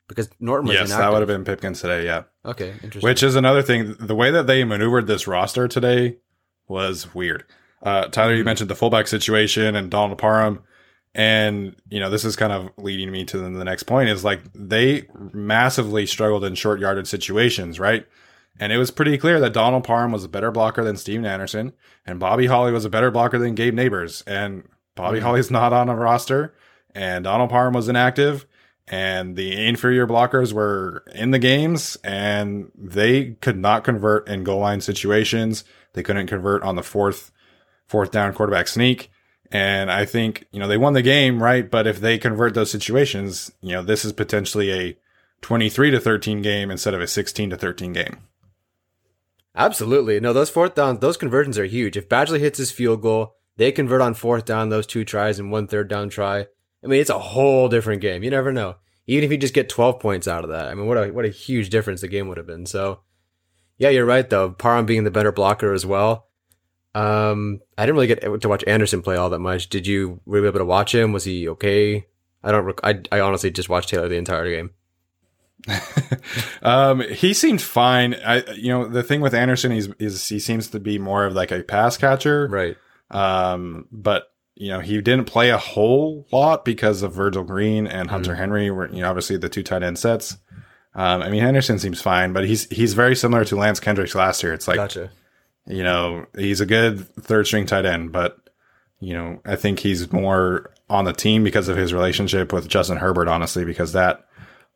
Because 0.06 0.28
Norton 0.38 0.66
was 0.68 0.74
yes, 0.74 0.88
inactive. 0.88 0.98
that 1.04 1.12
would 1.12 1.20
have 1.20 1.28
been 1.28 1.44
Pipkins 1.46 1.80
today. 1.80 2.04
Yeah. 2.04 2.24
Okay, 2.44 2.70
interesting. 2.82 3.00
Which 3.02 3.22
is 3.22 3.36
another 3.36 3.62
thing. 3.62 3.94
The 3.98 4.14
way 4.14 4.30
that 4.30 4.46
they 4.46 4.64
maneuvered 4.64 5.06
this 5.06 5.26
roster 5.26 5.66
today 5.66 6.16
was 6.68 7.14
weird. 7.14 7.44
Uh, 7.82 8.06
Tyler, 8.06 8.34
you 8.34 8.44
mentioned 8.44 8.70
the 8.70 8.74
fullback 8.74 9.06
situation 9.06 9.74
and 9.74 9.90
Donald 9.90 10.18
Parham. 10.18 10.62
And, 11.14 11.74
you 11.88 12.00
know, 12.00 12.10
this 12.10 12.24
is 12.24 12.36
kind 12.36 12.52
of 12.52 12.70
leading 12.76 13.10
me 13.10 13.24
to 13.24 13.38
the 13.38 13.64
next 13.64 13.84
point 13.84 14.08
is 14.08 14.24
like 14.24 14.40
they 14.54 15.08
massively 15.32 16.06
struggled 16.06 16.44
in 16.44 16.54
short 16.54 16.80
yarded 16.80 17.08
situations, 17.08 17.80
right? 17.80 18.06
And 18.60 18.72
it 18.72 18.78
was 18.78 18.90
pretty 18.90 19.16
clear 19.18 19.40
that 19.40 19.52
Donald 19.52 19.84
Parham 19.84 20.12
was 20.12 20.24
a 20.24 20.28
better 20.28 20.50
blocker 20.50 20.82
than 20.82 20.96
Stephen 20.96 21.24
Anderson, 21.24 21.72
and 22.04 22.18
Bobby 22.18 22.46
Holly 22.46 22.72
was 22.72 22.84
a 22.84 22.90
better 22.90 23.10
blocker 23.10 23.38
than 23.38 23.54
Gabe 23.54 23.74
Nabers. 23.74 24.22
And 24.26 24.68
Bobby 24.96 25.20
Holly's 25.20 25.50
not 25.50 25.72
on 25.72 25.88
a 25.88 25.94
roster, 25.94 26.54
and 26.94 27.24
Donald 27.24 27.50
Parham 27.50 27.74
was 27.74 27.88
inactive, 27.88 28.46
and 28.88 29.36
the 29.36 29.66
inferior 29.66 30.06
blockers 30.06 30.52
were 30.52 31.04
in 31.14 31.30
the 31.30 31.38
games, 31.38 31.96
and 32.02 32.72
they 32.74 33.36
could 33.40 33.56
not 33.56 33.84
convert 33.84 34.28
in 34.28 34.42
goal 34.42 34.60
line 34.60 34.80
situations. 34.80 35.62
They 35.94 36.02
couldn't 36.02 36.26
convert 36.26 36.62
on 36.62 36.76
the 36.76 36.82
fourth 36.82 37.32
fourth 37.86 38.10
down 38.10 38.34
quarterback 38.34 38.68
sneak. 38.68 39.10
And 39.50 39.90
I 39.90 40.04
think, 40.04 40.46
you 40.52 40.60
know, 40.60 40.68
they 40.68 40.76
won 40.76 40.92
the 40.92 41.02
game, 41.02 41.42
right? 41.42 41.68
But 41.68 41.86
if 41.86 42.00
they 42.00 42.18
convert 42.18 42.54
those 42.54 42.70
situations, 42.70 43.50
you 43.62 43.72
know, 43.72 43.82
this 43.82 44.04
is 44.04 44.12
potentially 44.12 44.70
a 44.72 44.98
23 45.40 45.90
to 45.92 46.00
13 46.00 46.42
game 46.42 46.70
instead 46.70 46.94
of 46.94 47.00
a 47.00 47.06
16 47.06 47.50
to 47.50 47.56
13 47.56 47.92
game. 47.92 48.18
Absolutely. 49.54 50.20
No, 50.20 50.32
those 50.32 50.50
fourth 50.50 50.74
downs, 50.74 51.00
those 51.00 51.16
conversions 51.16 51.58
are 51.58 51.64
huge. 51.64 51.96
If 51.96 52.08
Badgley 52.08 52.40
hits 52.40 52.58
his 52.58 52.70
field 52.70 53.00
goal, 53.00 53.36
they 53.56 53.72
convert 53.72 54.00
on 54.00 54.14
fourth 54.14 54.44
down, 54.44 54.68
those 54.68 54.86
two 54.86 55.04
tries 55.04 55.38
and 55.38 55.50
one 55.50 55.66
third 55.66 55.88
down 55.88 56.10
try. 56.10 56.46
I 56.84 56.86
mean, 56.86 57.00
it's 57.00 57.10
a 57.10 57.18
whole 57.18 57.68
different 57.68 58.02
game. 58.02 58.22
You 58.22 58.30
never 58.30 58.52
know. 58.52 58.76
Even 59.06 59.24
if 59.24 59.32
you 59.32 59.38
just 59.38 59.54
get 59.54 59.68
12 59.68 59.98
points 59.98 60.28
out 60.28 60.44
of 60.44 60.50
that. 60.50 60.66
I 60.66 60.74
mean, 60.74 60.86
what 60.86 60.98
a, 60.98 61.10
what 61.10 61.24
a 61.24 61.30
huge 61.30 61.70
difference 61.70 62.02
the 62.02 62.08
game 62.08 62.28
would 62.28 62.36
have 62.36 62.46
been. 62.46 62.66
So, 62.66 63.00
yeah, 63.78 63.90
you're 63.90 64.04
right, 64.04 64.28
though. 64.28 64.50
Parham 64.50 64.86
being 64.86 65.04
the 65.04 65.10
better 65.10 65.32
blocker 65.32 65.72
as 65.72 65.86
well. 65.86 66.26
Um, 66.94 67.60
I 67.76 67.86
didn't 67.86 67.94
really 67.96 68.06
get 68.08 68.40
to 68.40 68.48
watch 68.48 68.64
Anderson 68.66 69.02
play 69.02 69.16
all 69.16 69.30
that 69.30 69.38
much. 69.38 69.68
Did 69.68 69.86
you 69.86 70.20
were 70.26 70.38
you 70.38 70.46
able 70.46 70.58
to 70.58 70.64
watch 70.64 70.94
him? 70.94 71.12
Was 71.12 71.24
he 71.24 71.48
okay? 71.48 72.06
I 72.42 72.50
don't. 72.50 72.64
Rec- 72.64 72.80
I 72.84 73.02
I 73.12 73.20
honestly 73.20 73.50
just 73.50 73.68
watched 73.68 73.90
Taylor 73.90 74.08
the 74.08 74.16
entire 74.16 74.50
game. 74.50 74.70
um, 76.62 77.00
he 77.00 77.34
seemed 77.34 77.60
fine. 77.60 78.14
I, 78.14 78.44
you 78.54 78.68
know, 78.68 78.88
the 78.88 79.02
thing 79.02 79.20
with 79.20 79.34
Anderson 79.34 79.72
is, 79.72 79.92
is 79.98 80.28
he 80.28 80.38
seems 80.38 80.68
to 80.68 80.80
be 80.80 80.98
more 80.98 81.24
of 81.26 81.34
like 81.34 81.50
a 81.50 81.62
pass 81.62 81.96
catcher, 81.96 82.48
Right. 82.48 82.76
Um, 83.10 83.86
but 83.90 84.32
you 84.54 84.70
know, 84.70 84.80
he 84.80 85.00
didn't 85.00 85.26
play 85.26 85.50
a 85.50 85.58
whole 85.58 86.26
lot 86.32 86.64
because 86.64 87.02
of 87.02 87.12
Virgil 87.12 87.44
Green 87.44 87.86
and 87.86 88.10
Hunter 88.10 88.34
Henry 88.34 88.70
were, 88.70 88.90
you 88.90 89.02
know, 89.02 89.08
obviously 89.08 89.36
the 89.36 89.48
two 89.48 89.62
tight 89.62 89.84
end 89.84 89.98
sets. 89.98 90.36
Um, 90.98 91.22
I 91.22 91.30
mean, 91.30 91.42
Henderson 91.42 91.78
seems 91.78 92.02
fine, 92.02 92.32
but 92.32 92.44
he's, 92.44 92.68
he's 92.70 92.92
very 92.92 93.14
similar 93.14 93.44
to 93.44 93.54
Lance 93.54 93.78
Kendricks 93.78 94.16
last 94.16 94.42
year. 94.42 94.52
It's 94.52 94.66
like, 94.66 94.78
Gotcha. 94.78 95.10
you 95.64 95.84
know, 95.84 96.26
he's 96.36 96.60
a 96.60 96.66
good 96.66 97.08
third 97.22 97.46
string 97.46 97.66
tight 97.66 97.86
end, 97.86 98.10
but 98.10 98.36
you 98.98 99.14
know, 99.14 99.40
I 99.44 99.54
think 99.54 99.78
he's 99.78 100.12
more 100.12 100.72
on 100.90 101.04
the 101.04 101.12
team 101.12 101.44
because 101.44 101.68
of 101.68 101.76
his 101.76 101.94
relationship 101.94 102.52
with 102.52 102.66
Justin 102.68 102.96
Herbert, 102.96 103.28
honestly, 103.28 103.64
because 103.64 103.92
that 103.92 104.26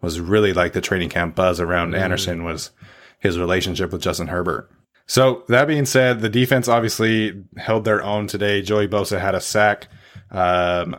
was 0.01 0.21
really 0.21 0.53
like 0.53 0.75
the 0.75 0.81
training 0.81 1.09
camp 1.09 1.35
buzz 1.35 1.59
around 1.59 1.97
Anderson 1.97 2.45
was 2.45 2.71
his 3.19 3.37
relationship 3.37 3.91
with 3.91 4.03
Justin 4.03 4.29
Herbert. 4.29 4.71
So 5.07 5.43
that 5.49 5.67
being 5.67 5.87
said, 5.87 6.21
the 6.21 6.29
defense 6.29 6.69
obviously 6.69 7.45
held 7.57 7.85
their 7.85 8.03
own 8.03 8.29
today. 8.29 8.63
Joey 8.63 8.87
Bosa 8.87 9.21
had 9.21 9.35
a 9.35 9.41
sack. 9.41 9.89
Um, 10.31 10.97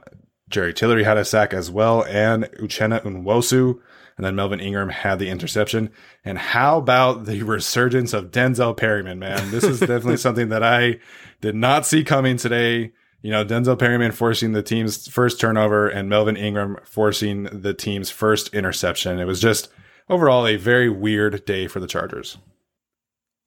Jerry 0.49 0.73
Tillery 0.73 1.05
had 1.05 1.17
a 1.17 1.25
sack 1.25 1.53
as 1.53 1.71
well, 1.71 2.03
and 2.03 2.43
Uchenna 2.59 3.01
Nwosu. 3.03 3.79
And 4.17 4.25
then 4.25 4.35
Melvin 4.35 4.59
Ingram 4.59 4.89
had 4.89 5.19
the 5.19 5.29
interception. 5.29 5.91
And 6.23 6.37
how 6.37 6.77
about 6.77 7.25
the 7.25 7.43
resurgence 7.43 8.13
of 8.13 8.31
Denzel 8.31 8.75
Perryman, 8.75 9.19
man? 9.19 9.51
This 9.51 9.63
is 9.63 9.79
definitely 9.79 10.17
something 10.17 10.49
that 10.49 10.63
I 10.63 10.99
did 11.41 11.55
not 11.55 11.85
see 11.85 12.03
coming 12.03 12.37
today. 12.37 12.91
You 13.21 13.31
know, 13.31 13.45
Denzel 13.45 13.79
Perryman 13.79 14.11
forcing 14.11 14.51
the 14.51 14.63
team's 14.63 15.07
first 15.07 15.39
turnover 15.39 15.87
and 15.87 16.09
Melvin 16.09 16.35
Ingram 16.35 16.77
forcing 16.83 17.43
the 17.43 17.73
team's 17.73 18.09
first 18.09 18.53
interception. 18.53 19.19
It 19.19 19.25
was 19.25 19.39
just 19.39 19.69
overall 20.09 20.45
a 20.45 20.57
very 20.57 20.89
weird 20.89 21.45
day 21.45 21.67
for 21.67 21.79
the 21.79 21.87
Chargers. 21.87 22.37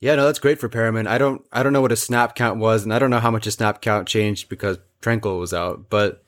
Yeah, 0.00 0.14
no, 0.14 0.26
that's 0.26 0.38
great 0.38 0.58
for 0.58 0.68
Perryman. 0.68 1.06
I 1.06 1.18
don't, 1.18 1.42
I 1.52 1.62
don't 1.62 1.72
know 1.72 1.80
what 1.80 1.92
a 1.92 1.96
snap 1.96 2.34
count 2.34 2.58
was, 2.58 2.84
and 2.84 2.92
I 2.92 2.98
don't 2.98 3.10
know 3.10 3.20
how 3.20 3.30
much 3.30 3.46
a 3.46 3.50
snap 3.50 3.80
count 3.80 4.08
changed 4.08 4.48
because 4.48 4.78
Tranquill 5.00 5.40
was 5.40 5.54
out. 5.54 5.88
But 5.88 6.24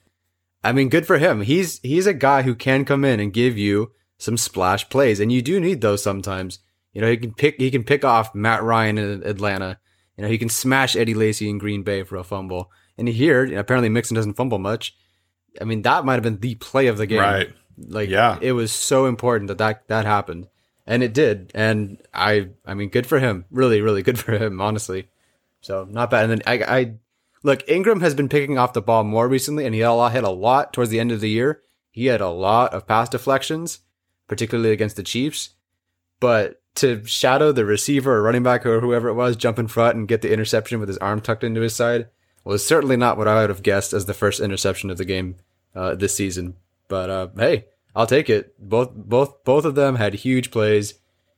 I 0.63 0.73
mean, 0.73 0.89
good 0.89 1.07
for 1.07 1.19
him. 1.19 1.43
He's 1.43 1.79
he's 1.81 2.07
a 2.07 2.15
guy 2.15 2.43
who 2.43 2.55
can 2.55 2.85
come 2.85 3.05
in 3.05 3.21
and 3.21 3.33
give 3.33 3.57
you 3.57 3.93
some 4.19 4.37
splash 4.37 4.89
plays, 4.89 5.21
and 5.21 5.33
you 5.33 5.43
do 5.43 5.59
need 5.61 5.81
those 5.81 6.03
sometimes. 6.03 6.59
You 6.93 7.01
know, 7.01 7.11
he 7.11 7.17
can 7.17 7.33
pick 7.33 7.57
he 7.59 7.71
can 7.71 7.85
pick 7.85 8.05
off 8.05 8.35
Matt 8.35 8.63
Ryan 8.63 8.99
in 8.99 9.23
Atlanta. 9.25 9.79
You 10.17 10.25
know, 10.25 10.29
he 10.31 10.39
can 10.39 10.49
smash 10.49 10.97
Eddie 10.97 11.15
Lacy 11.15 11.49
in 11.49 11.59
Green 11.59 11.83
Bay 11.85 12.03
for 12.03 12.17
a 12.17 12.25
fumble. 12.25 12.71
And 12.97 13.09
here, 13.09 13.45
apparently 13.57 13.89
Mixon 13.89 14.17
doesn't 14.17 14.35
fumble 14.35 14.59
much. 14.59 14.97
I 15.61 15.65
mean, 15.65 15.83
that 15.83 16.05
might 16.05 16.15
have 16.15 16.23
been 16.25 16.41
the 16.41 16.57
play 16.57 16.89
of 16.89 16.99
the 16.99 17.07
game. 17.07 17.21
Right. 17.21 17.51
Like, 17.77 18.09
Yeah. 18.09 18.39
it 18.41 18.53
was 18.53 18.73
so 18.73 19.07
important 19.07 19.47
that 19.49 19.59
that, 19.59 19.87
that 19.87 20.05
happened. 20.05 20.49
And 20.85 21.05
it 21.05 21.15
did. 21.15 21.53
And 21.55 21.99
I, 22.13 22.49
I 22.67 22.75
mean, 22.75 22.89
good 22.89 23.07
for 23.07 23.21
him. 23.21 23.45
Really, 23.53 23.81
really 23.81 24.03
good 24.03 24.19
for 24.25 24.33
him, 24.33 24.61
honestly. 24.61 25.07
So 25.61 25.87
not 25.89 26.11
bad. 26.11 26.29
And 26.29 26.33
then 26.33 26.43
I, 26.47 26.79
I 26.79 26.95
look, 27.45 27.69
Ingram 27.69 28.01
has 28.01 28.15
been 28.17 28.29
picking 28.29 28.59
off 28.59 28.73
the 28.73 28.83
ball 28.83 29.05
more 29.05 29.29
recently 29.29 29.65
and 29.65 29.75
he 29.75 29.81
had 29.83 29.91
a 29.91 29.93
lot, 29.93 30.11
hit 30.13 30.25
a 30.25 30.31
lot 30.31 30.73
towards 30.73 30.91
the 30.91 30.99
end 30.99 31.13
of 31.13 31.21
the 31.21 31.31
year. 31.31 31.63
He 31.93 32.07
had 32.07 32.21
a 32.21 32.29
lot 32.29 32.75
of 32.75 32.89
pass 32.89 33.09
deflections, 33.09 33.79
particularly 34.29 34.71
against 34.71 34.97
the 34.97 35.03
Chiefs. 35.03 35.51
But 36.21 36.61
to 36.77 37.05
shadow 37.07 37.51
the 37.51 37.65
receiver 37.65 38.17
or 38.17 38.23
running 38.23 38.43
back 38.43 38.65
or 38.65 38.81
whoever 38.81 39.09
it 39.09 39.15
was, 39.15 39.37
jump 39.37 39.59
in 39.59 39.67
front 39.67 39.97
and 39.97 40.07
get 40.09 40.23
the 40.23 40.33
interception 40.33 40.79
with 40.79 40.89
his 40.89 40.99
arm 40.99 41.21
tucked 41.21 41.45
into 41.45 41.61
his 41.61 41.75
side 41.75 42.09
was 42.45 42.65
certainly 42.65 42.97
not 42.97 43.19
what 43.19 43.29
I 43.29 43.41
would 43.41 43.51
have 43.51 43.63
guessed 43.63 43.93
as 43.93 44.07
the 44.07 44.15
first 44.15 44.41
interception 44.41 44.91
of 44.91 44.97
the 44.97 45.05
game 45.05 45.37
uh, 45.75 45.95
this 45.95 46.15
season. 46.15 46.57
But 46.89 47.11
uh, 47.11 47.29
hey, 47.37 47.67
I'll 47.95 48.07
take 48.07 48.31
it. 48.31 48.55
Both 48.59 48.91
both 48.95 49.45
both 49.45 49.65
of 49.65 49.75
them 49.75 49.97
had 49.97 50.15
huge 50.15 50.51
plays, 50.51 50.95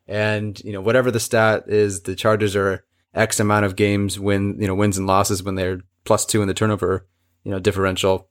and 0.07 0.63
you 0.63 0.73
know 0.73 0.81
whatever 0.81 1.11
the 1.11 1.19
stat 1.19 1.65
is, 1.67 2.03
the 2.03 2.15
Chargers 2.15 2.55
are 2.55 2.85
X 3.15 3.41
amount 3.41 3.65
of 3.65 3.77
games 3.77 4.21
win 4.21 4.61
you 4.61 4.69
know 4.69 4.75
wins 4.75 4.99
and 4.99 5.07
losses 5.07 5.43
when 5.43 5.57
they're 5.57 5.81
plus 6.05 6.25
two 6.25 6.43
in 6.43 6.49
the 6.49 6.55
turnover 6.55 7.07
you 7.45 7.51
know 7.51 7.59
differential. 7.59 8.29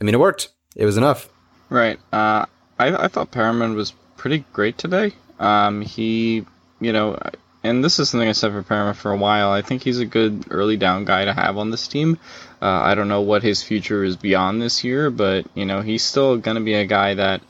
I 0.00 0.04
mean, 0.04 0.14
it 0.14 0.20
worked. 0.20 0.48
It 0.76 0.86
was 0.86 0.96
enough. 0.96 1.28
Right. 1.68 1.98
Uh, 2.12 2.46
I, 2.84 3.04
I 3.04 3.08
thought 3.08 3.30
Perryman 3.30 3.74
was 3.74 3.92
pretty 4.16 4.44
great 4.52 4.76
today. 4.76 5.12
Um, 5.38 5.80
he, 5.80 6.44
you 6.80 6.92
know, 6.92 7.18
and 7.62 7.82
this 7.82 7.98
is 7.98 8.10
something 8.10 8.28
I 8.28 8.32
said 8.32 8.52
for 8.52 8.62
Perryman 8.62 8.94
for 8.94 9.10
a 9.10 9.16
while. 9.16 9.50
I 9.50 9.62
think 9.62 9.82
he's 9.82 10.00
a 10.00 10.06
good 10.06 10.44
early 10.50 10.76
down 10.76 11.06
guy 11.06 11.24
to 11.24 11.32
have 11.32 11.56
on 11.56 11.70
this 11.70 11.88
team. 11.88 12.18
Uh, 12.60 12.66
I 12.66 12.94
don't 12.94 13.08
know 13.08 13.22
what 13.22 13.42
his 13.42 13.62
future 13.62 14.04
is 14.04 14.16
beyond 14.16 14.60
this 14.60 14.84
year, 14.84 15.10
but 15.10 15.46
you 15.54 15.64
know, 15.64 15.80
he's 15.80 16.02
still 16.02 16.36
going 16.36 16.56
to 16.56 16.62
be 16.62 16.74
a 16.74 16.86
guy 16.86 17.14
that, 17.14 17.40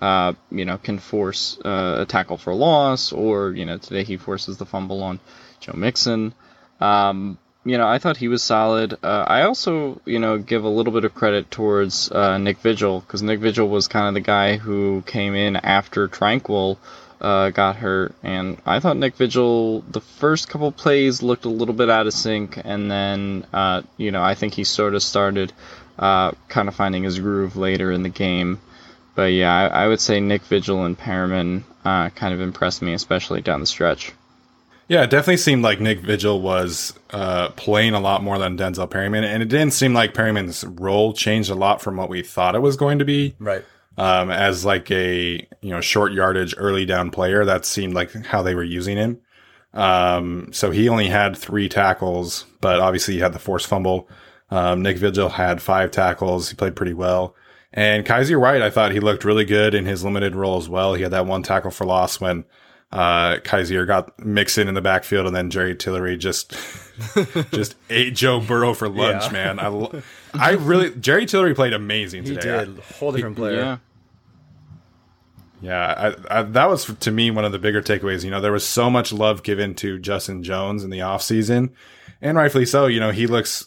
uh, 0.00 0.32
you 0.50 0.64
know, 0.64 0.76
can 0.76 0.98
force 0.98 1.58
uh, 1.64 1.98
a 2.00 2.06
tackle 2.06 2.36
for 2.36 2.54
loss, 2.54 3.12
or 3.12 3.52
you 3.52 3.64
know, 3.64 3.78
today 3.78 4.02
he 4.02 4.16
forces 4.16 4.56
the 4.56 4.66
fumble 4.66 5.02
on 5.02 5.20
Joe 5.60 5.74
Mixon. 5.76 6.34
Um, 6.80 7.38
you 7.64 7.76
know, 7.76 7.86
I 7.86 7.98
thought 7.98 8.16
he 8.16 8.28
was 8.28 8.42
solid. 8.42 8.94
Uh, 9.02 9.24
I 9.26 9.42
also, 9.42 10.00
you 10.06 10.18
know, 10.18 10.38
give 10.38 10.64
a 10.64 10.68
little 10.68 10.92
bit 10.92 11.04
of 11.04 11.14
credit 11.14 11.50
towards 11.50 12.10
uh, 12.10 12.38
Nick 12.38 12.58
Vigil 12.58 13.00
because 13.00 13.22
Nick 13.22 13.40
Vigil 13.40 13.68
was 13.68 13.86
kind 13.88 14.08
of 14.08 14.14
the 14.14 14.20
guy 14.20 14.56
who 14.56 15.02
came 15.06 15.34
in 15.34 15.56
after 15.56 16.08
Tranquill 16.08 16.78
uh, 17.20 17.50
got 17.50 17.76
hurt, 17.76 18.14
and 18.22 18.56
I 18.64 18.80
thought 18.80 18.96
Nick 18.96 19.14
Vigil 19.16 19.82
the 19.82 20.00
first 20.00 20.48
couple 20.48 20.72
plays 20.72 21.22
looked 21.22 21.44
a 21.44 21.50
little 21.50 21.74
bit 21.74 21.90
out 21.90 22.06
of 22.06 22.14
sync, 22.14 22.58
and 22.64 22.90
then, 22.90 23.46
uh, 23.52 23.82
you 23.98 24.10
know, 24.10 24.22
I 24.22 24.34
think 24.34 24.54
he 24.54 24.64
sort 24.64 24.94
of 24.94 25.02
started 25.02 25.52
uh, 25.98 26.32
kind 26.48 26.66
of 26.66 26.74
finding 26.74 27.02
his 27.02 27.18
groove 27.18 27.56
later 27.56 27.92
in 27.92 28.02
the 28.02 28.08
game. 28.08 28.58
But 29.14 29.32
yeah, 29.32 29.54
I, 29.54 29.84
I 29.84 29.88
would 29.88 30.00
say 30.00 30.18
Nick 30.20 30.42
Vigil 30.42 30.86
and 30.86 30.96
Perryman 30.96 31.64
uh, 31.84 32.08
kind 32.08 32.32
of 32.32 32.40
impressed 32.40 32.80
me, 32.80 32.94
especially 32.94 33.42
down 33.42 33.60
the 33.60 33.66
stretch. 33.66 34.12
Yeah, 34.90 35.04
it 35.04 35.10
definitely 35.10 35.36
seemed 35.36 35.62
like 35.62 35.78
Nick 35.78 36.00
Vigil 36.00 36.42
was 36.42 36.94
uh, 37.10 37.50
playing 37.50 37.94
a 37.94 38.00
lot 38.00 38.24
more 38.24 38.40
than 38.40 38.58
Denzel 38.58 38.90
Perryman, 38.90 39.22
and 39.22 39.40
it 39.40 39.48
didn't 39.48 39.72
seem 39.72 39.94
like 39.94 40.14
Perryman's 40.14 40.64
role 40.64 41.12
changed 41.12 41.48
a 41.48 41.54
lot 41.54 41.80
from 41.80 41.96
what 41.96 42.08
we 42.08 42.24
thought 42.24 42.56
it 42.56 42.60
was 42.60 42.76
going 42.76 42.98
to 42.98 43.04
be. 43.04 43.36
Right. 43.38 43.64
Um, 43.96 44.32
as 44.32 44.64
like 44.64 44.90
a 44.90 45.46
you 45.60 45.70
know 45.70 45.80
short 45.80 46.12
yardage 46.12 46.56
early 46.58 46.86
down 46.86 47.12
player, 47.12 47.44
that 47.44 47.64
seemed 47.64 47.94
like 47.94 48.26
how 48.26 48.42
they 48.42 48.56
were 48.56 48.64
using 48.64 48.96
him. 48.96 49.20
Um, 49.74 50.48
so 50.52 50.72
he 50.72 50.88
only 50.88 51.06
had 51.06 51.36
three 51.36 51.68
tackles, 51.68 52.46
but 52.60 52.80
obviously 52.80 53.14
he 53.14 53.20
had 53.20 53.32
the 53.32 53.38
forced 53.38 53.68
fumble. 53.68 54.08
Um, 54.50 54.82
Nick 54.82 54.98
Vigil 54.98 55.28
had 55.28 55.62
five 55.62 55.92
tackles. 55.92 56.50
He 56.50 56.56
played 56.56 56.74
pretty 56.74 56.94
well. 56.94 57.36
And 57.72 58.04
Kyzir 58.04 58.40
White, 58.40 58.60
I 58.60 58.70
thought 58.70 58.90
he 58.90 58.98
looked 58.98 59.24
really 59.24 59.44
good 59.44 59.72
in 59.72 59.86
his 59.86 60.02
limited 60.02 60.34
role 60.34 60.58
as 60.58 60.68
well. 60.68 60.94
He 60.94 61.04
had 61.04 61.12
that 61.12 61.26
one 61.26 61.44
tackle 61.44 61.70
for 61.70 61.84
loss 61.84 62.20
when 62.20 62.44
uh, 62.92 63.36
Kyzir 63.36 63.86
got 63.86 64.18
Mixon 64.24 64.66
in 64.68 64.74
the 64.74 64.80
backfield, 64.80 65.26
and 65.26 65.34
then 65.36 65.50
Jerry 65.50 65.74
Tillery 65.76 66.16
just 66.16 66.56
just 67.52 67.76
ate 67.88 68.14
Joe 68.14 68.40
Burrow 68.40 68.74
for 68.74 68.88
lunch, 68.88 69.24
Yeah. 69.26 69.32
man. 69.32 69.58
I, 69.60 70.02
I 70.34 70.50
really 70.52 70.90
Jerry 70.96 71.26
Tillery 71.26 71.54
played 71.54 71.72
amazing 71.72 72.24
today. 72.24 72.34
He 72.34 72.40
today. 72.40 72.64
did. 72.74 72.78
Whole 72.96 73.12
different 73.12 73.36
player. 73.36 73.56
Yeah. 73.60 73.76
Yeah, 75.62 76.14
I, 76.30 76.38
I, 76.38 76.42
that 76.42 76.70
was 76.70 76.86
to 76.86 77.10
me 77.10 77.30
one 77.30 77.44
of 77.44 77.52
the 77.52 77.58
bigger 77.58 77.82
takeaways. 77.82 78.24
You 78.24 78.30
know, 78.30 78.40
there 78.40 78.52
was 78.52 78.66
so 78.66 78.88
much 78.88 79.12
love 79.12 79.42
given 79.42 79.74
to 79.76 79.98
Justin 79.98 80.42
Jones 80.42 80.84
in 80.84 80.90
the 80.90 81.00
offseason, 81.00 81.70
and 82.22 82.36
rightfully 82.36 82.64
so. 82.64 82.86
You 82.86 82.98
know, 82.98 83.10
he 83.10 83.26
looks 83.26 83.66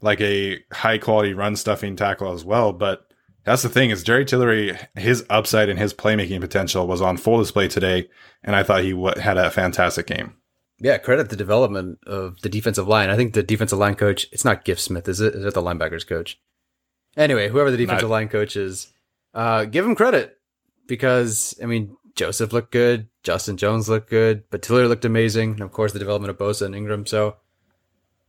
like 0.00 0.20
a 0.20 0.58
high 0.72 0.98
quality 0.98 1.34
run 1.34 1.54
stuffing 1.54 1.94
tackle 1.94 2.32
as 2.32 2.44
well. 2.44 2.72
But 2.72 3.07
that's 3.48 3.62
the 3.62 3.68
thing 3.68 3.90
is 3.90 4.02
Jerry 4.02 4.24
Tillery, 4.24 4.76
his 4.94 5.24
upside 5.30 5.68
and 5.68 5.78
his 5.78 5.94
playmaking 5.94 6.40
potential 6.40 6.86
was 6.86 7.00
on 7.00 7.16
full 7.16 7.38
display 7.38 7.66
today, 7.68 8.08
and 8.44 8.54
I 8.54 8.62
thought 8.62 8.84
he 8.84 8.90
w- 8.92 9.18
had 9.18 9.38
a 9.38 9.50
fantastic 9.50 10.06
game. 10.06 10.34
Yeah, 10.80 10.98
credit 10.98 11.28
the 11.30 11.36
development 11.36 11.98
of 12.06 12.40
the 12.42 12.48
defensive 12.48 12.86
line. 12.86 13.10
I 13.10 13.16
think 13.16 13.34
the 13.34 13.42
defensive 13.42 13.78
line 13.78 13.94
coach, 13.96 14.26
it's 14.32 14.44
not 14.44 14.64
Giff 14.64 14.78
Smith, 14.78 15.08
is 15.08 15.20
it? 15.20 15.34
Is 15.34 15.44
it 15.44 15.54
the 15.54 15.62
linebackers 15.62 16.06
coach? 16.06 16.38
Anyway, 17.16 17.48
whoever 17.48 17.70
the 17.70 17.76
defensive 17.76 18.08
Not- 18.08 18.14
line 18.14 18.28
coach 18.28 18.54
is, 18.54 18.92
uh, 19.34 19.64
give 19.64 19.84
him 19.84 19.96
credit 19.96 20.38
because, 20.86 21.58
I 21.62 21.66
mean, 21.66 21.96
Joseph 22.14 22.52
looked 22.52 22.70
good, 22.70 23.08
Justin 23.24 23.56
Jones 23.56 23.88
looked 23.88 24.10
good, 24.10 24.44
but 24.50 24.62
Tiller 24.62 24.86
looked 24.88 25.04
amazing, 25.04 25.52
and 25.52 25.62
of 25.62 25.72
course 25.72 25.92
the 25.92 25.98
development 25.98 26.30
of 26.30 26.38
Bosa 26.38 26.62
and 26.66 26.74
Ingram. 26.74 27.06
So, 27.06 27.36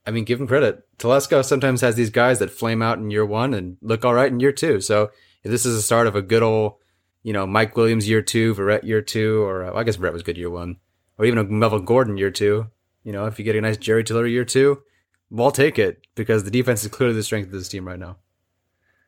I 0.09 0.11
mean, 0.11 0.23
give 0.25 0.41
him 0.41 0.47
credit. 0.47 0.83
Telesco 0.97 1.45
sometimes 1.45 1.81
has 1.81 1.93
these 1.93 2.09
guys 2.09 2.39
that 2.39 2.49
flame 2.49 2.81
out 2.81 2.97
in 2.97 3.11
year 3.11 3.25
one 3.25 3.53
and 3.53 3.77
look 3.81 4.03
all 4.03 4.15
right 4.15 4.31
in 4.31 4.39
year 4.39 4.51
two. 4.51 4.81
So, 4.81 5.11
if 5.43 5.51
this 5.51 5.65
is 5.65 5.75
the 5.75 5.81
start 5.83 6.07
of 6.07 6.15
a 6.15 6.23
good 6.23 6.41
old, 6.41 6.73
you 7.21 7.31
know, 7.31 7.45
Mike 7.45 7.77
Williams 7.77 8.09
year 8.09 8.23
two, 8.23 8.55
Verrett 8.55 8.83
year 8.83 9.03
two, 9.03 9.43
or 9.43 9.63
uh, 9.63 9.79
I 9.79 9.83
guess 9.83 9.97
Verrett 9.97 10.13
was 10.13 10.23
good 10.23 10.37
year 10.37 10.49
one 10.49 10.77
or 11.19 11.25
even 11.25 11.37
a 11.37 11.43
Melvin 11.43 11.85
Gordon 11.85 12.17
year 12.17 12.31
two. 12.31 12.67
You 13.03 13.11
know, 13.11 13.27
if 13.27 13.37
you 13.37 13.45
get 13.45 13.55
a 13.55 13.61
nice 13.61 13.77
Jerry 13.77 14.03
Tiller 14.03 14.25
year 14.25 14.45
two, 14.45 14.81
well, 15.29 15.51
take 15.51 15.77
it 15.77 16.07
because 16.15 16.43
the 16.43 16.51
defense 16.51 16.83
is 16.83 16.89
clearly 16.89 17.13
the 17.13 17.23
strength 17.23 17.47
of 17.47 17.51
this 17.51 17.69
team 17.69 17.87
right 17.87 17.99
now. 17.99 18.17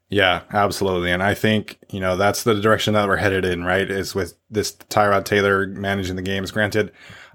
Yeah, 0.09 0.41
absolutely. 0.51 1.09
And 1.11 1.23
I 1.23 1.33
think, 1.33 1.79
you 1.89 2.01
know, 2.01 2.17
that's 2.17 2.43
the 2.43 2.59
direction 2.59 2.93
that 2.93 3.07
we're 3.07 3.15
headed 3.15 3.45
in, 3.45 3.63
right? 3.63 3.89
Is 3.89 4.13
with 4.13 4.35
this 4.49 4.73
Tyrod 4.73 5.23
Taylor 5.23 5.67
managing 5.67 6.17
the 6.17 6.21
games. 6.21 6.51
Granted, 6.51 6.91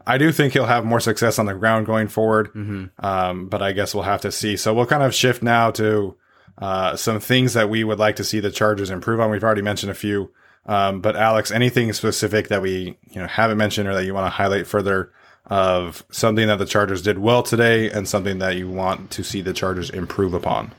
I 0.06 0.18
do 0.18 0.30
think 0.30 0.52
he'll 0.52 0.66
have 0.66 0.84
more 0.84 1.00
success 1.00 1.38
on 1.38 1.46
the 1.46 1.54
ground 1.54 1.86
going 1.86 2.08
forward. 2.08 2.50
Um, 2.98 3.48
but 3.48 3.62
I 3.62 3.72
guess 3.72 3.94
we'll 3.94 4.04
have 4.04 4.20
to 4.22 4.32
see. 4.32 4.56
So 4.56 4.72
we'll 4.72 4.86
kind 4.86 5.02
of 5.02 5.14
shift 5.14 5.42
now 5.42 5.70
to 5.72 6.16
uh, 6.58 6.96
some 6.96 7.20
things 7.20 7.54
that 7.54 7.68
we 7.68 7.84
would 7.84 7.98
like 7.98 8.16
to 8.16 8.24
see 8.24 8.40
the 8.40 8.50
Chargers 8.50 8.90
improve 8.90 9.20
on. 9.20 9.30
We've 9.30 9.44
already 9.44 9.62
mentioned 9.62 9.90
a 9.90 9.94
few. 9.94 10.30
Um, 10.66 11.00
but 11.00 11.16
Alex, 11.16 11.50
anything 11.50 11.92
specific 11.92 12.48
that 12.48 12.62
we, 12.62 12.96
you 13.10 13.20
know, 13.20 13.26
haven't 13.26 13.58
mentioned 13.58 13.88
or 13.88 13.94
that 13.94 14.04
you 14.04 14.14
want 14.14 14.26
to 14.26 14.30
highlight 14.30 14.66
further 14.66 15.12
of 15.46 16.04
something 16.10 16.48
that 16.48 16.58
the 16.58 16.66
Chargers 16.66 17.02
did 17.02 17.18
well 17.18 17.42
today 17.42 17.90
and 17.90 18.08
something 18.08 18.38
that 18.40 18.56
you 18.56 18.68
want 18.68 19.10
to 19.12 19.22
see 19.22 19.40
the 19.40 19.52
Chargers 19.52 19.90
improve 19.90 20.34
upon? 20.34 20.72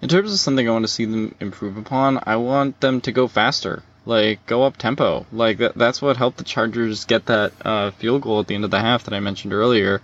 In 0.00 0.08
terms 0.08 0.32
of 0.32 0.38
something 0.38 0.68
I 0.68 0.72
want 0.72 0.84
to 0.84 0.88
see 0.88 1.04
them 1.04 1.34
improve 1.40 1.76
upon, 1.76 2.22
I 2.26 2.36
want 2.36 2.80
them 2.80 3.00
to 3.02 3.12
go 3.12 3.26
faster. 3.26 3.82
Like 4.06 4.44
go 4.46 4.64
up 4.64 4.76
tempo. 4.76 5.26
Like 5.32 5.58
that, 5.58 5.74
that's 5.74 6.02
what 6.02 6.16
helped 6.16 6.38
the 6.38 6.44
Chargers 6.44 7.04
get 7.04 7.26
that 7.26 7.52
uh, 7.64 7.90
field 7.92 8.22
goal 8.22 8.40
at 8.40 8.46
the 8.46 8.54
end 8.54 8.64
of 8.64 8.70
the 8.70 8.80
half 8.80 9.04
that 9.04 9.14
I 9.14 9.20
mentioned 9.20 9.52
earlier. 9.52 10.02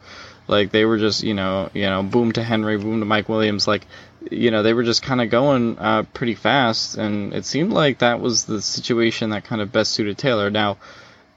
Like 0.48 0.70
they 0.72 0.84
were 0.84 0.98
just, 0.98 1.22
you 1.22 1.34
know, 1.34 1.70
you 1.74 1.82
know, 1.82 2.02
boom 2.02 2.32
to 2.32 2.42
Henry, 2.42 2.76
boom 2.76 3.00
to 3.00 3.06
Mike 3.06 3.28
Williams. 3.28 3.68
Like, 3.68 3.86
you 4.30 4.50
know, 4.50 4.62
they 4.62 4.74
were 4.74 4.82
just 4.82 5.02
kind 5.02 5.20
of 5.20 5.30
going 5.30 5.78
uh, 5.78 6.02
pretty 6.12 6.34
fast, 6.34 6.96
and 6.96 7.32
it 7.32 7.44
seemed 7.44 7.72
like 7.72 8.00
that 8.00 8.20
was 8.20 8.46
the 8.46 8.60
situation 8.60 9.30
that 9.30 9.44
kind 9.44 9.62
of 9.62 9.70
best 9.70 9.92
suited 9.92 10.18
Taylor. 10.18 10.50
Now, 10.50 10.78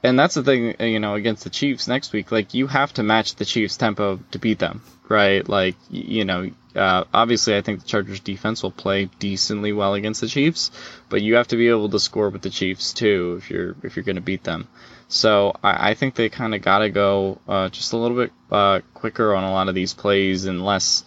and 0.02 0.18
that's 0.18 0.34
the 0.34 0.42
thing, 0.42 0.74
uh, 0.80 0.84
you 0.84 0.98
know, 0.98 1.14
against 1.14 1.44
the 1.44 1.50
Chiefs 1.50 1.86
next 1.86 2.12
week. 2.12 2.32
Like 2.32 2.54
you 2.54 2.66
have 2.66 2.92
to 2.94 3.02
match 3.02 3.36
the 3.36 3.44
Chiefs' 3.44 3.76
tempo 3.76 4.18
to 4.32 4.38
beat 4.38 4.58
them, 4.58 4.82
right? 5.08 5.46
Like 5.48 5.76
you 5.90 6.24
know, 6.24 6.50
uh, 6.74 7.04
obviously, 7.12 7.56
I 7.56 7.60
think 7.60 7.80
the 7.80 7.86
Chargers' 7.86 8.20
defense 8.20 8.62
will 8.62 8.70
play 8.70 9.06
decently 9.18 9.72
well 9.72 9.94
against 9.94 10.20
the 10.20 10.28
Chiefs, 10.28 10.70
but 11.08 11.22
you 11.22 11.36
have 11.36 11.48
to 11.48 11.56
be 11.56 11.68
able 11.68 11.88
to 11.90 12.00
score 12.00 12.30
with 12.30 12.42
the 12.42 12.50
Chiefs 12.50 12.92
too 12.92 13.36
if 13.38 13.50
you're 13.50 13.76
if 13.82 13.96
you're 13.96 14.04
going 14.04 14.16
to 14.16 14.22
beat 14.22 14.44
them. 14.44 14.68
So 15.08 15.54
I, 15.62 15.90
I 15.90 15.94
think 15.94 16.14
they 16.14 16.28
kind 16.28 16.54
of 16.54 16.62
got 16.62 16.78
to 16.78 16.90
go 16.90 17.40
uh, 17.46 17.68
just 17.68 17.92
a 17.92 17.96
little 17.96 18.16
bit 18.16 18.32
uh, 18.50 18.80
quicker 18.94 19.34
on 19.34 19.44
a 19.44 19.52
lot 19.52 19.68
of 19.68 19.74
these 19.74 19.94
plays 19.94 20.46
and 20.46 20.64
less 20.64 21.04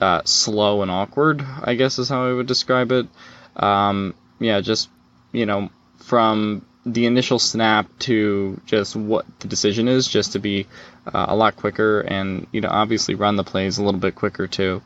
uh, 0.00 0.22
slow 0.24 0.82
and 0.82 0.90
awkward. 0.90 1.44
I 1.62 1.74
guess 1.74 1.98
is 1.98 2.08
how 2.08 2.28
I 2.28 2.32
would 2.32 2.46
describe 2.46 2.92
it. 2.92 3.08
Um, 3.56 4.14
yeah, 4.38 4.60
just 4.60 4.88
you 5.32 5.46
know, 5.46 5.70
from 5.96 6.64
the 6.86 7.06
initial 7.06 7.38
snap 7.38 7.86
to 7.98 8.60
just 8.66 8.96
what 8.96 9.26
the 9.40 9.48
decision 9.48 9.88
is, 9.88 10.06
just 10.06 10.32
to 10.32 10.38
be 10.38 10.66
uh, 11.12 11.26
a 11.28 11.36
lot 11.36 11.56
quicker 11.56 12.00
and 12.00 12.46
you 12.52 12.60
know 12.60 12.68
obviously 12.70 13.14
run 13.14 13.36
the 13.36 13.44
plays 13.44 13.78
a 13.78 13.84
little 13.84 14.00
bit 14.00 14.14
quicker 14.14 14.46
too. 14.46 14.82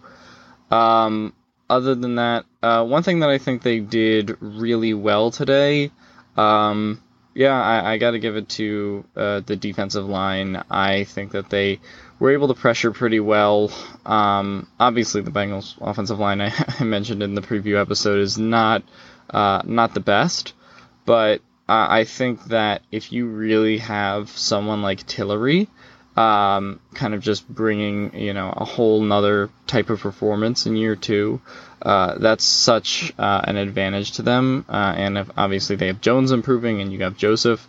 Um, 0.70 1.34
other 1.68 1.94
than 1.94 2.16
that, 2.16 2.44
uh, 2.62 2.84
one 2.84 3.02
thing 3.02 3.20
that 3.20 3.30
I 3.30 3.38
think 3.38 3.62
they 3.62 3.80
did 3.80 4.36
really 4.40 4.94
well 4.94 5.30
today, 5.30 5.90
um, 6.36 7.02
yeah, 7.34 7.60
I, 7.60 7.92
I 7.92 7.98
got 7.98 8.10
to 8.10 8.18
give 8.18 8.36
it 8.36 8.48
to 8.50 9.04
uh, 9.16 9.40
the 9.40 9.56
defensive 9.56 10.06
line. 10.06 10.62
I 10.70 11.04
think 11.04 11.32
that 11.32 11.48
they 11.50 11.80
were 12.18 12.32
able 12.32 12.48
to 12.48 12.54
pressure 12.54 12.92
pretty 12.92 13.20
well. 13.20 13.72
Um, 14.04 14.68
obviously, 14.78 15.22
the 15.22 15.30
Bengals 15.30 15.74
offensive 15.80 16.18
line 16.18 16.40
I, 16.40 16.52
I 16.80 16.84
mentioned 16.84 17.22
in 17.22 17.34
the 17.34 17.42
preview 17.42 17.80
episode 17.80 18.20
is 18.20 18.38
not 18.38 18.82
uh, 19.30 19.62
not 19.64 19.94
the 19.94 20.00
best, 20.00 20.52
but 21.06 21.40
I 21.68 22.04
think 22.04 22.44
that 22.46 22.82
if 22.90 23.12
you 23.12 23.26
really 23.26 23.78
have 23.78 24.28
someone 24.30 24.82
like 24.82 25.06
Tillery, 25.06 25.68
um, 26.16 26.80
kind 26.94 27.14
of 27.14 27.20
just 27.20 27.48
bringing 27.48 28.14
you 28.18 28.32
know 28.32 28.52
a 28.54 28.64
whole 28.64 29.00
nother 29.00 29.50
type 29.66 29.90
of 29.90 30.00
performance 30.00 30.66
in 30.66 30.76
year 30.76 30.96
two. 30.96 31.40
Uh, 31.80 32.16
that's 32.18 32.44
such 32.44 33.12
uh, 33.18 33.40
an 33.44 33.56
advantage 33.56 34.12
to 34.12 34.22
them, 34.22 34.64
uh, 34.68 34.94
and 34.96 35.18
if 35.18 35.30
obviously 35.36 35.76
they 35.76 35.88
have 35.88 36.00
Jones 36.00 36.30
improving, 36.30 36.80
and 36.80 36.92
you 36.92 37.00
have 37.00 37.16
Joseph. 37.16 37.66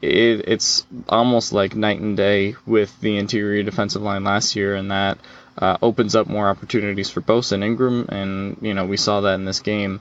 It, 0.00 0.48
it's 0.48 0.84
almost 1.08 1.52
like 1.52 1.76
night 1.76 2.00
and 2.00 2.16
day 2.16 2.56
with 2.66 2.98
the 3.00 3.18
interior 3.18 3.62
defensive 3.62 4.02
line 4.02 4.24
last 4.24 4.56
year, 4.56 4.74
and 4.74 4.90
that 4.90 5.18
uh, 5.58 5.76
opens 5.82 6.16
up 6.16 6.26
more 6.26 6.48
opportunities 6.48 7.10
for 7.10 7.20
Bosa 7.20 7.52
and 7.52 7.64
Ingram, 7.64 8.06
and 8.08 8.56
you 8.62 8.74
know 8.74 8.86
we 8.86 8.96
saw 8.96 9.20
that 9.22 9.34
in 9.34 9.44
this 9.44 9.60
game. 9.60 10.00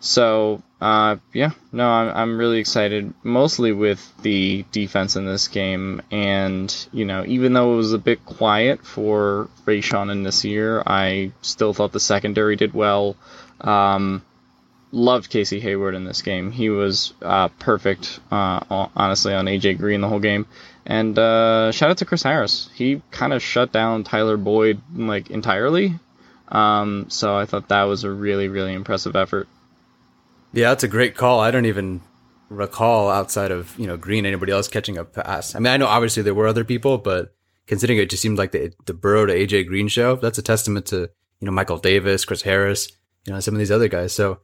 So 0.00 0.62
uh, 0.80 1.16
yeah, 1.34 1.50
no, 1.72 1.86
I'm, 1.86 2.16
I'm 2.16 2.38
really 2.38 2.58
excited, 2.58 3.12
mostly 3.22 3.72
with 3.72 4.12
the 4.22 4.64
defense 4.72 5.16
in 5.16 5.26
this 5.26 5.48
game, 5.48 6.00
and 6.10 6.74
you 6.90 7.04
know, 7.04 7.24
even 7.26 7.52
though 7.52 7.74
it 7.74 7.76
was 7.76 7.92
a 7.92 7.98
bit 7.98 8.24
quiet 8.24 8.86
for 8.86 9.48
Rayshawn 9.66 10.10
in 10.10 10.22
this 10.22 10.44
year, 10.44 10.82
I 10.86 11.32
still 11.42 11.74
thought 11.74 11.92
the 11.92 12.00
secondary 12.00 12.56
did 12.56 12.72
well. 12.72 13.16
Um, 13.60 14.22
loved 14.90 15.30
Casey 15.30 15.60
Hayward 15.60 15.94
in 15.94 16.04
this 16.04 16.22
game. 16.22 16.50
He 16.50 16.70
was 16.70 17.12
uh, 17.20 17.48
perfect, 17.58 18.18
uh, 18.30 18.60
honestly, 18.96 19.34
on 19.34 19.44
AJ 19.44 19.78
Green 19.78 20.00
the 20.00 20.08
whole 20.08 20.18
game. 20.18 20.46
And 20.86 21.18
uh, 21.18 21.72
shout 21.72 21.90
out 21.90 21.98
to 21.98 22.04
Chris 22.06 22.22
Harris. 22.22 22.70
He 22.74 23.02
kind 23.10 23.32
of 23.32 23.42
shut 23.42 23.70
down 23.70 24.04
Tyler 24.04 24.38
Boyd 24.38 24.80
like 24.96 25.30
entirely. 25.30 25.94
Um, 26.48 27.06
so 27.10 27.36
I 27.36 27.44
thought 27.44 27.68
that 27.68 27.84
was 27.84 28.04
a 28.04 28.10
really, 28.10 28.48
really 28.48 28.72
impressive 28.72 29.14
effort. 29.14 29.46
Yeah, 30.52 30.70
that's 30.70 30.84
a 30.84 30.88
great 30.88 31.14
call. 31.14 31.40
I 31.40 31.50
don't 31.50 31.66
even 31.66 32.00
recall 32.48 33.10
outside 33.10 33.52
of 33.52 33.78
you 33.78 33.86
know 33.86 33.96
Green 33.96 34.26
anybody 34.26 34.52
else 34.52 34.68
catching 34.68 34.98
a 34.98 35.04
pass. 35.04 35.54
I 35.54 35.60
mean, 35.60 35.72
I 35.72 35.76
know 35.76 35.86
obviously 35.86 36.22
there 36.22 36.34
were 36.34 36.48
other 36.48 36.64
people, 36.64 36.98
but 36.98 37.34
considering 37.66 37.98
it 37.98 38.10
just 38.10 38.22
seemed 38.22 38.38
like 38.38 38.52
the 38.52 38.72
the 38.86 38.94
Burrow 38.94 39.26
to 39.26 39.32
AJ 39.32 39.68
Green 39.68 39.88
show, 39.88 40.16
that's 40.16 40.38
a 40.38 40.42
testament 40.42 40.86
to 40.86 41.08
you 41.40 41.46
know 41.46 41.52
Michael 41.52 41.78
Davis, 41.78 42.24
Chris 42.24 42.42
Harris, 42.42 42.90
you 43.24 43.32
know 43.32 43.40
some 43.40 43.54
of 43.54 43.58
these 43.58 43.70
other 43.70 43.88
guys. 43.88 44.12
So, 44.12 44.40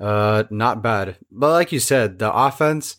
uh, 0.00 0.44
not 0.50 0.82
bad. 0.82 1.16
But 1.30 1.52
like 1.52 1.72
you 1.72 1.80
said, 1.80 2.18
the 2.18 2.32
offense. 2.32 2.96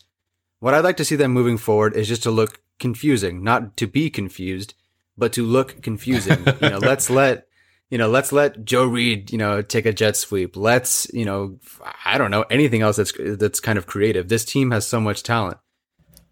What 0.61 0.73
I'd 0.73 0.83
like 0.83 0.97
to 0.97 1.05
see 1.05 1.15
them 1.15 1.31
moving 1.31 1.57
forward 1.57 1.95
is 1.95 2.09
just 2.09 2.23
to 2.23 2.31
look 2.31 2.61
confusing, 2.79 3.43
not 3.45 3.77
to 3.77 3.87
be 3.87 4.09
confused, 4.09 4.73
but 5.17 5.31
to 5.33 5.45
look 5.45 5.81
confusing. 5.81 6.45
you 6.61 6.69
know, 6.69 6.79
let's 6.79 7.09
let 7.09 7.47
you 7.89 7.97
know, 7.97 8.09
let's 8.09 8.31
let 8.31 8.65
Joe 8.65 8.85
Reed, 8.85 9.31
you 9.31 9.37
know, 9.37 9.61
take 9.61 9.85
a 9.85 9.93
jet 9.93 10.15
sweep. 10.15 10.55
Let's, 10.55 11.11
you 11.13 11.25
know, 11.25 11.59
I 12.05 12.17
don't 12.17 12.31
know 12.31 12.43
anything 12.43 12.81
else 12.81 12.97
that's 12.97 13.13
that's 13.17 13.59
kind 13.59 13.77
of 13.77 13.87
creative. 13.87 14.29
This 14.29 14.45
team 14.45 14.71
has 14.71 14.87
so 14.87 14.99
much 14.99 15.23
talent. 15.23 15.57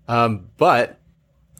Um, 0.08 0.50
but 0.58 1.00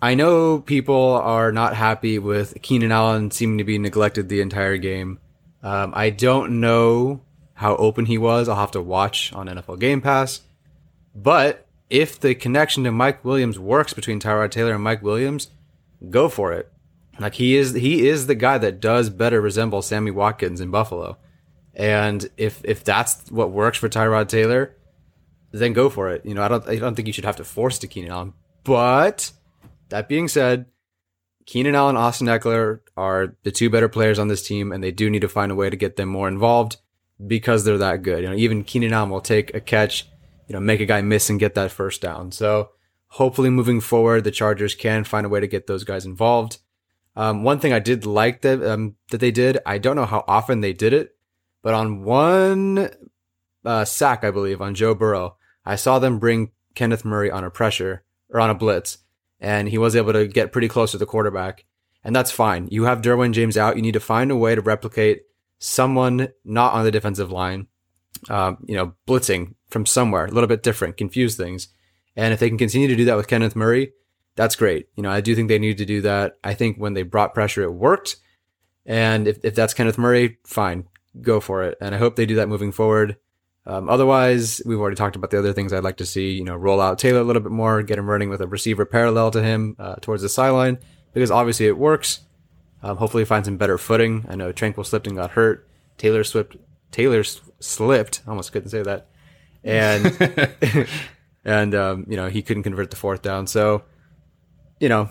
I 0.02 0.14
know 0.14 0.60
people 0.60 1.14
are 1.14 1.52
not 1.52 1.76
happy 1.76 2.20
with 2.20 2.62
Keenan 2.62 2.92
Allen 2.92 3.32
seeming 3.32 3.58
to 3.58 3.64
be 3.64 3.80
neglected 3.80 4.30
the 4.30 4.42
entire 4.42 4.78
game. 4.78 5.20
Um, 5.64 5.92
I 5.96 6.12
don't 6.12 6.62
know 6.62 7.22
how 7.56 7.76
open 7.78 8.06
he 8.06 8.20
was. 8.20 8.48
I'll 8.48 8.56
have 8.56 8.72
to 8.72 8.82
watch 8.82 9.34
on 9.34 9.48
NFL 9.48 9.80
Game 9.80 10.02
Pass. 10.02 10.42
But 11.16 11.66
if 11.90 12.20
the 12.20 12.36
connection 12.36 12.84
to 12.84 12.92
Mike 12.92 13.26
Williams 13.26 13.58
works 13.58 13.94
between 13.94 14.20
Tyrod 14.20 14.52
Taylor 14.52 14.76
and 14.76 14.84
Mike 14.84 15.02
Williams, 15.02 15.50
go 16.12 16.30
for 16.30 16.54
it. 16.54 16.72
Like 17.20 17.36
he 17.36 17.56
is 17.56 17.74
he 17.74 18.08
is 18.08 18.28
the 18.28 18.36
guy 18.36 18.58
that 18.58 18.80
does 18.80 19.10
better 19.10 19.42
resemble 19.42 19.82
Sammy 19.82 20.12
Watkins 20.12 20.62
in 20.62 20.72
Buffalo. 20.72 21.18
And 21.74 22.30
if 22.38 22.62
if 22.64 22.84
that's 22.84 23.30
what 23.32 23.52
works 23.52 23.78
for 23.78 23.90
Tyrod 23.90 24.28
Taylor, 24.28 24.76
then 25.52 25.74
go 25.74 25.90
for 25.90 26.10
it. 26.10 26.26
You 26.26 26.34
know, 26.34 26.44
I 26.44 26.48
don't 26.48 26.68
I 26.68 26.76
don't 26.78 26.96
think 26.96 27.08
you 27.08 27.14
should 27.14 27.26
have 27.26 27.38
to 27.38 27.44
force 27.44 27.80
to 27.80 27.88
Keenan 27.88 28.12
Allen. 28.12 28.34
But 28.64 29.32
that 29.90 30.10
being 30.10 30.28
said, 30.28 30.66
Keenan 31.46 31.76
Allen, 31.76 31.96
and 31.96 32.04
Austin 32.04 32.28
Ekeler 32.28 32.82
are 32.98 33.36
the 33.44 33.52
two 33.52 33.70
better 33.70 33.88
players 33.88 34.20
on 34.20 34.28
this 34.28 34.46
team, 34.46 34.72
and 34.72 34.84
they 34.84 34.92
do 34.92 35.10
need 35.10 35.22
to 35.22 35.30
find 35.30 35.52
a 35.52 35.56
way 35.56 35.70
to 35.70 35.78
get 35.78 35.96
them 35.96 36.10
more 36.10 36.28
involved 36.28 36.78
because 37.26 37.64
they're 37.64 37.78
that 37.78 38.04
good. 38.04 38.24
You 38.24 38.30
know, 38.30 38.36
even 38.36 38.64
Keenan 38.64 38.94
Allen 38.94 39.10
will 39.10 39.22
take 39.22 39.54
a 39.56 39.62
catch, 39.62 40.08
you 40.48 40.54
know, 40.54 40.60
make 40.60 40.82
a 40.82 40.86
guy 40.86 41.02
miss 41.02 41.30
and 41.30 41.40
get 41.40 41.56
that 41.56 41.72
first 41.72 42.02
down. 42.02 42.32
So 42.32 42.72
hopefully 43.08 43.50
moving 43.50 43.80
forward, 43.82 44.24
the 44.24 44.32
Chargers 44.32 44.76
can 44.76 45.04
find 45.04 45.26
a 45.26 45.30
way 45.30 45.40
to 45.40 45.48
get 45.48 45.68
those 45.68 45.84
guys 45.84 46.06
involved. 46.06 46.58
Um, 47.18 47.44
one 47.44 47.60
thing 47.60 47.74
I 47.74 47.80
did 47.80 48.06
like 48.06 48.42
that 48.42 48.64
um, 48.64 48.96
that 49.10 49.18
they 49.18 49.32
did, 49.32 49.58
I 49.66 49.80
don't 49.80 49.96
know 49.96 50.06
how 50.06 50.24
often 50.28 50.62
they 50.62 50.72
did 50.72 50.94
it, 50.94 51.16
but 51.64 51.74
on 51.74 52.04
one 52.04 52.92
uh, 53.66 53.86
sack, 53.86 54.24
I 54.24 54.30
believe, 54.30 54.62
on 54.62 54.76
Joe 54.76 54.94
Burrow, 54.94 55.36
I 55.66 55.78
saw 55.78 55.98
them 55.98 56.20
bring 56.20 56.52
Kenneth 56.76 57.04
Murray 57.04 57.32
on 57.32 57.44
a 57.44 57.50
pressure 57.50 58.04
or 58.30 58.40
on 58.40 58.52
a 58.52 58.56
blitz, 58.56 59.00
and 59.40 59.68
he 59.68 59.80
was 59.80 59.96
able 59.96 60.14
to 60.14 60.28
get 60.28 60.52
pretty 60.52 60.68
close 60.68 60.92
to 60.92 61.00
the 61.00 61.08
quarterback. 61.08 61.66
And 62.04 62.16
that's 62.16 62.30
fine. 62.30 62.68
You 62.70 62.84
have 62.84 63.02
Derwin 63.02 63.34
James 63.34 63.58
out. 63.58 63.76
You 63.76 63.82
need 63.82 63.94
to 63.94 64.00
find 64.00 64.30
a 64.30 64.36
way 64.36 64.54
to 64.54 64.62
replicate 64.62 65.24
someone 65.58 66.30
not 66.46 66.74
on 66.74 66.86
the 66.86 66.92
defensive 66.92 67.32
line, 67.32 67.66
um, 68.30 68.60
you 68.68 68.76
know, 68.76 68.94
blitzing 69.08 69.56
from 69.70 69.88
somewhere, 69.88 70.26
a 70.26 70.32
little 70.32 70.48
bit 70.48 70.62
different, 70.62 70.98
confuse 70.98 71.36
things. 71.36 71.70
And 72.16 72.32
if 72.32 72.40
they 72.40 72.48
can 72.48 72.60
continue 72.60 72.88
to 72.88 72.96
do 72.96 73.06
that 73.06 73.18
with 73.18 73.28
Kenneth 73.28 73.56
Murray, 73.56 73.94
that's 74.38 74.56
great. 74.56 74.88
You 74.96 75.04
know, 75.04 75.12
I 75.12 75.20
do 75.20 75.36
think 75.36 75.50
they 75.50 75.60
need 75.60 75.80
to 75.80 75.86
do 75.86 76.02
that. 76.02 76.38
I 76.44 76.54
think 76.54 76.78
when 76.78 76.94
they 76.94 77.04
brought 77.04 77.34
pressure, 77.34 77.64
it 77.64 77.74
worked. 77.74 78.16
And 78.86 79.28
if, 79.28 79.44
if 79.44 79.56
that's 79.56 79.74
Kenneth 79.74 79.98
Murray, 79.98 80.38
fine, 80.46 80.86
go 81.22 81.42
for 81.42 81.64
it. 81.64 81.78
And 81.82 81.94
I 81.94 81.98
hope 81.98 82.16
they 82.16 82.26
do 82.26 82.36
that 82.36 82.48
moving 82.48 82.72
forward. 82.72 83.18
Um, 83.66 83.90
otherwise, 83.90 84.62
we've 84.66 84.80
already 84.80 84.96
talked 84.96 85.18
about 85.18 85.30
the 85.30 85.40
other 85.40 85.52
things 85.52 85.74
I'd 85.74 85.84
like 85.84 85.98
to 85.98 86.06
see. 86.06 86.32
You 86.32 86.46
know, 86.46 86.56
roll 86.56 86.80
out 86.80 87.00
Taylor 87.00 87.20
a 87.20 87.24
little 87.24 87.42
bit 87.42 87.52
more, 87.52 87.84
get 87.84 87.98
him 88.00 88.10
running 88.10 88.30
with 88.30 88.40
a 88.40 88.48
receiver 88.48 88.86
parallel 88.86 89.32
to 89.32 89.44
him 89.44 89.76
uh, 89.78 89.96
towards 89.96 90.22
the 90.22 90.30
sideline 90.30 90.78
because 91.14 91.32
obviously 91.32 91.66
it 91.66 91.78
works. 91.78 92.22
Um, 92.82 92.96
hopefully, 92.96 93.26
find 93.26 93.44
some 93.44 93.58
better 93.58 93.78
footing. 93.78 94.26
I 94.30 94.36
know 94.36 94.54
Tranquill 94.54 94.86
slipped 94.86 95.08
and 95.08 95.18
got 95.18 95.32
hurt. 95.32 95.68
Taylor 95.98 96.24
slipped. 96.24 96.56
Taylor 96.92 97.24
slipped. 97.60 98.22
Almost 98.26 98.54
couldn't 98.54 98.70
say 98.70 98.84
that. 98.84 99.08
And 99.64 100.88
and 101.44 101.76
um, 101.76 102.06
you 102.08 102.16
know 102.16 102.30
he 102.30 102.42
couldn't 102.42 102.64
convert 102.64 102.90
the 102.92 102.96
fourth 102.96 103.22
down. 103.22 103.48
So, 103.48 103.84
you 104.80 104.90
know, 104.90 105.10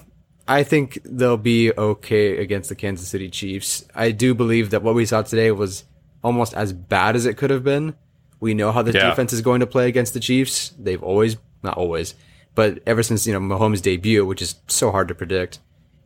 I 0.49 0.63
think 0.63 0.99
they'll 1.05 1.37
be 1.37 1.73
okay 1.77 2.39
against 2.39 2.69
the 2.69 2.75
Kansas 2.77 3.09
City 3.09 3.29
Chiefs. 3.29 3.85
I 3.95 4.11
do 4.13 4.35
believe 4.35 4.71
that 4.71 4.83
what 4.83 4.95
we 4.95 5.07
saw 5.07 5.23
today 5.23 5.51
was 5.51 5.85
almost 6.23 6.55
as 6.55 6.73
bad 6.73 7.17
as 7.17 7.27
it 7.27 7.37
could 7.37 7.51
have 7.51 7.65
been. 7.65 7.95
We 8.39 8.55
know 8.55 8.71
how 8.73 8.83
the 8.83 8.93
Yeah. 8.93 9.09
defense 9.11 9.33
is 9.33 9.41
going 9.41 9.61
to 9.61 9.67
play 9.67 9.89
against 9.89 10.15
the 10.15 10.21
Chiefs. 10.21 10.73
They've 10.79 11.03
always, 11.03 11.37
not 11.63 11.77
always, 11.77 12.15
but 12.55 12.81
ever 12.87 13.03
since 13.03 13.27
you 13.27 13.33
know 13.33 13.41
Mahomes' 13.41 13.83
debut, 13.83 14.25
which 14.25 14.43
is 14.43 14.57
so 14.69 14.91
hard 14.93 15.09
to 15.09 15.15
predict, 15.15 15.59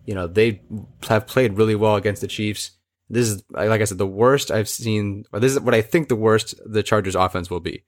you 0.07 0.15
know 0.15 0.27
they 0.27 0.63
have 1.09 1.27
played 1.27 1.57
really 1.59 1.75
well 1.75 1.97
against 1.97 2.21
the 2.23 2.29
Chiefs. 2.29 2.71
This 3.11 3.29
is 3.29 3.43
like 3.51 3.81
I 3.81 3.85
said, 3.85 3.99
the 3.99 4.07
worst 4.07 4.51
I've 4.51 4.69
seen, 4.69 5.25
or 5.33 5.41
this 5.41 5.53
is 5.53 5.61
what 5.61 5.75
I 5.75 5.83
think 5.83 6.09
the 6.09 6.17
worst 6.17 6.55
the 6.65 6.83
Chargers' 6.83 7.17
offense 7.17 7.51
will 7.51 7.61
be. 7.61 7.83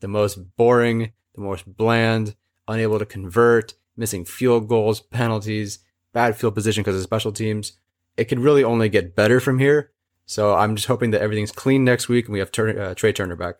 The 0.00 0.08
most 0.08 0.56
boring, 0.56 1.12
the 1.34 1.40
most 1.40 1.64
bland, 1.66 2.36
unable 2.68 2.98
to 2.98 3.06
convert, 3.06 3.74
missing 3.98 4.24
field 4.24 4.68
goals, 4.68 5.00
penalties, 5.00 5.80
bad 6.12 6.36
field 6.36 6.54
position 6.54 6.82
because 6.82 6.96
of 6.96 7.02
special 7.02 7.32
teams. 7.32 7.74
It 8.16 8.24
could 8.24 8.40
really 8.40 8.64
only 8.64 8.88
get 8.88 9.14
better 9.14 9.40
from 9.40 9.58
here. 9.58 9.90
So 10.26 10.54
I'm 10.54 10.76
just 10.76 10.88
hoping 10.88 11.10
that 11.12 11.20
everything's 11.20 11.52
clean 11.52 11.84
next 11.84 12.08
week 12.08 12.26
and 12.26 12.32
we 12.32 12.38
have 12.38 12.48
uh, 12.48 12.94
Trai 12.94 13.14
Turner 13.14 13.36
back. 13.36 13.56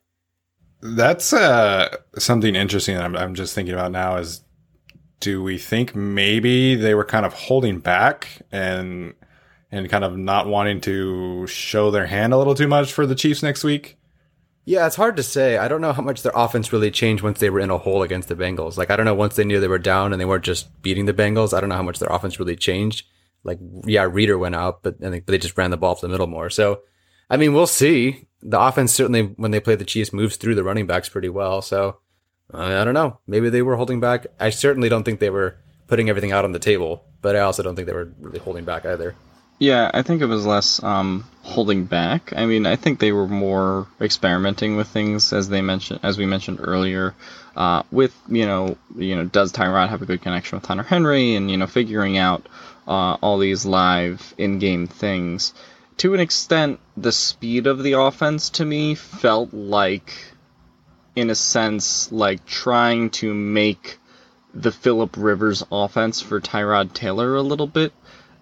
That's 0.81 1.33
uh, 1.33 1.97
something 2.19 2.55
interesting 2.55 2.95
that 2.97 3.05
I'm, 3.05 3.17
I'm 3.17 3.35
just 3.35 3.55
thinking 3.55 3.75
about 3.75 3.93
now 3.93 4.17
is 4.17 4.43
do 5.21 5.43
we 5.43 5.59
think 5.59 5.97
maybe 5.97 6.77
they 6.77 6.95
were 6.95 7.05
kind 7.05 7.27
of 7.27 7.33
holding 7.33 7.81
back 7.81 8.43
and 8.53 9.15
and 9.71 9.91
kind 9.91 10.05
of 10.05 10.17
not 10.17 10.47
wanting 10.47 10.81
to 10.81 11.47
show 11.47 11.91
their 11.91 12.07
hand 12.07 12.33
a 12.33 12.39
little 12.39 12.55
too 12.55 12.69
much 12.69 12.93
for 12.93 13.07
the 13.07 13.15
Chiefs 13.15 13.43
next 13.43 13.65
week? 13.65 13.98
Yeah, 14.69 14.87
it's 14.87 14.97
hard 14.97 15.17
to 15.17 15.23
say. 15.23 15.57
I 15.57 15.67
don't 15.67 15.81
know 15.81 15.95
how 15.95 16.03
much 16.03 16.21
their 16.21 16.33
offense 16.35 16.75
really 16.75 16.91
changed 16.91 17.23
once 17.23 17.41
they 17.41 17.49
were 17.49 17.59
in 17.59 17.71
a 17.71 17.79
hole 17.79 18.03
against 18.03 18.29
the 18.29 18.35
Bengals. 18.35 18.77
Like, 18.77 18.91
I 18.91 18.97
don't 18.97 19.07
know 19.07 19.15
once 19.15 19.35
they 19.35 19.45
knew 19.45 19.61
they 19.61 19.67
were 19.67 19.79
down 19.79 20.13
and 20.13 20.21
they 20.21 20.27
weren't 20.27 20.45
just 20.45 20.83
beating 20.83 21.07
the 21.07 21.15
Bengals. 21.15 21.57
I 21.57 21.61
don't 21.61 21.71
know 21.71 21.77
how 21.77 21.83
much 21.83 21.99
their 21.99 22.11
offense 22.11 22.39
really 22.39 22.55
changed. 22.55 23.07
Like, 23.45 23.59
yeah, 23.87 24.03
Reader 24.03 24.37
went 24.37 24.57
out, 24.57 24.83
but 24.83 24.97
I 25.03 25.09
think 25.09 25.25
but 25.25 25.33
they 25.33 25.39
just 25.39 25.57
ran 25.57 25.71
the 25.71 25.79
ball 25.79 25.93
up 25.93 26.01
the 26.01 26.09
middle 26.09 26.27
more. 26.27 26.51
So, 26.51 26.83
I 27.31 27.39
mean, 27.39 27.55
we'll 27.55 27.67
see. 27.67 28.29
The 28.43 28.61
offense 28.61 28.93
certainly, 28.93 29.23
when 29.37 29.53
they 29.53 29.61
play 29.61 29.75
the 29.75 29.87
Chiefs, 29.87 30.13
moves 30.13 30.37
through 30.37 30.55
the 30.55 30.65
running 30.65 30.87
backs 30.87 31.09
pretty 31.09 31.31
well. 31.31 31.63
So, 31.63 32.01
I 32.53 32.79
I 32.79 32.85
don't 32.85 32.93
know. 32.93 33.21
Maybe 33.27 33.49
they 33.49 33.63
were 33.63 33.77
holding 33.77 34.01
back. 34.01 34.27
I 34.39 34.51
certainly 34.51 34.91
don't 34.91 35.03
think 35.03 35.19
they 35.19 35.31
were 35.31 35.57
putting 35.87 36.11
everything 36.11 36.33
out 36.33 36.45
on 36.45 36.53
the 36.53 36.59
table, 36.59 37.07
but 37.23 37.37
I 37.37 37.41
also 37.41 37.63
don't 37.63 37.75
think 37.75 37.87
they 37.87 37.95
were 37.95 38.13
really 38.21 38.39
holding 38.39 38.67
back 38.67 38.85
either. 38.85 39.15
Yeah, 39.59 39.91
I 39.93 40.03
think 40.03 40.23
it 40.23 40.27
was 40.27 40.47
less 40.47 40.81
um, 40.83 41.25
holding 41.43 41.85
back. 41.85 42.33
I 42.37 42.47
mean, 42.47 42.65
I 42.65 42.77
think 42.77 43.01
they 43.01 43.11
were 43.11 43.27
more 43.27 43.89
experimenting 44.01 44.77
with 44.77 44.87
things, 44.87 45.33
as 45.33 45.49
they 45.49 45.63
mentioned, 45.63 46.01
as 46.05 46.17
we 46.17 46.27
mentioned 46.27 46.61
earlier, 46.63 47.15
uh, 47.57 47.83
with 47.91 48.15
you 48.29 48.47
know, 48.47 48.77
you 48.97 49.17
know, 49.17 49.25
does 49.25 49.53
Tyrod 49.53 49.89
have 49.89 50.03
a 50.03 50.07
good 50.07 50.23
connection 50.23 50.59
with 50.59 50.67
Hunter 50.67 50.85
Henry, 50.85 51.35
and 51.35 51.51
you 51.51 51.57
know, 51.57 51.67
figuring 51.67 52.17
out 52.17 52.47
uh, 52.87 53.17
all 53.21 53.39
these 53.39 53.67
live 53.67 54.33
in-game 54.39 54.87
things. 54.87 55.55
To 55.99 56.15
an 56.15 56.21
extent, 56.21 56.79
the 56.97 57.11
speed 57.11 57.67
of 57.67 57.83
the 57.83 57.95
offense 57.95 58.51
to 58.51 58.65
me 58.65 58.95
felt 58.95 59.53
like, 59.53 60.15
in 61.17 61.31
a 61.31 61.35
sense, 61.35 62.13
like 62.13 62.47
trying 62.47 63.11
to 63.11 63.35
make 63.35 63.99
the 64.55 64.71
Philip 64.71 65.17
Rivers 65.17 65.65
offense 65.73 66.21
for 66.21 66.41
Tyrod 66.41 66.93
Taylor 66.93 67.35
a 67.35 67.43
little 67.43 67.67
bit 67.67 67.93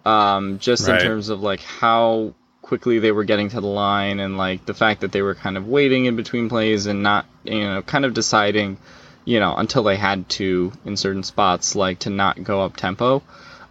um, 0.06 0.58
just 0.58 0.86
Right. 0.88 1.00
in 1.00 1.06
terms 1.06 1.28
of 1.28 1.40
like 1.42 1.60
how 1.60 2.32
quickly 2.62 2.98
they 2.98 3.12
were 3.12 3.24
getting 3.24 3.48
to 3.50 3.60
the 3.60 3.66
line 3.66 4.18
and 4.20 4.36
like 4.36 4.64
the 4.66 4.74
fact 4.74 5.00
that 5.02 5.12
they 5.12 5.22
were 5.22 5.34
kind 5.34 5.56
of 5.56 5.68
waiting 5.68 6.06
in 6.06 6.16
between 6.16 6.48
plays 6.48 6.86
and 6.86 7.02
not 7.02 7.24
you 7.44 7.60
know 7.60 7.80
kind 7.82 8.04
of 8.04 8.12
deciding 8.12 8.76
you 9.24 9.38
know 9.40 9.54
until 9.56 9.82
they 9.84 9.96
had 9.96 10.28
to 10.28 10.72
in 10.84 10.96
certain 10.96 11.22
spots 11.22 11.74
like 11.76 12.00
to 12.00 12.10
not 12.10 12.42
go 12.42 12.62
up 12.62 12.76
tempo. 12.76 13.22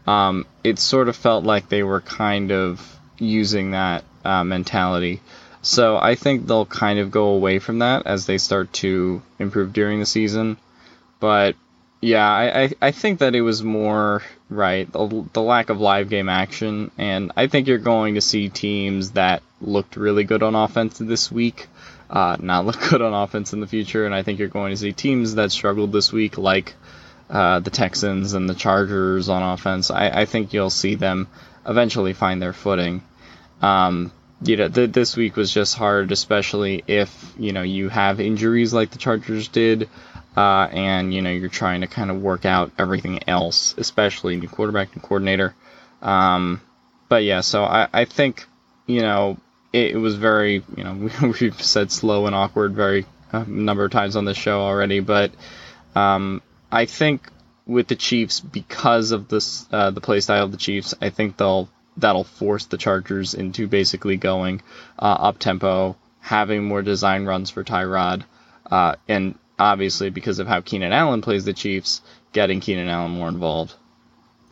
Um, 0.08 0.46
it 0.64 0.78
sort 0.80 1.10
of 1.10 1.16
felt 1.16 1.44
like 1.46 1.68
they 1.68 1.84
were 1.84 2.00
kind 2.02 2.52
of 2.52 2.80
using 3.18 3.72
that 3.72 4.04
uh, 4.24 4.44
mentality. 4.44 5.22
So 5.62 5.98
i 5.98 6.14
think 6.16 6.46
they'll 6.48 6.66
kind 6.68 7.00
of 7.00 7.10
go 7.10 7.30
away 7.30 7.58
from 7.60 7.80
that 7.80 8.06
as 8.06 8.26
they 8.28 8.38
start 8.38 8.72
to 8.74 9.22
improve 9.40 9.74
during 9.74 10.00
the 10.00 10.06
season. 10.06 10.58
But 11.20 11.56
yeah, 12.06 12.30
I, 12.30 12.62
I, 12.62 12.72
I 12.84 12.92
think 12.92 13.20
that 13.20 13.34
it 13.34 13.42
was 13.42 13.64
more 13.64 14.22
right 14.48 14.92
the, 14.92 15.26
the 15.34 15.42
lack 15.42 15.70
of 15.70 15.80
live 15.80 16.08
game 16.08 16.30
action, 16.30 16.92
and 17.00 17.32
I 17.36 17.48
think 17.48 17.68
you're 17.68 17.80
going 17.80 18.14
to 18.14 18.22
see 18.22 18.50
teams 18.50 19.12
that 19.12 19.42
looked 19.60 19.96
really 19.96 20.24
good 20.24 20.44
on 20.44 20.54
offense 20.54 21.00
this 21.00 21.32
week, 21.32 21.68
uh, 22.10 22.38
not 22.40 22.66
look 22.66 22.80
good 22.90 23.02
on 23.02 23.14
offense 23.14 23.54
in 23.54 23.60
the 23.60 23.68
future, 23.68 24.06
and 24.06 24.14
I 24.14 24.22
think 24.22 24.38
you're 24.38 24.50
going 24.50 24.72
to 24.72 24.78
see 24.78 24.94
teams 24.94 25.36
that 25.36 25.52
struggled 25.52 25.92
this 25.92 26.14
week, 26.14 26.38
like 26.38 26.76
uh, 27.28 27.60
the 27.62 27.72
Texans 27.72 28.34
and 28.34 28.48
the 28.48 28.54
Chargers 28.54 29.28
on 29.28 29.42
offense. 29.42 29.90
I, 29.90 30.10
I 30.10 30.26
think 30.26 30.54
you'll 30.54 30.70
see 30.70 30.94
them 30.94 31.28
eventually 31.66 32.14
find 32.14 32.40
their 32.40 32.54
footing. 32.54 33.02
Um, 33.64 34.12
you 34.44 34.58
know, 34.58 34.70
th- 34.70 34.92
this 34.92 35.18
week 35.18 35.36
was 35.36 35.52
just 35.52 35.76
hard, 35.76 36.12
especially 36.12 36.84
if 36.86 37.34
you 37.40 37.52
know 37.52 37.64
you 37.64 37.90
have 37.90 38.20
injuries 38.20 38.76
like 38.76 38.92
the 38.92 39.00
Chargers 39.00 39.48
did 39.48 39.90
uh, 40.36 40.68
and 40.72 41.14
you 41.14 41.22
know 41.22 41.30
you're 41.30 41.50
trying 41.50 41.82
to 41.82 41.88
kind 41.88 42.12
of 42.12 42.22
work 42.22 42.46
out 42.46 42.72
everything 42.78 43.28
else, 43.28 43.76
especially 43.78 44.36
new 44.36 44.48
quarterback 44.48 44.94
and 44.94 45.02
coordinator. 45.02 45.56
Um, 46.02 46.62
but 47.10 47.24
yeah, 47.24 47.42
so 47.42 47.64
I, 47.64 47.88
I 47.94 48.06
think 48.06 48.46
you 48.86 49.02
know 49.02 49.38
it, 49.72 49.92
it 49.92 49.98
was 49.98 50.16
very 50.16 50.64
you 50.76 50.84
know 50.84 51.10
we, 51.22 51.30
we've 51.40 51.62
said 51.62 51.92
slow 51.92 52.26
and 52.26 52.36
awkward 52.36 52.74
very 52.74 53.06
a 53.32 53.46
number 53.46 53.86
of 53.86 53.92
times 53.92 54.16
on 54.16 54.26
this 54.26 54.38
show 54.38 54.62
already, 54.62 55.00
but 55.00 55.32
um, 55.96 56.42
I 56.72 56.86
think 56.86 57.30
with 57.66 57.88
the 57.88 57.96
Chiefs 57.96 58.40
because 58.40 59.12
of 59.12 59.28
this 59.28 59.66
uh, 59.72 59.92
the 59.92 60.02
play 60.02 60.20
style 60.20 60.44
of 60.44 60.52
the 60.52 60.58
Chiefs, 60.58 60.94
I 61.02 61.10
think 61.10 61.38
they'll 61.38 61.70
that'll 61.98 62.24
force 62.24 62.66
the 62.66 62.78
Chargers 62.78 63.34
into 63.34 63.68
basically 63.68 64.18
going 64.18 64.62
uh, 65.00 65.06
up 65.06 65.40
tempo, 65.40 65.96
having 66.20 66.64
more 66.66 66.82
design 66.82 67.26
runs 67.26 67.50
for 67.50 67.64
Tyrod, 67.64 68.24
uh, 68.70 68.96
and 69.08 69.36
obviously 69.60 70.10
because 70.10 70.40
of 70.40 70.48
how 70.48 70.62
Keenan 70.62 70.94
Allen 70.94 71.22
plays 71.22 71.46
the 71.46 71.54
Chiefs, 71.54 72.02
getting 72.34 72.60
Keenan 72.60 72.90
Allen 72.90 73.12
more 73.12 73.30
involved. 73.30 73.74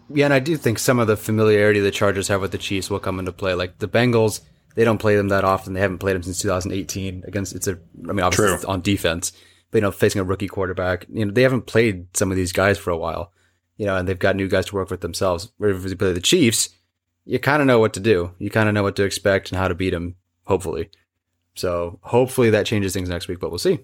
Yeah, 0.10 0.26
and 0.26 0.34
I 0.34 0.40
do 0.40 0.58
think 0.58 0.80
some 0.80 1.00
of 1.00 1.08
the 1.08 1.18
familiarity 1.18 1.80
the 1.80 1.92
Chargers 1.92 2.28
have 2.28 2.42
with 2.42 2.52
the 2.52 2.58
Chiefs 2.58 2.90
will 2.90 3.00
come 3.00 3.20
into 3.20 3.32
play. 3.32 3.54
Like 3.54 3.80
the 3.80 3.88
Bengals, 3.88 4.42
they 4.76 4.84
don't 4.84 4.98
play 4.98 5.16
them 5.16 5.30
that 5.30 5.44
often. 5.44 5.74
They 5.74 5.80
haven't 5.80 6.00
played 6.00 6.16
them 6.16 6.24
since 6.24 6.42
2018 6.42 7.24
against. 7.26 7.56
It's 7.56 7.68
a, 7.68 7.80
I 8.08 8.14
mean, 8.14 8.22
obviously 8.22 8.48
True. 8.48 8.56
it's 8.56 8.66
on 8.66 8.82
defense, 8.82 9.32
but 9.72 9.78
you 9.78 9.82
know, 9.82 9.92
facing 9.92 10.22
a 10.22 10.26
rookie 10.26 10.48
quarterback, 10.48 11.06
you 11.10 11.26
know, 11.26 11.32
they 11.32 11.44
haven't 11.44 11.68
played 11.68 12.16
some 12.16 12.32
of 12.32 12.38
these 12.38 12.52
guys 12.52 12.78
for 12.78 12.92
a 12.92 12.98
while. 12.98 13.32
You 13.78 13.88
know, 13.88 13.98
and 13.98 14.08
they've 14.08 14.20
got 14.20 14.36
new 14.36 14.48
guys 14.48 14.68
to 14.68 14.76
work 14.76 14.92
with 14.92 15.02
themselves. 15.02 15.52
Whereas 15.58 15.84
if 15.84 15.90
you 15.90 15.98
play 15.98 16.14
the 16.14 16.22
Chiefs, 16.22 16.70
you 17.26 17.40
kind 17.40 17.62
of 17.62 17.68
know 17.68 17.80
what 17.80 17.94
to 17.94 18.00
do. 18.00 18.32
You 18.38 18.52
kind 18.52 18.70
of 18.70 18.76
know 18.76 18.84
what 18.84 18.96
to 18.98 19.04
expect 19.04 19.52
and 19.52 19.58
how 19.58 19.68
to 19.68 19.76
beat 19.76 19.92
them. 19.92 20.16
Hopefully, 20.46 20.90
so 21.56 22.00
hopefully 22.04 22.50
that 22.50 22.66
changes 22.66 22.94
things 22.94 23.10
next 23.10 23.28
week. 23.28 23.40
But 23.40 23.50
we'll 23.50 23.60
see. 23.60 23.80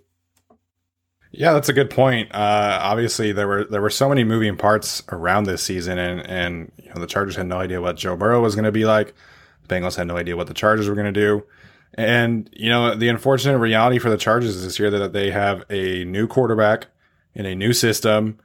Yeah, 1.32 1.53
that's 1.53 1.69
a 1.69 1.73
good 1.73 1.91
point. 1.91 2.34
Uh, 2.34 2.80
obviously, 2.82 3.32
there 3.32 3.47
were 3.47 3.65
there 3.65 3.82
were 3.82 3.91
so 3.91 4.09
many 4.09 4.23
moving 4.23 4.57
parts 4.57 5.03
around 5.09 5.43
this 5.43 5.61
season, 5.61 5.99
and 5.99 6.21
and 6.21 6.71
you 6.77 6.89
know 6.89 6.99
the 6.99 7.07
Chargers 7.07 7.36
had 7.36 7.45
no 7.45 7.59
idea 7.59 7.82
what 7.82 7.97
Joe 7.97 8.15
Burrow 8.15 8.41
was 8.41 8.55
going 8.55 8.65
to 8.65 8.71
be 8.71 8.86
like. 8.86 9.13
The 9.67 9.75
Bengals 9.75 9.95
had 9.95 10.07
no 10.07 10.17
idea 10.17 10.36
what 10.36 10.47
the 10.47 10.55
Chargers 10.55 10.89
were 10.89 10.95
going 10.95 11.13
to 11.13 11.19
do, 11.19 11.43
and 11.93 12.49
you 12.51 12.69
know 12.69 12.95
the 12.95 13.09
unfortunate 13.09 13.59
reality 13.59 13.99
for 13.99 14.09
the 14.09 14.17
Chargers 14.17 14.61
this 14.63 14.80
year 14.80 14.89
that 14.89 15.13
they 15.13 15.30
have 15.30 15.63
a 15.69 16.03
new 16.05 16.27
quarterback 16.27 16.88
in 17.36 17.45
a 17.45 17.55
new 17.55 17.73
system 17.73 18.39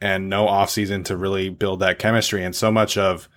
and 0.00 0.30
no 0.30 0.46
offseason 0.46 1.04
to 1.04 1.16
really 1.16 1.50
build 1.50 1.80
that 1.80 1.98
chemistry. 1.98 2.42
And 2.42 2.56
so 2.56 2.72
much 2.72 2.96
of 2.96 3.28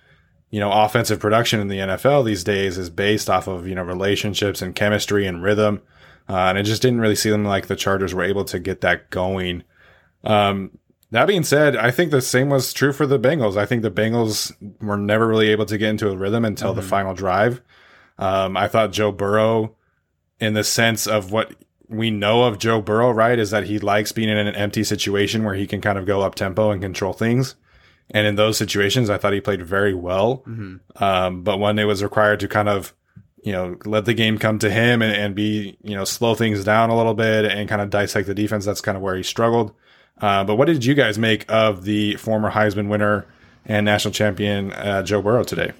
you 0.50 0.58
know 0.58 0.72
offensive 0.72 1.20
production 1.20 1.60
in 1.60 1.68
the 1.68 1.78
NFL 1.78 2.24
these 2.24 2.44
days 2.44 2.78
is 2.78 2.88
based 2.88 3.28
off 3.28 3.46
of 3.46 3.68
you 3.68 3.74
know 3.74 3.82
relationships 3.82 4.62
and 4.62 4.74
chemistry 4.74 5.26
and 5.26 5.42
rhythm 5.42 5.82
uh, 6.28 6.36
and 6.36 6.58
it 6.58 6.64
just 6.64 6.82
didn't 6.82 7.00
really 7.00 7.16
seem 7.16 7.44
like 7.44 7.66
the 7.66 7.76
Chargers 7.76 8.14
were 8.14 8.24
able 8.24 8.44
to 8.46 8.58
get 8.58 8.80
that 8.80 9.10
going. 9.10 9.62
Um, 10.24 10.78
that 11.12 11.26
being 11.26 11.44
said, 11.44 11.76
I 11.76 11.90
think 11.90 12.10
the 12.10 12.20
same 12.20 12.48
was 12.48 12.72
true 12.72 12.92
for 12.92 13.06
the 13.06 13.18
Bengals. 13.18 13.56
I 13.56 13.66
think 13.66 13.82
the 13.82 13.90
Bengals 13.90 14.52
were 14.80 14.96
never 14.96 15.26
really 15.26 15.48
able 15.48 15.66
to 15.66 15.78
get 15.78 15.90
into 15.90 16.10
a 16.10 16.16
rhythm 16.16 16.44
until 16.44 16.70
mm-hmm. 16.70 16.80
the 16.80 16.86
final 16.86 17.14
drive. 17.14 17.62
Um, 18.18 18.56
I 18.56 18.66
thought 18.66 18.92
Joe 18.92 19.12
Burrow, 19.12 19.76
in 20.40 20.54
the 20.54 20.64
sense 20.64 21.06
of 21.06 21.30
what 21.30 21.54
we 21.88 22.10
know 22.10 22.44
of 22.44 22.58
Joe 22.58 22.80
Burrow, 22.82 23.10
right, 23.12 23.38
is 23.38 23.50
that 23.50 23.64
he 23.64 23.78
likes 23.78 24.10
being 24.10 24.28
in 24.28 24.38
an 24.38 24.54
empty 24.56 24.82
situation 24.82 25.44
where 25.44 25.54
he 25.54 25.66
can 25.66 25.80
kind 25.80 25.98
of 25.98 26.06
go 26.06 26.22
up 26.22 26.34
tempo 26.34 26.70
and 26.70 26.82
control 26.82 27.12
things. 27.12 27.54
And 28.10 28.26
in 28.26 28.36
those 28.36 28.56
situations, 28.56 29.10
I 29.10 29.18
thought 29.18 29.32
he 29.32 29.40
played 29.40 29.62
very 29.62 29.94
well. 29.94 30.38
Mm-hmm. 30.46 31.02
Um, 31.02 31.42
but 31.42 31.58
when 31.58 31.78
it 31.78 31.84
was 31.84 32.02
required 32.02 32.40
to 32.40 32.48
kind 32.48 32.68
of 32.68 32.94
you 33.46 33.52
know, 33.52 33.76
let 33.84 34.04
the 34.06 34.12
game 34.12 34.38
come 34.38 34.58
to 34.58 34.68
him 34.68 35.02
and, 35.02 35.14
and 35.14 35.36
be, 35.36 35.78
you 35.84 35.94
know, 35.94 36.04
slow 36.04 36.34
things 36.34 36.64
down 36.64 36.90
a 36.90 36.96
little 36.96 37.14
bit 37.14 37.44
and 37.44 37.68
kind 37.68 37.80
of 37.80 37.90
dissect 37.90 38.26
the 38.26 38.34
defense. 38.34 38.64
That's 38.64 38.80
kind 38.80 38.96
of 38.96 39.02
where 39.04 39.14
he 39.14 39.22
struggled. 39.22 39.72
Uh, 40.20 40.42
but 40.42 40.56
what 40.56 40.64
did 40.64 40.84
you 40.84 40.94
guys 40.94 41.16
make 41.16 41.44
of 41.48 41.84
the 41.84 42.16
former 42.16 42.50
Heisman 42.50 42.88
winner 42.88 43.24
and 43.64 43.84
national 43.84 44.12
champion 44.12 44.72
uh, 44.72 45.04
Joe 45.04 45.22
Burrow 45.22 45.44
today? 45.44 45.72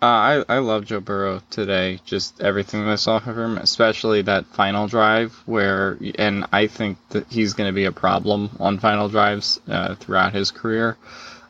Uh, 0.00 0.06
I 0.06 0.44
I 0.48 0.58
love 0.60 0.86
Joe 0.86 1.00
Burrow 1.00 1.42
today. 1.50 2.00
Just 2.06 2.40
everything 2.40 2.80
I 2.80 2.94
saw 2.94 3.16
of 3.16 3.36
him, 3.36 3.58
especially 3.58 4.22
that 4.22 4.46
final 4.46 4.86
drive 4.86 5.34
where, 5.44 5.98
and 6.14 6.46
I 6.50 6.68
think 6.68 6.96
that 7.10 7.26
he's 7.28 7.52
going 7.52 7.68
to 7.68 7.74
be 7.74 7.84
a 7.84 7.92
problem 7.92 8.56
on 8.58 8.78
final 8.78 9.10
drives 9.10 9.60
uh, 9.68 9.96
throughout 9.96 10.32
his 10.32 10.50
career. 10.50 10.96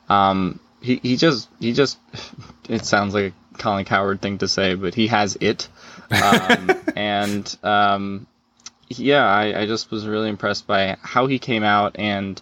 Um, 0.09 0.59
he 0.81 0.97
he 0.97 1.17
just 1.17 1.49
he 1.61 1.73
just 1.73 1.99
it 2.69 2.85
sounds 2.85 3.15
like 3.15 3.35
Colin 3.59 3.85
Cowherd 3.85 4.21
thing 4.21 4.39
to 4.39 4.49
say, 4.49 4.75
but 4.75 4.95
he 4.95 5.09
has 5.09 5.37
it. 5.41 5.69
Um, 6.11 6.71
and 6.97 7.57
um, 7.63 8.27
yeah, 8.89 9.25
I, 9.25 9.63
I, 9.63 9.67
just 9.67 9.91
was 9.91 10.07
really 10.07 10.29
impressed 10.29 10.67
by 10.67 10.97
how 11.03 11.27
he 11.27 11.39
came 11.39 11.63
out 11.63 11.97
and 11.99 12.41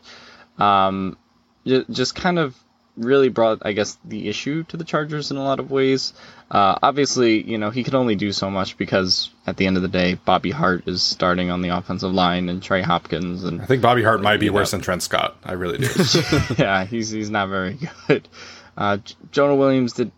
um, 0.58 1.16
just 1.64 2.14
kind 2.14 2.38
of 2.38 2.54
really 2.96 3.28
brought, 3.28 3.58
I 3.62 3.72
guess, 3.72 3.98
the 4.04 4.28
issue 4.28 4.64
to 4.64 4.76
the 4.76 4.84
Chargers 4.84 5.30
in 5.30 5.36
a 5.36 5.42
lot 5.42 5.60
of 5.60 5.70
ways. 5.70 6.14
Uh, 6.50 6.78
obviously, 6.82 7.42
you 7.42 7.58
know, 7.58 7.70
he 7.70 7.84
could 7.84 7.94
only 7.94 8.14
do 8.14 8.32
so 8.32 8.50
much 8.50 8.78
because 8.78 9.30
at 9.46 9.56
the 9.56 9.66
end 9.66 9.76
of 9.76 9.82
the 9.82 9.88
day, 9.88 10.14
Bobby 10.14 10.50
Hart 10.50 10.86
is 10.86 11.02
starting 11.02 11.50
on 11.50 11.60
the 11.60 11.70
offensive 11.70 12.12
line 12.12 12.48
and 12.48 12.62
Trey 12.62 12.82
Hopkins. 12.82 13.44
And 13.44 13.60
I 13.60 13.66
think 13.66 13.82
Bobby 13.82 14.02
Hart 14.02 14.22
might 14.22 14.40
be 14.40 14.50
worse 14.50 14.72
know. 14.72 14.78
than 14.78 14.84
Trent 14.84 15.02
Scott. 15.02 15.36
I 15.44 15.52
really 15.52 15.78
do. 15.78 15.88
yeah, 16.58 16.84
he's 16.84 17.10
he's 17.10 17.30
not 17.30 17.48
very 17.48 17.78
good. 18.06 18.28
Uh, 18.76 18.98
Jonah 19.32 19.56
Williams 19.56 19.94
did 19.94 20.12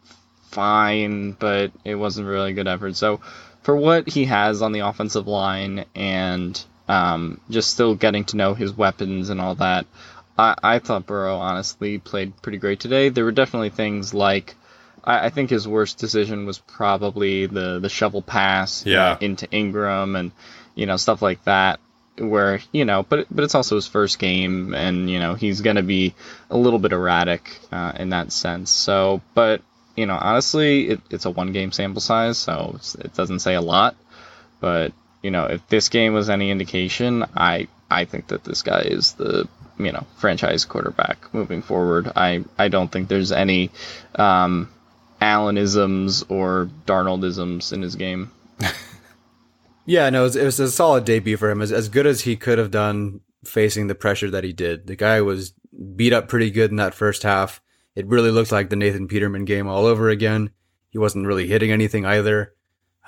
fine, 0.50 1.32
but 1.32 1.72
it 1.84 1.94
wasn't 1.94 2.28
really 2.28 2.50
a 2.50 2.54
good 2.54 2.68
effort. 2.68 2.96
So 2.96 3.20
for 3.62 3.76
what 3.76 4.08
he 4.08 4.24
has 4.26 4.62
on 4.62 4.72
the 4.72 4.80
offensive 4.80 5.26
line 5.26 5.84
and 5.94 6.62
um, 6.88 7.40
just 7.50 7.70
still 7.70 7.94
getting 7.94 8.24
to 8.26 8.36
know 8.36 8.54
his 8.54 8.72
weapons 8.72 9.30
and 9.30 9.40
all 9.40 9.54
that, 9.56 9.86
I, 10.38 10.54
I 10.62 10.78
thought 10.78 11.06
Burrow 11.06 11.36
honestly 11.36 11.98
played 11.98 12.40
pretty 12.40 12.58
great 12.58 12.80
today. 12.80 13.08
There 13.08 13.24
were 13.24 13.32
definitely 13.32 13.70
things 13.70 14.14
like 14.14 14.54
I, 15.04 15.26
I 15.26 15.30
think 15.30 15.50
his 15.50 15.66
worst 15.66 15.98
decision 15.98 16.46
was 16.46 16.58
probably 16.58 17.46
the 17.46 17.78
the 17.80 17.88
shovel 17.88 18.22
pass 18.22 18.86
yeah. 18.86 19.16
into 19.20 19.50
Ingram 19.50 20.16
and 20.16 20.32
you 20.74 20.86
know 20.86 20.96
stuff 20.96 21.22
like 21.22 21.42
that 21.44 21.80
where 22.18 22.60
you 22.72 22.84
know 22.84 23.04
but 23.08 23.26
but 23.30 23.44
it's 23.44 23.54
also 23.54 23.76
his 23.76 23.86
first 23.86 24.18
game 24.18 24.74
and 24.74 25.10
you 25.10 25.18
know 25.18 25.34
he's 25.34 25.60
going 25.60 25.76
to 25.76 25.82
be 25.82 26.14
a 26.50 26.56
little 26.56 26.78
bit 26.78 26.92
erratic 26.92 27.58
uh, 27.70 27.92
in 27.96 28.10
that 28.10 28.32
sense 28.32 28.70
so 28.70 29.20
but 29.34 29.62
you 29.98 30.06
know, 30.06 30.16
honestly, 30.20 30.90
it, 30.90 31.00
it's 31.10 31.24
a 31.24 31.30
one 31.30 31.52
game 31.52 31.72
sample 31.72 32.00
size, 32.00 32.38
so 32.38 32.78
it 33.00 33.14
doesn't 33.14 33.40
say 33.40 33.54
a 33.54 33.60
lot. 33.60 33.96
But 34.60 34.92
you 35.22 35.30
know, 35.30 35.46
if 35.46 35.66
this 35.68 35.88
game 35.88 36.14
was 36.14 36.30
any 36.30 36.50
indication, 36.50 37.24
I 37.34 37.66
I 37.90 38.04
think 38.04 38.28
that 38.28 38.44
this 38.44 38.62
guy 38.62 38.82
is 38.82 39.14
the 39.14 39.48
you 39.78 39.90
know 39.90 40.06
franchise 40.16 40.64
quarterback 40.64 41.34
moving 41.34 41.62
forward. 41.62 42.12
I 42.14 42.44
I 42.56 42.68
don't 42.68 42.90
think 42.90 43.08
there's 43.08 43.32
any 43.32 43.70
um, 44.14 44.70
Allenisms 45.20 46.30
or 46.30 46.70
Darnoldisms 46.86 47.72
in 47.72 47.82
his 47.82 47.96
game. 47.96 48.30
yeah, 49.86 50.10
no, 50.10 50.20
it 50.20 50.24
was, 50.24 50.36
it 50.36 50.44
was, 50.44 50.60
a 50.60 50.70
solid 50.70 51.04
debut 51.04 51.36
for 51.36 51.50
him. 51.50 51.60
As 51.60 51.72
as 51.72 51.88
good 51.88 52.06
as 52.06 52.20
he 52.20 52.36
could 52.36 52.58
have 52.58 52.70
done 52.70 53.20
facing 53.44 53.88
the 53.88 53.94
pressure 53.96 54.30
that 54.30 54.44
he 54.44 54.52
did. 54.52 54.86
The 54.86 54.96
guy 54.96 55.20
was 55.22 55.54
beat 55.96 56.12
up 56.12 56.28
pretty 56.28 56.50
good 56.50 56.70
in 56.70 56.76
that 56.76 56.94
first 56.94 57.24
half. 57.24 57.60
It 57.98 58.06
really 58.06 58.30
looked 58.30 58.52
like 58.52 58.70
the 58.70 58.76
Nathan 58.76 59.08
Peterman 59.08 59.44
game 59.44 59.66
all 59.66 59.84
over 59.84 60.08
again. 60.08 60.50
He 60.90 60.98
wasn't 60.98 61.26
really 61.26 61.48
hitting 61.48 61.72
anything 61.72 62.06
either. 62.06 62.54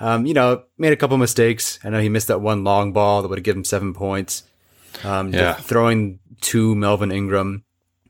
Um, 0.01 0.25
you 0.25 0.33
know, 0.33 0.63
made 0.77 0.91
a 0.91 0.97
couple 0.97 1.17
mistakes. 1.17 1.79
I 1.81 1.89
know 1.89 2.01
he 2.01 2.09
missed 2.09 2.27
that 2.27 2.41
one 2.41 2.65
long 2.65 2.91
ball 2.91 3.21
that 3.21 3.29
would 3.29 3.37
have 3.37 3.45
given 3.45 3.61
him 3.61 3.63
seven 3.63 3.93
points. 3.93 4.43
Um, 5.05 5.33
yeah. 5.33 5.53
throwing 5.53 6.19
to 6.41 6.75
Melvin 6.75 7.09
Ingram, 7.09 7.63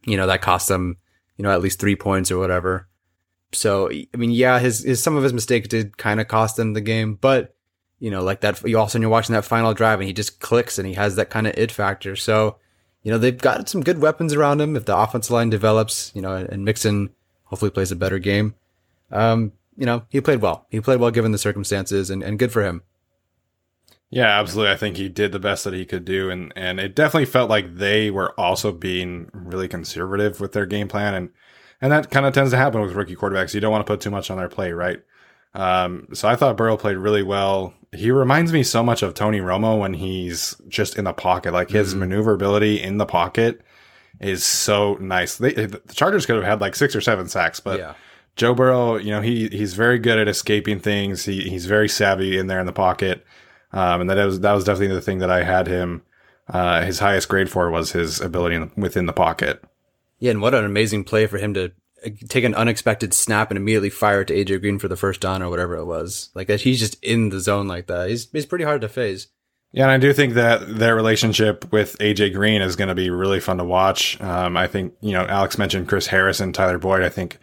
you 0.05 0.17
know, 0.17 0.25
that 0.25 0.41
cost 0.41 0.71
him, 0.71 0.97
you 1.38 1.43
know, 1.43 1.51
at 1.51 1.61
least 1.61 1.79
three 1.79 1.95
points 1.95 2.32
or 2.32 2.39
whatever. 2.39 2.88
So, 3.51 3.91
I 3.91 4.17
mean, 4.17 4.32
yeah, 4.32 4.57
his, 4.57 4.84
his 4.84 5.03
some 5.03 5.15
of 5.15 5.21
his 5.21 5.34
mistakes 5.34 5.67
did 5.67 5.99
kind 5.99 6.19
of 6.19 6.27
cost 6.27 6.57
him 6.57 6.73
the 6.73 6.82
game, 6.82 7.13
but 7.13 7.53
you 7.99 8.09
know, 8.09 8.23
like 8.23 8.41
that, 8.41 8.59
you 8.63 8.79
also, 8.79 8.99
you're 8.99 9.07
watching 9.07 9.34
that 9.34 9.45
final 9.45 9.75
drive 9.75 9.99
and 9.99 10.07
he 10.07 10.13
just 10.13 10.39
clicks 10.39 10.79
and 10.79 10.88
he 10.88 10.95
has 10.95 11.15
that 11.17 11.29
kind 11.29 11.45
of 11.45 11.53
it 11.55 11.71
factor. 11.71 12.15
So, 12.15 12.57
you 13.04 13.12
know, 13.12 13.18
they've 13.18 13.38
got 13.38 13.68
some 13.68 13.82
good 13.82 13.99
weapons 13.99 14.34
around 14.34 14.62
him. 14.62 14.76
If 14.76 14.86
the 14.86 14.97
offensive 14.97 15.32
line 15.32 15.49
develops, 15.49 16.12
you 16.14 16.22
know, 16.22 16.36
and 16.36 16.64
Mixon 16.64 17.10
hopefully 17.45 17.72
plays 17.72 17.91
a 17.91 17.95
better 17.95 18.20
game, 18.20 18.56
um, 19.12 19.54
you 19.76 19.86
know, 19.86 20.04
he 20.10 20.22
played 20.22 20.41
well. 20.41 20.68
He 20.70 20.80
played 20.82 20.99
well 20.99 21.12
given 21.12 21.32
the 21.32 21.38
circumstances 21.38 22.10
and, 22.10 22.22
and 22.22 22.38
good 22.38 22.52
for 22.52 22.64
him. 22.64 22.84
Yeah, 24.10 24.39
absolutely. 24.39 24.74
I 24.74 24.78
think 24.78 24.97
he 24.97 25.08
did 25.08 25.32
the 25.32 25.39
best 25.39 25.64
that 25.64 25.74
he 25.74 25.86
could 25.86 26.04
do. 26.04 26.30
And, 26.30 26.52
and 26.56 26.80
it 26.80 26.95
definitely 26.95 27.26
felt 27.26 27.49
like 27.49 27.78
they 27.78 28.12
were 28.12 28.38
also 28.39 28.74
being 28.74 29.30
really 29.34 29.70
conservative 29.70 30.41
with 30.41 30.52
their 30.52 30.66
game 30.66 30.89
plan. 30.89 31.14
And, 31.14 31.30
and 31.80 31.91
that 31.93 32.12
kind 32.12 32.26
of 32.26 32.34
tends 32.34 32.52
to 32.52 32.58
happen 32.58 32.82
with 32.82 32.91
rookie 32.91 33.16
quarterbacks. 33.16 33.54
You 33.54 33.62
don't 33.62 33.72
want 33.72 33.86
to 33.86 33.91
put 33.91 34.02
too 34.02 34.12
much 34.12 34.30
on 34.30 34.38
their 34.38 34.49
plate, 34.49 34.74
right? 34.74 35.02
Um, 35.54 36.08
so 36.14 36.28
I 36.28 36.36
thought 36.36 36.58
Burrow 36.58 36.78
played 36.78 36.97
really 36.97 37.24
well. 37.24 37.74
He 37.93 38.10
reminds 38.12 38.54
me 38.54 38.64
so 38.64 38.84
much 38.84 39.04
of 39.04 39.14
Tony 39.14 39.39
Romo 39.39 39.78
when 39.78 39.93
he's 39.93 40.56
just 40.68 40.97
in 40.97 41.04
the 41.04 41.14
pocket. 41.14 41.52
Like 41.52 41.70
his 41.70 41.91
mm-hmm. 41.91 41.99
maneuverability 42.02 42.82
in 42.82 42.97
the 42.97 43.06
pocket 43.06 43.62
is 44.20 44.45
so 44.45 44.95
nice. 44.95 45.38
They, 45.38 45.54
the 45.54 45.82
Chargers 45.93 46.26
could 46.26 46.36
have 46.36 46.45
had 46.45 46.62
like 46.62 46.76
six 46.76 46.95
or 46.95 47.02
seven 47.02 47.28
sacks, 47.28 47.60
but 47.60 47.80
yeah. 47.80 47.93
Joe 48.38 48.54
Burrow, 48.54 48.95
you 48.95 49.12
know, 49.12 49.22
he 49.22 49.49
he's 49.49 49.74
very 49.74 49.99
good 49.99 50.18
at 50.18 50.28
escaping 50.28 50.80
things. 50.80 51.26
He 51.26 51.49
he's 51.49 51.66
very 51.66 51.89
savvy 51.89 52.38
in 52.38 52.47
there 52.47 52.60
in 52.60 52.66
the 52.66 52.72
pocket. 52.72 53.26
Um, 53.74 54.02
and 54.02 54.10
that 54.10 54.24
was 54.24 54.39
that 54.39 54.54
was 54.54 54.64
definitely 54.64 54.95
the 54.95 55.02
thing 55.02 55.20
that 55.20 55.30
I 55.30 55.43
had 55.43 55.68
him. 55.68 56.04
Uh, 56.47 56.84
his 56.84 56.99
highest 56.99 57.30
grade 57.30 57.49
for 57.49 57.70
was 57.70 57.91
his 57.91 58.20
ability 58.20 58.56
in, 58.56 58.72
within 58.76 59.06
the 59.06 59.14
pocket. 59.14 59.64
Yeah, 60.20 60.32
and 60.32 60.41
what 60.41 60.54
an 60.54 60.66
amazing 60.66 61.04
play 61.04 61.26
for 61.26 61.38
him 61.38 61.54
to 61.56 61.72
take 62.30 62.43
an 62.43 62.56
unexpected 62.56 63.14
snap 63.14 63.52
and 63.52 63.58
immediately 63.58 63.89
fire 63.89 64.22
it 64.22 64.26
to 64.26 64.34
AJ 64.34 64.62
Green 64.62 64.80
for 64.80 64.88
the 64.88 64.95
first 64.95 65.22
down 65.22 65.41
or 65.41 65.49
whatever 65.49 65.76
it 65.76 65.86
was. 65.86 66.30
Like 66.34 66.47
that 66.47 66.62
he's 66.62 66.80
just 66.80 67.02
in 67.04 67.30
the 67.30 67.39
zone 67.39 67.68
like 67.68 67.88
that. 67.88 68.10
He's 68.10 68.30
he's 68.32 68.45
pretty 68.45 68.66
hard 68.66 68.82
to 68.82 68.89
phase. 68.89 69.28
Yeah, 69.74 69.84
and 69.84 69.91
I 69.91 69.97
do 69.97 70.12
think 70.12 70.34
that 70.34 70.78
their 70.78 70.95
relationship 70.95 71.72
with 71.72 71.97
AJ 71.99 72.34
Green 72.34 72.62
is 72.62 72.76
going 72.76 72.89
to 72.89 72.95
be 72.95 73.10
really 73.10 73.39
fun 73.39 73.58
to 73.58 73.64
watch. 73.64 74.20
Um, 74.20 74.58
I 74.58 74.68
think 74.68 74.93
you 75.02 75.14
know 75.14 75.26
Alex 75.26 75.58
mentioned 75.58 75.88
Chris 75.88 76.08
Harris 76.08 76.39
and 76.39 76.54
Tyler 76.54 76.78
Boyd. 76.78 77.04
I 77.04 77.10
think 77.10 77.38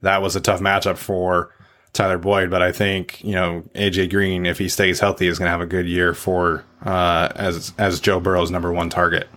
that 0.00 0.22
was 0.22 0.36
a 0.36 0.40
tough 0.40 0.60
matchup 0.60 0.96
for 0.96 1.54
Tyler 1.92 2.18
Boyd, 2.18 2.50
but 2.50 2.62
I 2.62 2.72
think 2.72 3.22
you 3.22 3.34
know 3.34 3.64
AJ 3.74 4.10
Green, 4.10 4.46
if 4.46 4.58
he 4.58 4.68
stays 4.68 5.00
healthy, 5.00 5.26
is 5.26 5.38
going 5.38 5.46
to 5.46 5.52
have 5.52 5.60
a 5.60 5.66
good 5.66 5.86
year 5.86 6.14
for 6.14 6.64
uh, 6.84 7.28
as 7.34 7.74
as 7.76 8.00
Joe 8.00 8.20
Burrow's 8.20 8.50
number 8.50 8.72
one 8.72 8.88
target. 8.88 9.28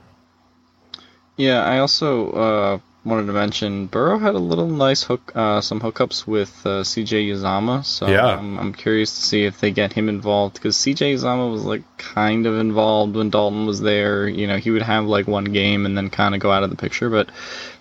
Yeah, 1.36 1.64
I 1.64 1.80
also 1.80 2.32
uh, 2.32 2.80
wanted 3.08 3.28
to 3.28 3.34
mention 3.34 3.88
Burrow 3.88 4.20
had 4.20 4.36
a 4.36 4.39
little 4.39 4.68
nice 4.68 5.01
hook, 5.01 5.32
uh, 5.34 5.62
some 5.62 5.80
hookups 5.80 6.28
with 6.28 6.51
uh, 6.66 6.84
CJ 6.84 7.30
Uzomah. 7.30 7.86
So 7.86 8.08
yeah. 8.08 8.26
I'm, 8.26 8.60
I'm 8.60 8.74
curious 8.74 9.16
to 9.16 9.22
see 9.22 9.45
if 9.45 9.60
they 9.62 9.72
get 9.72 9.93
him 9.93 10.10
involved 10.10 10.55
because 10.55 10.76
CJ 10.76 11.14
Uzomah 11.16 11.51
was 11.51 11.64
like 11.64 11.84
kind 11.97 12.45
of 12.45 12.58
involved 12.58 13.16
when 13.16 13.30
Dalton 13.30 13.66
was 13.66 13.80
there. 13.80 14.28
You 14.28 14.45
know, 14.45 14.58
he 14.58 14.72
would 14.72 14.82
have 14.82 15.05
like 15.05 15.28
one 15.28 15.45
game 15.45 15.86
and 15.86 15.97
then 15.97 16.10
kind 16.10 16.36
of 16.36 16.41
go 16.41 16.51
out 16.51 16.64
of 16.64 16.70
the 16.70 16.76
picture. 16.76 17.10
But 17.10 17.30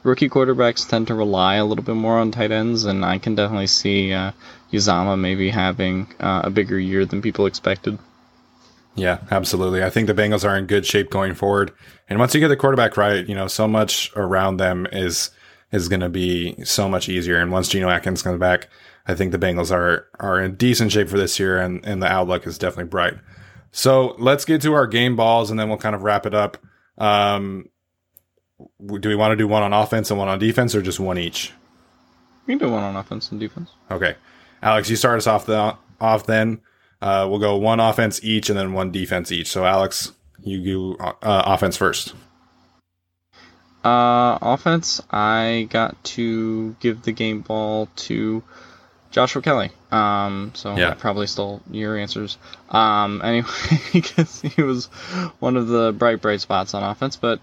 rookie 0.04 0.28
quarterbacks 0.28 0.88
tend 0.88 1.08
to 1.08 1.14
rely 1.14 1.56
a 1.56 1.64
little 1.64 1.84
bit 1.84 1.96
more 1.96 2.18
on 2.18 2.30
tight 2.30 2.52
ends, 2.52 2.84
and 2.84 3.04
I 3.04 3.18
can 3.18 3.34
definitely 3.34 3.66
see 3.66 4.12
uh, 4.12 4.30
Uzomah 4.72 5.18
maybe 5.18 5.50
having 5.50 6.06
uh, 6.20 6.42
a 6.44 6.50
bigger 6.50 6.78
year 6.78 7.04
than 7.04 7.20
people 7.20 7.46
expected. 7.46 7.98
Yeah, 8.94 9.18
absolutely. 9.30 9.84
I 9.84 9.90
think 9.90 10.06
the 10.06 10.14
Bengals 10.14 10.48
are 10.48 10.56
in 10.56 10.66
good 10.66 10.86
shape 10.86 11.10
going 11.10 11.34
forward. 11.34 11.72
And 12.08 12.18
once 12.18 12.34
you 12.34 12.40
get 12.40 12.48
the 12.48 12.56
quarterback 12.56 12.96
right, 12.96 13.26
you 13.26 13.34
know, 13.34 13.48
so 13.48 13.66
much 13.66 14.12
around 14.16 14.58
them 14.58 14.86
is 14.92 15.30
is 15.72 15.88
going 15.88 16.00
to 16.00 16.08
be 16.08 16.64
so 16.64 16.88
much 16.88 17.08
easier. 17.08 17.38
And 17.38 17.50
once 17.50 17.68
Geno 17.68 17.88
Atkins 17.88 18.22
comes 18.22 18.38
back, 18.38 18.68
I 19.06 19.14
think 19.14 19.32
the 19.32 19.38
Bengals 19.38 19.72
are 19.72 20.06
are 20.20 20.40
in 20.40 20.54
decent 20.54 20.92
shape 20.92 21.08
for 21.08 21.18
this 21.18 21.38
year, 21.38 21.58
and 21.58 21.84
and 21.84 22.02
the 22.02 22.06
outlook 22.06 22.46
is 22.46 22.58
definitely 22.58 22.90
bright. 22.90 23.14
So 23.72 24.14
let's 24.18 24.44
get 24.44 24.62
to 24.62 24.72
our 24.74 24.86
game 24.86 25.16
balls, 25.16 25.50
and 25.50 25.58
then 25.58 25.68
we'll 25.68 25.78
kind 25.78 25.94
of 25.94 26.02
wrap 26.02 26.26
it 26.26 26.34
up. 26.34 26.58
Um, 26.98 27.68
do 28.80 29.08
we 29.08 29.16
want 29.16 29.32
to 29.32 29.36
do 29.36 29.46
one 29.46 29.62
on 29.62 29.72
offense 29.72 30.10
and 30.10 30.18
one 30.18 30.28
on 30.28 30.38
defense, 30.38 30.74
or 30.74 30.82
just 30.82 30.98
one 30.98 31.18
each? 31.18 31.52
We 32.46 32.52
can 32.56 32.68
do 32.68 32.72
one 32.72 32.82
on 32.82 32.96
offense 32.96 33.30
and 33.30 33.40
defense. 33.40 33.70
Okay, 33.90 34.14
Alex, 34.62 34.88
you 34.88 34.96
start 34.96 35.18
us 35.18 35.26
off 35.26 35.46
the 35.46 35.76
off 36.00 36.26
then. 36.26 36.60
Uh, 37.02 37.26
we'll 37.28 37.38
go 37.38 37.56
one 37.56 37.80
offense 37.80 38.22
each, 38.24 38.48
and 38.48 38.58
then 38.58 38.72
one 38.72 38.90
defense 38.90 39.30
each. 39.30 39.48
So 39.48 39.64
Alex, 39.64 40.12
you 40.42 40.62
do 40.62 40.96
uh, 40.98 41.12
offense 41.22 41.76
first. 41.76 42.14
Uh, 43.84 44.38
offense, 44.42 45.00
I 45.10 45.68
got 45.70 46.02
to 46.04 46.74
give 46.80 47.02
the 47.02 47.12
game 47.12 47.42
ball 47.42 47.88
to 47.96 48.42
Joshua 49.12 49.42
Kelley. 49.42 49.70
Um, 49.92 50.50
so 50.54 50.76
Yeah. 50.76 50.90
I 50.90 50.94
probably 50.94 51.26
stole 51.28 51.62
your 51.70 51.96
answers. 51.96 52.36
Um, 52.68 53.20
anyway, 53.24 53.48
because 53.92 54.40
he 54.40 54.62
was 54.62 54.86
one 55.38 55.56
of 55.56 55.68
the 55.68 55.92
bright, 55.92 56.20
bright 56.20 56.40
spots 56.40 56.74
on 56.74 56.82
offense, 56.82 57.16
but 57.16 57.40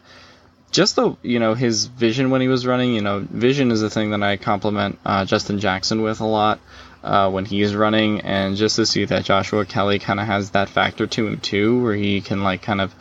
just 0.71 0.95
the 0.95 1.15
you 1.21 1.39
know 1.39 1.53
his 1.53 1.85
vision 1.85 2.29
when 2.29 2.41
he 2.41 2.47
was 2.47 2.65
running. 2.65 2.93
You 2.93 3.01
know, 3.01 3.19
vision 3.19 3.71
is 3.71 3.81
a 3.81 3.89
thing 3.89 4.11
that 4.11 4.21
I 4.21 4.37
compliment 4.37 4.99
uh, 5.05 5.23
Justin 5.23 5.59
Jackson 5.59 6.01
with 6.01 6.19
a 6.19 6.25
lot 6.25 6.59
uh, 7.03 7.29
when 7.29 7.45
he's 7.45 7.75
running, 7.75 8.21
and 8.21 8.55
just 8.55 8.77
to 8.77 8.85
see 8.85 9.05
that 9.05 9.25
Joshua 9.25 9.65
Kelley 9.65 9.99
kind 9.99 10.19
of 10.19 10.25
has 10.25 10.51
that 10.51 10.69
factor 10.69 11.05
to 11.07 11.27
him 11.27 11.39
too, 11.39 11.81
where 11.81 11.95
he 11.95 12.21
can 12.21 12.43
like 12.43 12.61
kind 12.61 12.81
of 12.81 12.93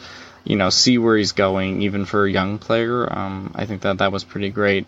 you 0.44 0.56
know 0.56 0.70
see 0.70 0.98
where 0.98 1.16
he's 1.16 1.32
going, 1.32 1.82
even 1.82 2.04
for 2.04 2.26
a 2.26 2.30
young 2.30 2.58
player. 2.58 3.10
Um, 3.10 3.52
I 3.54 3.66
think 3.66 3.82
that 3.82 3.98
that 3.98 4.12
was 4.12 4.24
pretty 4.24 4.50
great. 4.50 4.86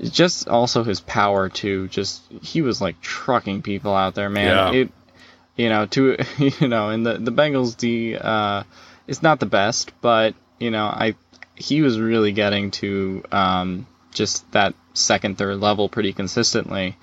Just 0.00 0.48
also 0.48 0.82
his 0.82 1.00
power 1.00 1.48
too. 1.48 1.88
Just 1.88 2.22
he 2.42 2.62
was 2.62 2.80
like 2.80 3.00
trucking 3.00 3.62
people 3.62 3.94
out 3.94 4.14
there, 4.14 4.30
man. 4.30 4.46
Yeah. 4.46 4.80
It 4.80 4.90
you 5.56 5.68
know 5.68 5.86
to 5.86 6.16
you 6.38 6.68
know 6.68 6.88
and 6.88 7.04
the 7.04 7.18
the 7.18 7.32
Bengals 7.32 7.76
D 7.76 8.16
uh, 8.16 8.64
is 9.06 9.22
not 9.22 9.40
the 9.40 9.46
best, 9.46 9.92
but 10.00 10.34
you 10.58 10.70
know 10.70 10.86
I 10.86 11.14
he 11.54 11.82
was 11.82 12.00
really 12.00 12.32
getting 12.32 12.70
to 12.72 13.22
um, 13.30 13.86
just 14.12 14.50
that 14.52 14.74
second 14.94 15.38
third 15.38 15.60
level 15.60 15.88
pretty 15.88 16.12
consistently. 16.12 16.96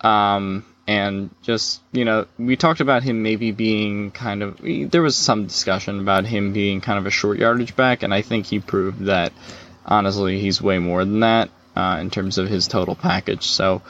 Um, 0.00 0.64
and 0.90 1.30
just 1.40 1.80
you 1.92 2.04
know 2.04 2.26
we 2.36 2.56
talked 2.56 2.80
about 2.80 3.04
him 3.04 3.22
maybe 3.22 3.52
being 3.52 4.10
kind 4.10 4.42
of 4.42 4.58
there 4.90 5.02
was 5.02 5.14
some 5.14 5.46
discussion 5.46 6.00
about 6.00 6.26
him 6.26 6.52
being 6.52 6.80
kind 6.80 6.98
of 6.98 7.06
a 7.06 7.10
short 7.10 7.38
yardage 7.38 7.76
back 7.76 8.02
and 8.02 8.12
i 8.12 8.22
think 8.22 8.44
he 8.46 8.58
proved 8.58 9.04
that 9.04 9.32
honestly 9.86 10.40
he's 10.40 10.60
way 10.60 10.80
more 10.80 11.04
than 11.04 11.20
that 11.20 11.48
uh, 11.76 11.98
in 12.00 12.10
terms 12.10 12.38
of 12.38 12.48
his 12.48 12.66
total 12.66 12.96
package 12.96 13.46
so 13.46 13.80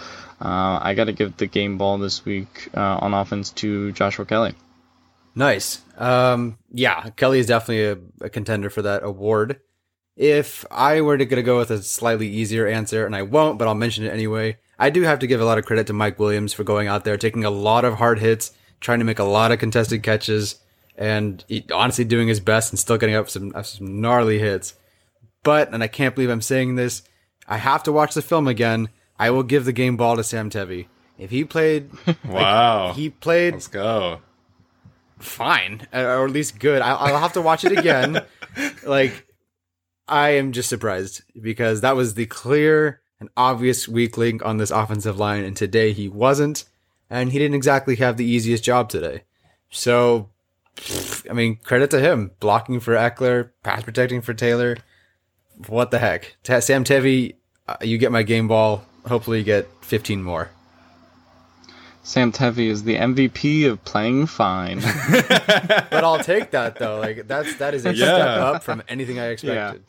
uh, 0.42 0.78
i 0.82 0.92
got 0.94 1.04
to 1.04 1.12
give 1.12 1.34
the 1.38 1.46
game 1.46 1.78
ball 1.78 1.96
this 1.96 2.22
week 2.26 2.68
uh, 2.76 2.98
on 3.00 3.14
offense 3.14 3.50
to 3.50 3.92
joshua 3.92 4.26
kelley 4.26 4.54
Nice. 5.32 5.80
Um, 5.96 6.58
yeah, 6.72 7.10
Kelley 7.10 7.38
is 7.38 7.46
definitely 7.46 7.84
a, 7.84 8.26
a 8.26 8.28
contender 8.28 8.68
for 8.68 8.82
that 8.82 9.04
award. 9.04 9.60
If 10.16 10.66
I 10.72 11.00
were 11.02 11.16
to 11.16 11.24
gonna 11.24 11.44
go 11.44 11.58
with 11.58 11.70
a 11.70 11.82
slightly 11.82 12.28
easier 12.28 12.66
answer, 12.66 13.06
and 13.06 13.14
I 13.14 13.22
won't, 13.22 13.56
but 13.56 13.68
I'll 13.68 13.76
mention 13.76 14.04
it 14.04 14.12
anyway, 14.12 14.58
I 14.80 14.88
do 14.88 15.02
have 15.02 15.18
to 15.18 15.26
give 15.26 15.42
a 15.42 15.44
lot 15.44 15.58
of 15.58 15.66
credit 15.66 15.86
to 15.88 15.92
Mike 15.92 16.18
Williams 16.18 16.54
for 16.54 16.64
going 16.64 16.88
out 16.88 17.04
there, 17.04 17.18
taking 17.18 17.44
a 17.44 17.50
lot 17.50 17.84
of 17.84 17.96
hard 17.96 18.18
hits, 18.18 18.52
trying 18.80 18.98
to 18.98 19.04
make 19.04 19.18
a 19.18 19.24
lot 19.24 19.52
of 19.52 19.58
contested 19.58 20.02
catches, 20.02 20.58
and 20.96 21.44
he, 21.48 21.66
honestly 21.72 22.04
doing 22.04 22.28
his 22.28 22.40
best 22.40 22.72
and 22.72 22.78
still 22.78 22.96
getting 22.96 23.14
up 23.14 23.28
some, 23.28 23.52
up 23.54 23.66
some 23.66 24.00
gnarly 24.00 24.38
hits. 24.38 24.74
But, 25.42 25.72
and 25.74 25.82
I 25.82 25.86
can't 25.86 26.14
believe 26.14 26.30
I'm 26.30 26.40
saying 26.40 26.76
this, 26.76 27.02
I 27.46 27.58
have 27.58 27.82
to 27.82 27.92
watch 27.92 28.14
the 28.14 28.22
film 28.22 28.48
again. 28.48 28.88
I 29.18 29.28
will 29.30 29.42
give 29.42 29.66
the 29.66 29.72
game 29.74 29.98
ball 29.98 30.16
to 30.16 30.24
Sam 30.24 30.48
Tevi. 30.48 30.86
If 31.18 31.30
he 31.30 31.44
played, 31.44 31.90
Wow, 32.26 32.94
he 32.94 33.10
played 33.10 33.52
let's 33.52 33.66
go. 33.66 34.20
fine 35.18 35.86
uh, 35.92 35.98
or 35.98 36.24
at 36.24 36.30
least 36.30 36.58
good. 36.58 36.80
I'll, 36.80 36.96
I'll 36.96 37.20
have 37.20 37.34
to 37.34 37.42
watch 37.42 37.64
it 37.66 37.76
again. 37.78 38.24
like, 38.86 39.26
I 40.08 40.30
am 40.30 40.52
just 40.52 40.70
surprised 40.70 41.22
because 41.38 41.82
that 41.82 41.96
was 41.96 42.14
the 42.14 42.24
clear 42.24 43.02
and 43.20 43.28
obvious 43.36 43.86
weak 43.86 44.16
link 44.16 44.44
on 44.44 44.56
this 44.56 44.70
offensive 44.70 45.18
line, 45.18 45.44
and 45.44 45.56
today 45.56 45.92
he 45.92 46.08
wasn't, 46.08 46.64
and 47.08 47.30
he 47.32 47.38
didn't 47.38 47.54
exactly 47.54 47.96
have 47.96 48.16
the 48.16 48.24
easiest 48.24 48.64
job 48.64 48.88
today. 48.88 49.22
So, 49.70 50.30
I 51.28 51.32
mean, 51.34 51.56
credit 51.56 51.90
to 51.90 52.00
him 52.00 52.32
blocking 52.40 52.80
for 52.80 52.94
Ekeler, 52.94 53.50
pass 53.62 53.82
protecting 53.82 54.20
for 54.22 54.32
Taylor. 54.34 54.78
What 55.68 55.90
the 55.90 55.98
heck, 55.98 56.36
Sam 56.42 56.84
Tevi, 56.84 57.34
uh, 57.68 57.76
you 57.82 57.98
get 57.98 58.10
my 58.10 58.22
game 58.22 58.48
ball. 58.48 58.84
Hopefully, 59.06 59.38
you 59.38 59.44
get 59.44 59.68
15 59.82 60.22
more. 60.22 60.50
sam 62.02 62.32
tevi 62.32 62.68
is 62.68 62.82
the 62.84 62.96
mvp 62.96 63.70
of 63.70 63.84
playing 63.84 64.26
fine 64.26 64.80
But 65.90 66.02
I'll 66.04 66.18
take 66.24 66.50
that 66.52 66.78
though. 66.78 66.98
Like 66.98 67.26
that's 67.28 67.56
that 67.58 67.74
is 67.74 67.84
a 67.84 67.94
Yeah. 67.94 68.04
step 68.06 68.28
up 68.40 68.62
from 68.62 68.82
anything 68.88 69.18
I 69.18 69.26
expected. 69.28 69.84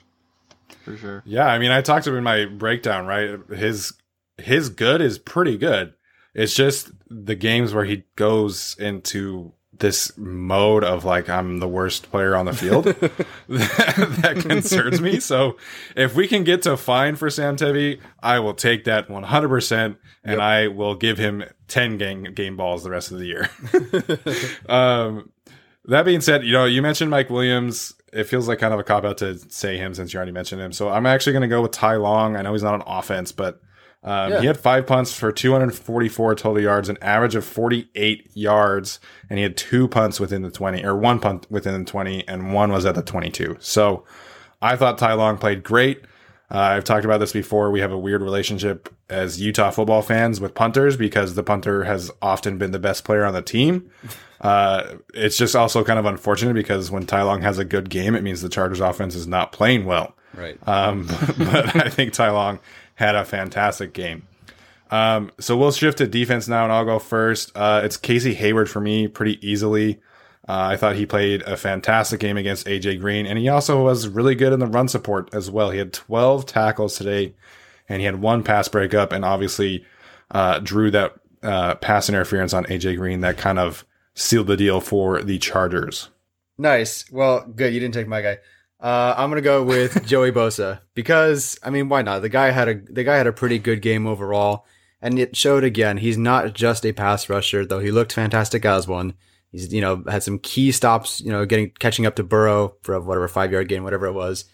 For 0.84 0.98
sure 0.98 1.24
Yeah, 1.26 1.48
I 1.48 1.60
mean, 1.60 1.72
I 1.72 1.82
talked 1.82 2.06
to 2.06 2.12
him 2.12 2.18
in 2.18 2.24
my 2.24 2.46
breakdown, 2.46 3.06
right? 3.06 3.40
His 3.50 3.94
his 4.38 4.70
good 4.70 5.02
is 5.02 5.20
pretty 5.20 5.58
good. 5.58 5.94
It's 6.34 6.56
just 6.56 6.92
the 7.10 7.36
games 7.36 7.74
where 7.74 7.86
he 7.86 8.04
goes 8.16 8.76
into 8.80 9.54
this 9.82 10.16
mode 10.18 10.84
of 10.84 11.04
like 11.04 11.28
I'm 11.28 11.60
the 11.60 11.68
worst 11.68 12.10
player 12.12 12.36
on 12.36 12.46
the 12.46 12.54
field 12.54 12.86
that, 12.86 13.26
that 13.50 14.46
concerns 14.48 15.02
me. 15.02 15.20
So 15.20 15.58
if 15.96 16.16
we 16.16 16.28
can 16.28 16.44
get 16.44 16.62
to 16.62 16.78
fine 16.78 17.16
for 17.16 17.30
Sam 17.30 17.58
Tevi, 17.58 18.00
I 18.22 18.40
will 18.40 18.54
take 18.54 18.86
that 18.86 19.10
100 19.10 19.50
percent, 19.50 19.98
and 20.24 20.42
I 20.42 20.68
will 20.68 20.96
give 20.96 21.18
him 21.18 21.44
10 21.68 21.98
game 21.98 22.24
game 22.34 22.56
balls 22.56 22.84
the 22.84 22.92
rest 22.92 23.12
of 23.12 23.20
the 23.20 23.26
year. 23.26 23.50
um, 24.70 25.32
that 25.86 26.06
being 26.06 26.22
said, 26.22 26.46
you 26.46 26.54
know, 26.54 26.66
you 26.66 26.82
mentioned 26.82 27.10
Mike 27.10 27.30
Williams. 27.30 27.94
It 28.14 28.26
feels 28.26 28.47
like 28.47 28.59
kind 28.59 28.74
of 28.74 28.80
a 28.80 28.84
cop 28.84 29.05
out 29.05 29.18
to 29.20 29.38
say 29.49 29.78
him 29.78 29.93
since 29.93 30.14
you 30.14 30.18
already 30.18 30.32
mentioned 30.32 30.62
him. 30.62 30.72
So 30.74 30.89
I'm 30.89 31.05
actually 31.05 31.34
going 31.34 31.41
to 31.43 31.47
go 31.47 31.62
with 31.62 31.72
Ty 31.72 31.95
Long. 31.95 32.36
I 32.36 32.41
know 32.41 32.51
he's 32.53 32.64
not 32.64 32.74
on 32.74 32.84
offense, 32.86 33.32
but 33.32 33.62
um, 34.03 34.32
Yeah. 34.32 34.39
he 34.41 34.47
had 34.47 34.57
five 34.59 34.88
punts 34.88 35.14
for 35.14 35.32
244 35.32 36.36
total 36.36 36.62
yards, 36.62 36.89
an 36.89 36.97
average 37.01 37.36
of 37.36 37.45
48 37.45 38.30
yards, 38.34 38.99
and 39.30 39.38
he 39.39 39.43
had 39.43 39.55
two 39.55 39.88
punts 39.88 40.20
within 40.20 40.41
the 40.41 40.51
20, 40.51 40.84
or 40.84 40.95
one 40.95 41.20
punt 41.20 41.47
within 41.49 41.84
the 41.84 41.89
20, 41.89 42.28
and 42.28 42.53
one 42.53 42.72
was 42.72 42.86
at 42.86 42.95
the 42.95 43.03
22. 43.03 43.57
So 43.59 44.03
I 44.62 44.76
thought 44.76 44.97
Ty 44.97 45.14
Long 45.14 45.38
played 45.38 45.64
great. 45.64 46.01
Uh, 46.53 46.57
I've 46.57 46.84
talked 46.84 47.05
about 47.05 47.20
this 47.20 47.32
before. 47.32 47.72
We 47.72 47.80
have 47.80 47.93
a 47.93 47.97
weird 47.97 48.22
relationship 48.22 48.93
as 49.09 49.39
Utah 49.39 49.72
football 49.72 50.01
fans 50.01 50.41
with 50.41 50.53
punters 50.53 50.97
because 50.97 51.36
the 51.36 51.43
punter 51.43 51.86
has 51.86 52.12
often 52.22 52.57
been 52.57 52.72
the 52.72 52.80
best 52.80 53.05
player 53.05 53.24
on 53.24 53.34
the 53.34 53.41
team. 53.41 53.89
Uh, 54.42 54.96
it's 55.14 55.38
just 55.38 55.56
also 55.56 55.84
kind 55.84 56.00
of 56.00 56.06
unfortunate 56.06 56.56
because 56.56 56.89
when 56.89 57.06
Ty 57.06 57.22
Long 57.22 57.42
has 57.42 57.60
a 57.60 57.66
good 57.66 57.89
game, 57.89 58.16
it 58.16 58.24
means 58.24 58.42
the 58.42 58.50
Chargers 58.50 58.80
offense 58.80 59.16
is 59.16 59.28
not 59.28 59.52
playing 59.52 59.86
well. 59.86 60.16
Right. 60.34 60.58
Um, 60.68 61.06
but 61.38 61.76
I 61.76 61.89
think 61.89 62.14
Ty 62.14 62.32
Long 62.32 62.60
had 62.96 63.16
a 63.16 63.24
fantastic 63.24 63.94
game. 63.94 64.28
Um, 64.89 65.32
so 65.39 65.56
we'll 65.56 65.72
shift 65.72 66.00
to 66.00 66.08
defense 66.08 66.48
now, 66.48 66.64
and 66.64 66.74
I'll 66.74 66.86
go 66.86 67.00
first. 67.00 67.56
Uh, 67.56 67.82
it's 67.84 67.98
Casey 67.98 68.34
Hayward 68.34 68.70
for 68.70 68.82
me 68.82 69.08
pretty 69.08 69.46
easily. 69.48 70.02
Uh, 70.50 70.74
I 70.74 70.76
thought 70.76 70.96
he 70.96 71.06
played 71.06 71.44
a 71.44 71.56
fantastic 71.56 72.20
game 72.20 72.36
against 72.36 72.66
AJ 72.66 73.00
Green, 73.00 73.28
and 73.28 73.38
he 73.38 73.48
also 73.48 73.84
was 73.84 74.08
really 74.08 74.36
good 74.36 74.54
in 74.54 74.60
the 74.60 74.68
run 74.68 74.88
support 74.88 75.34
as 75.34 75.52
well. 75.52 75.70
He 75.70 75.78
had 75.78 75.94
12 75.94 76.46
tackles 76.48 76.98
today, 76.98 77.36
and 77.88 78.02
he 78.02 78.06
had 78.06 78.22
one 78.22 78.44
pass 78.44 78.68
breakup, 78.68 79.12
and 79.14 79.24
obviously 79.24 79.86
uh, 80.32 80.60
drew 80.60 80.92
that 80.92 81.14
uh, 81.44 81.76
pass 81.76 82.10
interference 82.10 82.54
on 82.54 82.66
AJ 82.66 82.98
Green 82.98 83.22
that 83.22 83.38
kind 83.38 83.60
of 83.60 83.86
sealed 84.14 84.47
the 84.47 84.57
deal 84.57 84.82
for 84.82 85.22
the 85.22 85.38
Chargers. 85.38 86.09
Nice. 86.57 87.09
Well, 87.12 87.45
good. 87.47 87.74
You 87.74 87.80
didn't 87.80 87.93
take 87.93 88.07
my 88.07 88.22
guy. 88.22 88.38
Uh, 88.80 89.14
I'm 89.16 89.30
gonna 89.30 89.41
go 89.41 89.64
with 89.64 90.05
Joey 90.07 90.32
Bosa 90.32 90.82
because 90.95 91.57
I 91.64 91.70
mean, 91.70 91.89
why 91.89 92.01
not? 92.01 92.22
The 92.22 92.30
guy 92.30 92.49
had 92.51 92.68
a 92.68 92.76
the 92.76 93.03
guy 93.03 93.18
had 93.18 93.28
a 93.28 93.34
pretty 93.34 93.59
good 93.59 93.82
game 93.82 94.07
overall, 94.07 94.66
and 95.01 95.20
it 95.20 95.36
showed 95.36 95.64
again. 95.64 95.97
He's 95.97 96.18
not 96.18 96.53
just 96.53 96.86
a 96.86 96.93
pass 96.93 97.30
rusher, 97.30 97.66
though. 97.66 97.80
He 97.80 97.91
looked 97.91 98.14
fantastic 98.14 98.66
as 98.66 98.88
one. 98.88 99.14
He's 99.51 99.72
you 99.72 99.82
know 99.82 100.03
had 100.07 100.24
some 100.24 100.39
key 100.39 100.72
stops. 100.72 101.22
You 101.22 101.32
know, 101.32 101.45
getting 101.45 101.72
catching 101.80 102.05
up 102.05 102.16
to 102.16 102.24
Burrow 102.24 102.76
for 102.82 102.95
a 102.95 103.01
whatever 103.01 103.28
five 103.28 103.51
yard 103.51 103.68
gain, 103.68 103.84
whatever 103.84 104.07
it 104.07 104.14
was. 104.14 104.45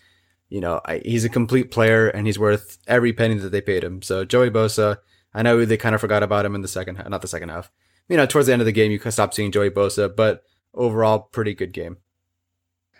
You 0.49 0.61
know, 0.61 0.81
I, 0.85 1.01
he's 1.03 1.25
a 1.25 1.29
complete 1.29 1.71
player, 1.71 2.07
and 2.07 2.25
he's 2.25 2.39
worth 2.39 2.77
every 2.87 3.13
penny 3.13 3.35
that 3.35 3.51
they 3.51 3.61
paid 3.61 3.83
him. 3.83 4.01
So 4.01 4.25
Joey 4.25 4.49
Bosa. 4.49 4.97
I 5.33 5.43
know 5.43 5.65
they 5.65 5.77
kind 5.77 5.93
of 5.93 6.01
forgot 6.01 6.23
about 6.23 6.45
him 6.45 6.55
in 6.55 6.61
the 6.61 6.67
second, 6.67 6.95
half, 6.95 7.09
not 7.09 7.21
the 7.21 7.27
second 7.27 7.49
half. 7.49 7.69
You 8.09 8.17
know, 8.17 8.25
towards 8.25 8.47
the 8.47 8.53
end 8.53 8.61
of 8.61 8.65
the 8.65 8.71
game, 8.71 8.91
you 8.91 8.99
stop 9.11 9.33
seeing 9.33 9.51
Joey 9.51 9.69
Bosa, 9.69 10.13
but 10.13 10.43
overall, 10.73 11.19
pretty 11.19 11.53
good 11.53 11.73
game. 11.73 11.97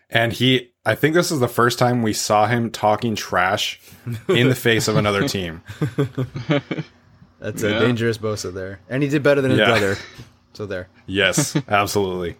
And 0.10 0.32
he, 0.34 0.72
I 0.86 0.96
think 0.96 1.16
this 1.16 1.32
is 1.32 1.40
the 1.40 1.48
first 1.48 1.80
time 1.80 2.02
we 2.02 2.14
saw 2.14 2.48
him 2.48 2.72
talking 2.72 3.16
trash 3.16 3.80
in 4.30 4.48
the 4.50 4.56
face 4.56 4.88
of 4.88 4.96
another 4.98 5.28
team. 5.28 5.62
That's 7.40 7.62
Yeah. 7.62 7.70
a 7.70 7.80
dangerous 7.80 8.18
Bosa 8.18 8.54
there, 8.54 8.80
and 8.90 9.04
he 9.04 9.10
did 9.10 9.22
better 9.24 9.42
than 9.42 9.52
his 9.52 9.60
Yeah. 9.60 9.66
brother. 9.66 9.98
So 10.54 10.66
there. 10.66 10.88
Yes, 11.06 11.56
absolutely. 11.68 12.36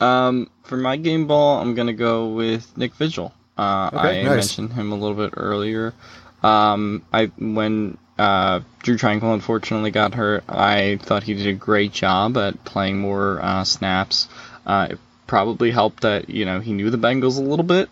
Um, 0.00 0.50
for 0.64 0.76
my 0.76 0.96
game 0.96 1.28
ball, 1.28 1.60
I'm 1.60 1.76
gonna 1.76 1.92
go 1.92 2.26
with 2.28 2.76
Nick 2.76 2.94
Vigil. 2.96 3.32
Uh, 3.56 3.90
Okay, 3.92 4.20
I 4.20 4.22
nice. 4.24 4.58
mentioned 4.58 4.72
him 4.72 4.90
a 4.90 4.96
little 4.96 5.14
bit 5.16 5.34
earlier. 5.36 5.94
Um, 6.42 7.04
I 7.12 7.26
when 7.38 7.96
uh, 8.18 8.60
Drue 8.82 8.96
Tranquill 8.96 9.34
unfortunately 9.34 9.90
got 9.90 10.14
hurt, 10.14 10.44
I 10.48 10.98
thought 11.02 11.24
he 11.24 11.34
did 11.34 11.46
a 11.46 11.52
great 11.52 11.92
job 11.92 12.36
at 12.36 12.64
playing 12.64 12.98
more 12.98 13.40
uh, 13.42 13.64
snaps. 13.64 14.28
Uh, 14.66 14.88
it 14.90 14.98
probably 15.26 15.70
helped 15.70 16.02
that 16.02 16.30
you 16.30 16.44
know 16.44 16.60
he 16.60 16.72
knew 16.72 16.90
the 16.90 16.98
Bengals 16.98 17.38
a 17.38 17.42
little 17.42 17.64
bit, 17.64 17.88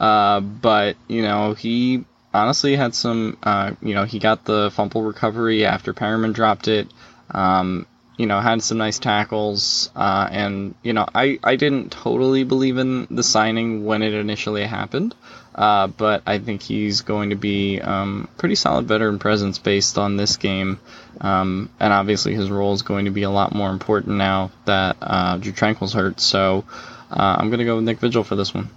uh, 0.00 0.40
but 0.40 0.96
you 1.08 1.22
know 1.22 1.54
he 1.54 2.04
honestly 2.32 2.76
had 2.76 2.94
some. 2.94 3.36
Uh, 3.42 3.72
you 3.82 3.94
know 3.94 4.04
he 4.04 4.18
got 4.18 4.44
the 4.44 4.70
fumble 4.72 5.02
recovery 5.02 5.64
after 5.64 5.92
Perryman 5.92 6.32
dropped 6.32 6.68
it. 6.68 6.88
Um, 7.30 7.86
you 8.16 8.26
know, 8.26 8.40
had 8.40 8.62
some 8.62 8.78
nice 8.78 8.98
tackles, 8.98 9.90
uh, 9.94 10.28
and 10.30 10.74
you 10.82 10.92
know, 10.94 11.06
I, 11.14 11.38
I 11.44 11.56
didn't 11.56 11.92
totally 11.92 12.44
believe 12.44 12.78
in 12.78 13.06
the 13.10 13.22
signing 13.22 13.84
when 13.84 14.02
it 14.02 14.14
initially 14.14 14.64
happened, 14.64 15.14
uh, 15.56 15.86
but 15.86 16.22
I 16.26 16.38
think 16.38 16.62
he's 16.62 17.00
going 17.00 17.30
to 17.30 17.36
be 17.36 17.80
um, 17.80 18.28
pretty 18.36 18.56
solid 18.56 18.86
veteran 18.86 19.18
presence 19.18 19.58
based 19.58 19.96
on 19.96 20.18
this 20.18 20.36
game, 20.36 20.78
um, 21.22 21.70
and 21.80 21.94
obviously 21.94 22.34
his 22.34 22.50
role 22.50 22.74
is 22.74 22.82
going 22.82 23.06
to 23.06 23.10
be 23.10 23.22
a 23.22 23.30
lot 23.30 23.54
more 23.54 23.70
important 23.70 24.18
now 24.18 24.52
that 24.66 24.98
uh, 25.00 25.38
Drue 25.38 25.52
Tranquill's 25.52 25.94
hurt. 25.94 26.20
So 26.20 26.64
uh, 27.10 27.36
I'm 27.38 27.48
going 27.48 27.60
to 27.60 27.64
go 27.64 27.76
with 27.76 27.84
Nick 27.84 28.00
Vigil 28.00 28.22
for 28.22 28.36
this 28.36 28.52
one. 28.52 28.68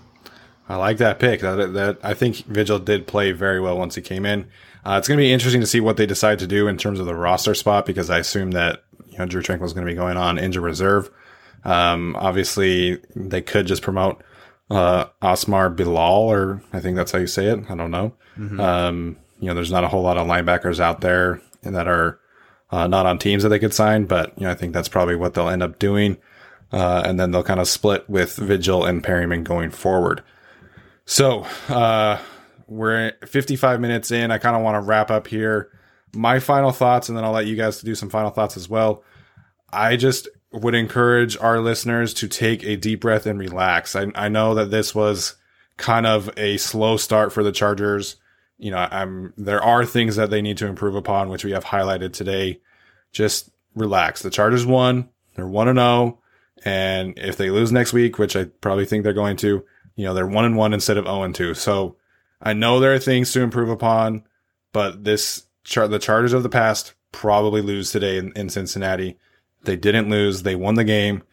I 0.69 0.77
like 0.77 0.99
that 0.99 1.19
pick. 1.19 1.41
That, 1.41 1.73
that 1.73 1.97
I 2.01 2.13
think 2.13 2.37
Vigil 2.45 2.79
did 2.79 3.07
play 3.07 3.33
very 3.33 3.59
well 3.59 3.77
once 3.77 3.95
he 3.95 4.01
came 4.01 4.25
in. 4.25 4.47
Uh, 4.85 4.95
it's 4.97 5.07
going 5.09 5.17
to 5.17 5.21
be 5.21 5.33
interesting 5.33 5.61
to 5.61 5.67
see 5.67 5.81
what 5.81 5.97
they 5.97 6.05
decide 6.05 6.39
to 6.39 6.47
do 6.47 6.69
in 6.69 6.77
terms 6.77 7.01
of 7.01 7.05
the 7.05 7.15
roster 7.15 7.55
spot 7.55 7.85
because 7.85 8.09
I 8.09 8.19
assume 8.19 8.51
that 8.51 8.83
you 9.09 9.17
know 9.17 9.25
Drue 9.25 9.41
Tranquill 9.41 9.65
is 9.65 9.73
going 9.73 9.85
to 9.85 9.91
be 9.91 9.97
going 9.97 10.15
on 10.15 10.37
injured 10.37 10.63
reserve. 10.63 11.09
Um, 11.65 12.15
obviously, 12.17 12.99
they 13.15 13.41
could 13.41 13.67
just 13.67 13.81
promote 13.81 14.23
uh, 14.69 15.05
Asmar 15.21 15.75
Bilal, 15.75 16.31
or 16.31 16.61
I 16.73 16.79
think 16.79 16.95
that's 16.95 17.11
how 17.11 17.19
you 17.19 17.27
say 17.27 17.47
it. 17.47 17.59
I 17.69 17.75
don't 17.75 17.91
know. 17.91 18.13
Um, 18.59 19.17
you 19.39 19.47
know, 19.47 19.53
there's 19.53 19.71
not 19.71 19.83
a 19.83 19.87
whole 19.87 20.03
lot 20.03 20.17
of 20.17 20.27
linebackers 20.27 20.79
out 20.79 21.01
there 21.01 21.41
that 21.63 21.87
are 21.87 22.19
uh, 22.71 22.87
not 22.87 23.05
on 23.05 23.17
teams 23.17 23.43
that 23.43 23.49
they 23.49 23.59
could 23.59 23.73
sign, 23.73 24.05
but 24.05 24.33
you 24.37 24.45
know, 24.45 24.51
I 24.51 24.55
think 24.55 24.73
that's 24.73 24.89
probably 24.89 25.15
what 25.15 25.33
they'll 25.33 25.49
end 25.49 25.63
up 25.63 25.79
doing. 25.79 26.17
Uh, 26.71 27.01
and 27.03 27.19
then 27.19 27.31
they'll 27.31 27.43
kind 27.43 27.59
of 27.59 27.67
split 27.67 28.07
with 28.07 28.35
Vigil 28.35 28.85
and 28.85 29.03
Perryman 29.03 29.43
going 29.43 29.71
forward. 29.71 30.21
So, 31.05 31.47
uh, 31.67 32.19
we're 32.67 33.13
55 33.25 33.81
minutes 33.81 34.11
in. 34.11 34.29
I 34.29 34.37
kind 34.37 34.55
of 34.55 34.61
want 34.61 34.75
to 34.75 34.81
wrap 34.81 35.09
up 35.09 35.25
here. 35.25 35.71
My 36.13 36.39
final 36.39 36.71
thoughts, 36.71 37.09
and 37.09 37.17
then 37.17 37.25
I'll 37.25 37.31
let 37.31 37.47
you 37.47 37.55
guys 37.55 37.81
do 37.81 37.95
some 37.95 38.09
final 38.11 38.29
thoughts 38.29 38.55
as 38.55 38.69
well. 38.69 39.03
I 39.73 39.95
just 39.95 40.27
would 40.51 40.75
encourage 40.75 41.37
our 41.37 41.59
listeners 41.59 42.13
to 42.15 42.27
take 42.27 42.63
a 42.63 42.75
deep 42.75 43.01
breath 43.01 43.25
and 43.25 43.39
relax. 43.39 43.95
I, 43.95 44.07
I 44.15 44.29
know 44.29 44.55
that 44.55 44.71
this 44.71 44.95
was 44.95 45.35
kind 45.77 46.05
of 46.05 46.29
a 46.37 46.57
slow 46.57 46.97
start 46.97 47.31
for 47.31 47.43
the 47.43 47.51
Chargers. 47.51 48.15
You 48.57 48.71
know, 48.71 48.87
I'm, 48.91 49.33
there 49.37 49.63
are 49.63 49.85
things 49.85 50.15
that 50.15 50.29
they 50.29 50.41
need 50.41 50.57
to 50.57 50.67
improve 50.67 50.95
upon, 50.95 51.29
which 51.29 51.45
we 51.45 51.51
have 51.51 51.65
highlighted 51.65 52.13
today. 52.13 52.61
Just 53.11 53.49
relax. 53.75 54.21
The 54.21 54.29
Chargers 54.29 54.65
won. 54.65 55.09
They're 55.35 55.47
1 55.47 55.67
and 55.67 55.79
0. 55.79 56.19
And 56.65 57.17
if 57.17 57.37
they 57.37 57.49
lose 57.49 57.71
next 57.71 57.93
week, 57.93 58.19
which 58.19 58.35
I 58.35 58.45
probably 58.45 58.85
think 58.85 59.03
they're 59.03 59.13
going 59.13 59.37
to, 59.37 59.63
you 59.95 60.05
know, 60.05 60.13
they're 60.13 60.27
1 60.27 60.45
and 60.45 60.57
1 60.57 60.73
instead 60.73 60.97
of 60.97 61.05
0 61.05 61.23
and 61.23 61.35
2. 61.35 61.53
So 61.53 61.95
I 62.41 62.53
know 62.53 62.79
there 62.79 62.93
are 62.93 62.99
things 62.99 63.31
to 63.33 63.41
improve 63.41 63.69
upon, 63.69 64.23
but 64.73 65.03
this 65.03 65.45
char- 65.63 65.87
the 65.87 65.99
Chargers 65.99 66.33
of 66.33 66.43
the 66.43 66.49
past 66.49 66.93
probably 67.11 67.61
lose 67.61 67.91
today 67.91 68.17
in, 68.17 68.33
in 68.35 68.49
Cincinnati. 68.49 69.17
They 69.63 69.75
didn't 69.75 70.09
lose. 70.09 70.43
They 70.43 70.55
won 70.55 70.75
the 70.75 70.83
game 70.83 71.23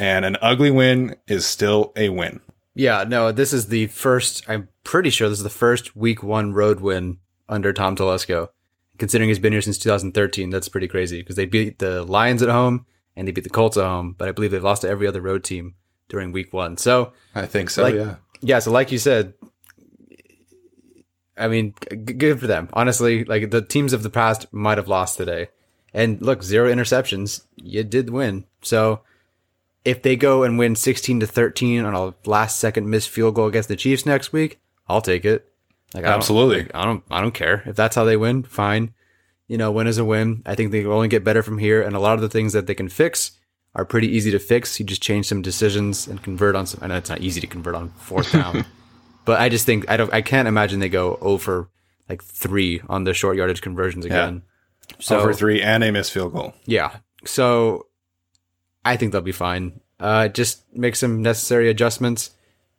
and 0.00 0.24
an 0.24 0.36
ugly 0.40 0.70
win 0.70 1.14
is 1.28 1.44
still 1.44 1.92
a 1.94 2.08
win. 2.08 2.40
Yeah, 2.74 3.04
no, 3.06 3.32
this 3.32 3.52
is 3.52 3.66
the 3.66 3.86
first, 3.88 4.42
I'm 4.48 4.68
pretty 4.82 5.10
sure 5.10 5.28
this 5.28 5.38
is 5.38 5.44
the 5.44 5.50
first 5.50 5.94
week 5.94 6.22
one 6.22 6.54
road 6.54 6.80
win 6.80 7.18
under 7.50 7.72
Tom 7.74 7.96
Telesco. 7.96 8.48
Considering 8.96 9.28
he's 9.28 9.38
been 9.38 9.52
here 9.52 9.60
since 9.60 9.76
2013, 9.78 10.48
that's 10.48 10.68
pretty 10.70 10.88
crazy 10.88 11.20
because 11.20 11.36
they 11.36 11.44
beat 11.44 11.78
the 11.78 12.02
Lions 12.04 12.42
at 12.42 12.48
home 12.48 12.86
and 13.14 13.28
they 13.28 13.32
beat 13.32 13.44
the 13.44 13.50
Colts 13.50 13.76
at 13.76 13.84
home, 13.84 14.14
but 14.16 14.26
I 14.28 14.32
believe 14.32 14.50
they've 14.52 14.64
lost 14.64 14.82
to 14.82 14.88
every 14.88 15.06
other 15.06 15.20
road 15.20 15.44
team 15.44 15.74
during 16.08 16.32
week 16.32 16.52
one. 16.52 16.78
So, 16.78 17.12
I 17.34 17.44
think 17.44 17.68
so. 17.68 17.82
Like- 17.82 17.94
yeah. 17.94 18.16
yeah, 18.40 18.58
so 18.60 18.70
like 18.72 18.90
you 18.92 18.98
said, 18.98 19.34
I 21.36 21.48
mean, 21.48 21.74
good 22.04 22.40
for 22.40 22.46
them. 22.46 22.70
Honestly, 22.72 23.24
like 23.24 23.50
the 23.50 23.62
teams 23.62 23.92
of 23.92 24.02
the 24.02 24.10
past 24.10 24.46
might 24.50 24.78
have 24.78 24.88
lost 24.88 25.18
today. 25.18 25.48
And 25.92 26.20
look, 26.22 26.42
zero 26.42 26.72
interceptions, 26.72 27.42
you 27.56 27.82
did 27.84 28.10
win. 28.10 28.44
So 28.62 29.00
if 29.84 30.02
they 30.02 30.16
go 30.16 30.42
and 30.42 30.58
win 30.58 30.76
16 30.76 31.20
to 31.20 31.26
13 31.26 31.84
on 31.84 31.94
a 31.94 32.28
last 32.28 32.58
second 32.58 32.88
missed 32.88 33.08
field 33.08 33.34
goal 33.34 33.46
against 33.46 33.68
the 33.68 33.76
Chiefs 33.76 34.06
next 34.06 34.32
week, 34.32 34.60
I'll 34.88 35.00
take 35.00 35.24
it. 35.24 35.46
Like 35.94 36.04
I 36.04 36.08
Absolutely. 36.08 36.62
like, 36.62 36.74
I 36.74 36.84
don't 36.84 37.02
I 37.10 37.20
don't 37.20 37.34
care. 37.34 37.62
If 37.66 37.76
that's 37.76 37.96
how 37.96 38.04
they 38.04 38.16
win, 38.16 38.42
fine. 38.42 38.94
You 39.48 39.58
know, 39.58 39.72
win 39.72 39.88
is 39.88 39.98
a 39.98 40.04
win. 40.04 40.42
I 40.46 40.54
think 40.54 40.70
they 40.70 40.82
can 40.82 40.90
only 40.92 41.08
get 41.08 41.24
better 41.24 41.42
from 41.42 41.58
here 41.58 41.82
and 41.82 41.96
a 41.96 42.00
lot 42.00 42.14
of 42.14 42.20
the 42.20 42.28
things 42.28 42.52
that 42.52 42.66
they 42.66 42.74
can 42.74 42.88
fix 42.88 43.32
are 43.74 43.84
pretty 43.84 44.08
easy 44.08 44.30
to 44.30 44.38
fix. 44.38 44.78
You 44.78 44.86
just 44.86 45.02
change 45.02 45.26
some 45.26 45.42
decisions 45.42 46.06
and 46.06 46.22
convert 46.22 46.54
on 46.54 46.66
some 46.66 46.80
I 46.82 46.86
know 46.86 46.96
it's 46.96 47.10
not 47.10 47.20
easy 47.20 47.40
to 47.40 47.46
convert 47.46 47.74
on 47.74 47.88
fourth 47.90 48.30
down. 48.32 48.64
but 49.24 49.40
I 49.40 49.48
just 49.48 49.66
think 49.66 49.90
I 49.90 49.96
don't 49.96 50.12
I 50.12 50.22
can't 50.22 50.46
imagine 50.46 50.78
they 50.78 50.88
go 50.88 51.18
over 51.20 51.68
like 52.08 52.22
3 52.22 52.82
on 52.88 53.04
the 53.04 53.14
short 53.14 53.36
yardage 53.36 53.62
conversions 53.62 54.04
again. 54.04 54.42
So 54.98 55.18
Over 55.18 55.32
three 55.32 55.62
and 55.62 55.82
a 55.84 55.92
missed 55.92 56.12
field 56.12 56.32
goal. 56.32 56.54
yeah. 56.66 56.96
So 57.24 57.86
I 58.84 58.96
think 58.96 59.12
they'll 59.12 59.20
be 59.20 59.32
fine. 59.32 59.80
Uh, 59.98 60.28
just 60.28 60.64
make 60.74 60.96
some 60.96 61.20
necessary 61.22 61.68
adjustments 61.68 62.30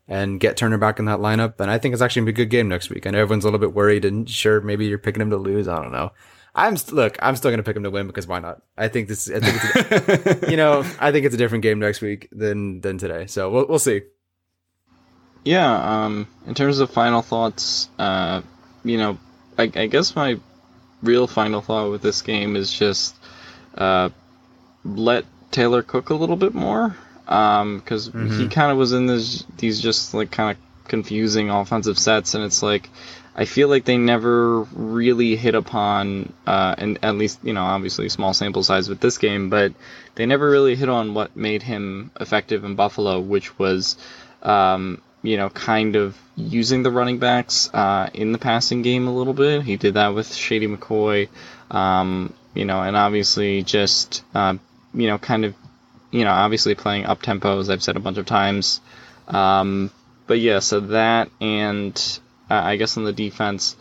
and 0.08 0.40
get 0.40 0.58
Turner 0.58 0.78
back 0.80 0.98
in 1.00 1.06
that 1.06 1.20
lineup. 1.20 1.60
And 1.60 1.70
I 1.70 1.78
think 1.78 1.94
it's 1.94 2.02
actually 2.02 2.22
gonna 2.22 2.32
be 2.34 2.42
a 2.42 2.46
good 2.46 2.50
game 2.52 2.68
next 2.68 2.90
week. 2.90 3.06
I 3.06 3.12
know 3.12 3.20
everyone's 3.20 3.44
a 3.44 3.48
little 3.48 3.60
bit 3.60 3.74
worried 3.74 4.04
and 4.06 4.28
sure, 4.30 4.60
maybe 4.62 4.86
you're 4.88 4.98
picking 4.98 5.22
him 5.22 5.30
to 5.30 5.38
lose. 5.38 5.68
I 5.68 5.82
don't 5.82 5.92
know. 5.92 6.12
I'm 6.56 6.76
st- 6.76 6.96
look, 6.96 7.18
I'm 7.22 7.36
still 7.36 7.52
gonna 7.52 7.64
pick 7.64 7.76
him 7.78 7.84
to 7.84 7.92
win 7.92 8.08
because 8.08 8.28
why 8.28 8.40
not? 8.40 8.62
I 8.78 8.88
think 8.88 9.08
this, 9.08 9.30
I 9.30 9.40
think 9.40 9.62
it's, 9.64 10.44
a- 10.44 10.50
you 10.52 10.58
know, 10.58 10.84
I 11.00 11.12
think 11.12 11.26
it's 11.26 11.36
a 11.36 11.38
different 11.38 11.62
game 11.62 11.80
next 11.80 12.02
week 12.02 12.28
than 12.32 12.82
than 12.82 12.98
today. 12.98 13.28
So 13.28 13.50
we'll 13.52 13.68
we'll 13.68 13.80
see. 13.80 14.02
Yeah, 15.44 16.06
um, 16.06 16.28
in 16.46 16.54
terms 16.54 16.80
of 16.80 16.92
final 16.92 17.22
thoughts, 17.22 17.90
uh, 17.98 18.42
you 18.84 18.98
know, 18.98 19.18
I, 19.58 19.72
I 19.76 19.88
guess 19.88 20.16
my 20.16 20.40
real 21.02 21.28
final 21.28 21.62
thought 21.62 21.92
with 21.92 22.02
this 22.02 22.22
game 22.22 22.56
is 22.56 22.72
just 22.72 23.16
uh, 23.76 24.10
let 24.86 25.26
Taylor 25.52 25.82
cook 25.82 26.10
a 26.10 26.16
little 26.16 26.36
bit 26.38 26.54
more, 26.54 26.96
because 27.26 28.08
he 28.08 28.48
kind 28.48 28.72
of 28.72 28.78
was 28.78 28.94
in 28.94 29.06
this 29.06 29.44
these 29.58 29.82
just 29.82 30.14
like 30.14 30.32
kind 30.32 30.58
of 30.58 30.88
confusing 30.88 31.50
offensive 31.50 31.98
sets, 31.98 32.34
and 32.36 32.44
it's 32.44 32.62
like 32.62 32.90
I 33.34 33.46
feel 33.46 33.70
like 33.70 33.86
they 33.86 33.98
never 33.98 34.62
really 34.62 35.38
hit 35.38 35.56
upon, 35.56 36.34
uh, 36.46 36.76
and 36.78 37.00
at 37.02 37.16
least 37.16 37.40
you 37.44 37.54
know, 37.54 37.64
obviously 37.64 38.10
small 38.10 38.34
sample 38.34 38.64
size 38.64 38.90
with 38.90 39.00
this 39.00 39.18
game, 39.18 39.50
but 39.50 39.74
they 40.16 40.26
never 40.26 40.50
really 40.50 40.76
hit 40.76 40.90
on 40.90 41.14
what 41.14 41.36
made 41.36 41.64
him 41.64 42.12
effective 42.20 42.66
in 42.66 42.76
Buffalo, 42.76 43.22
which 43.22 43.58
was 43.58 43.96
um, 44.42 45.02
you 45.24 45.38
know, 45.38 45.50
kind 45.50 45.96
of 45.96 46.18
using 46.36 46.84
the 46.84 46.92
running 46.92 47.20
backs 47.20 47.70
uh, 47.74 48.10
in 48.14 48.32
the 48.32 48.38
passing 48.38 48.82
game 48.82 49.08
a 49.08 49.14
little 49.14 49.34
bit. 49.34 49.62
He 49.64 49.78
did 49.78 49.94
that 49.96 50.10
with 50.16 50.34
Shady 50.34 50.68
McCoy, 50.68 51.30
um, 51.70 52.34
you 52.54 52.66
know, 52.66 52.82
and 52.82 52.96
obviously 52.96 53.64
just, 53.64 54.24
uh, 54.34 54.56
you 54.94 55.08
know, 55.08 55.18
kind 55.18 55.46
of, 55.46 55.54
you 56.12 56.24
know, 56.26 56.32
obviously 56.32 56.76
playing 56.76 57.06
up 57.06 57.22
tempo, 57.22 57.60
as 57.60 57.70
I've 57.70 57.84
said 57.84 57.96
a 57.98 58.00
bunch 58.02 58.18
of 58.18 58.26
times. 58.26 58.82
Um, 59.28 59.92
but 60.28 60.40
yeah, 60.40 60.60
so 60.60 60.80
that 60.80 61.30
and 61.40 62.20
uh, 62.50 62.56
I 62.56 62.76
guess 62.78 62.98
on 62.98 63.04
the 63.04 63.14
defense, 63.14 63.76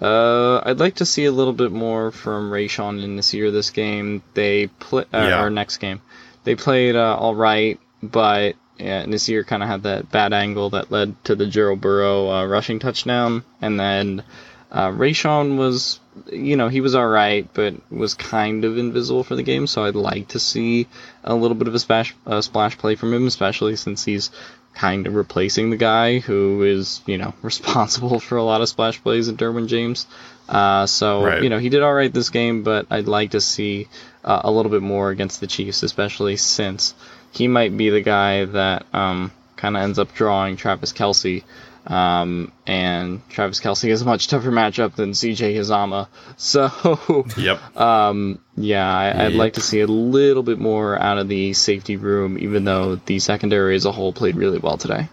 uh, 0.00 0.60
I'd 0.64 0.78
like 0.78 0.96
to 0.96 1.06
see 1.06 1.24
a 1.24 1.32
little 1.32 1.52
bit 1.52 1.72
more 1.72 2.10
from 2.10 2.50
Rayshawn 2.50 2.96
Nasir 2.96 3.16
this 3.16 3.34
year 3.34 3.50
this 3.50 3.70
game. 3.70 4.22
They 4.34 4.66
play 4.68 5.04
uh, 5.12 5.18
Yeah. 5.28 5.38
our 5.38 5.50
next 5.50 5.78
game. 5.78 6.00
They 6.44 6.54
played 6.54 6.94
uh, 6.96 7.16
all 7.16 7.34
right, 7.34 7.80
but 8.02 8.54
yeah, 8.78 9.04
Nasir 9.06 9.44
kind 9.44 9.62
of 9.62 9.68
had 9.68 9.82
that 9.84 10.10
bad 10.10 10.32
angle 10.32 10.70
that 10.70 10.90
led 10.90 11.22
to 11.24 11.34
the 11.34 11.46
Joe 11.46 11.76
Burrow 11.76 12.30
uh, 12.30 12.46
rushing 12.46 12.78
touchdown, 12.78 13.44
and 13.60 13.78
then 13.78 14.22
uh, 14.70 14.88
Rayshawn 14.90 15.56
was, 15.56 16.00
you 16.30 16.56
know, 16.56 16.68
he 16.68 16.80
was 16.80 16.94
all 16.94 17.06
right, 17.06 17.48
but 17.54 17.74
was 17.90 18.14
kind 18.14 18.64
of 18.64 18.78
invisible 18.78 19.24
for 19.24 19.36
the 19.36 19.42
game. 19.42 19.66
So 19.66 19.84
I'd 19.84 19.94
like 19.94 20.28
to 20.28 20.40
see 20.40 20.88
a 21.24 21.34
little 21.34 21.54
bit 21.56 21.68
of 21.68 21.74
a 21.74 21.78
splash, 21.78 22.14
a 22.26 22.42
splash 22.42 22.76
play 22.76 22.96
from 22.96 23.12
him, 23.14 23.26
especially 23.26 23.76
since 23.76 24.04
he's 24.04 24.30
kind 24.74 25.06
of 25.06 25.14
replacing 25.14 25.70
the 25.70 25.76
guy 25.76 26.18
who 26.18 26.62
is, 26.62 27.00
you 27.06 27.16
know, 27.16 27.32
responsible 27.42 28.20
for 28.20 28.36
a 28.36 28.42
lot 28.42 28.60
of 28.60 28.68
splash 28.68 29.02
plays 29.02 29.28
in 29.28 29.36
Derwin 29.36 29.68
James. 29.68 30.06
Uh, 30.48 30.86
so 30.86 31.24
Right. 31.24 31.42
you 31.42 31.48
know, 31.48 31.58
he 31.58 31.70
did 31.70 31.82
all 31.82 31.94
right 31.94 32.12
this 32.12 32.30
game, 32.30 32.62
but 32.62 32.86
I'd 32.90 33.08
like 33.08 33.30
to 33.30 33.40
see 33.40 33.88
uh, 34.24 34.42
a 34.44 34.50
little 34.50 34.70
bit 34.70 34.82
more 34.82 35.10
against 35.10 35.40
the 35.40 35.46
Chiefs, 35.46 35.82
especially 35.82 36.36
since 36.36 36.94
he 37.36 37.48
might 37.48 37.76
be 37.76 37.90
the 37.90 38.00
guy 38.00 38.44
that 38.46 38.86
um, 38.92 39.30
kind 39.56 39.76
of 39.76 39.82
ends 39.82 39.98
up 39.98 40.12
drawing 40.14 40.56
Travis 40.56 40.92
Kelce 40.92 41.42
Um, 41.86 42.50
and 42.66 43.20
Travis 43.28 43.60
Kelce 43.60 43.88
is 43.90 44.02
a 44.02 44.04
much 44.04 44.26
tougher 44.26 44.50
matchup 44.50 44.96
than 44.96 45.12
CJ 45.12 45.54
Uzomah. 45.56 46.08
So, 46.36 47.24
Yep. 47.36 47.76
um, 47.76 48.40
yeah, 48.56 48.86
I, 48.92 49.26
I'd 49.26 49.32
Yep. 49.32 49.38
like 49.38 49.52
to 49.54 49.60
see 49.60 49.80
a 49.80 49.86
little 49.86 50.42
bit 50.42 50.58
more 50.58 50.98
out 51.00 51.18
of 51.18 51.28
the 51.28 51.52
safety 51.52 51.96
room, 51.96 52.38
even 52.38 52.64
though 52.64 52.96
the 52.96 53.20
secondary 53.20 53.76
as 53.76 53.84
a 53.84 53.92
whole 53.92 54.12
played 54.12 54.34
really 54.36 54.58
well 54.58 54.78
today. 54.78 55.08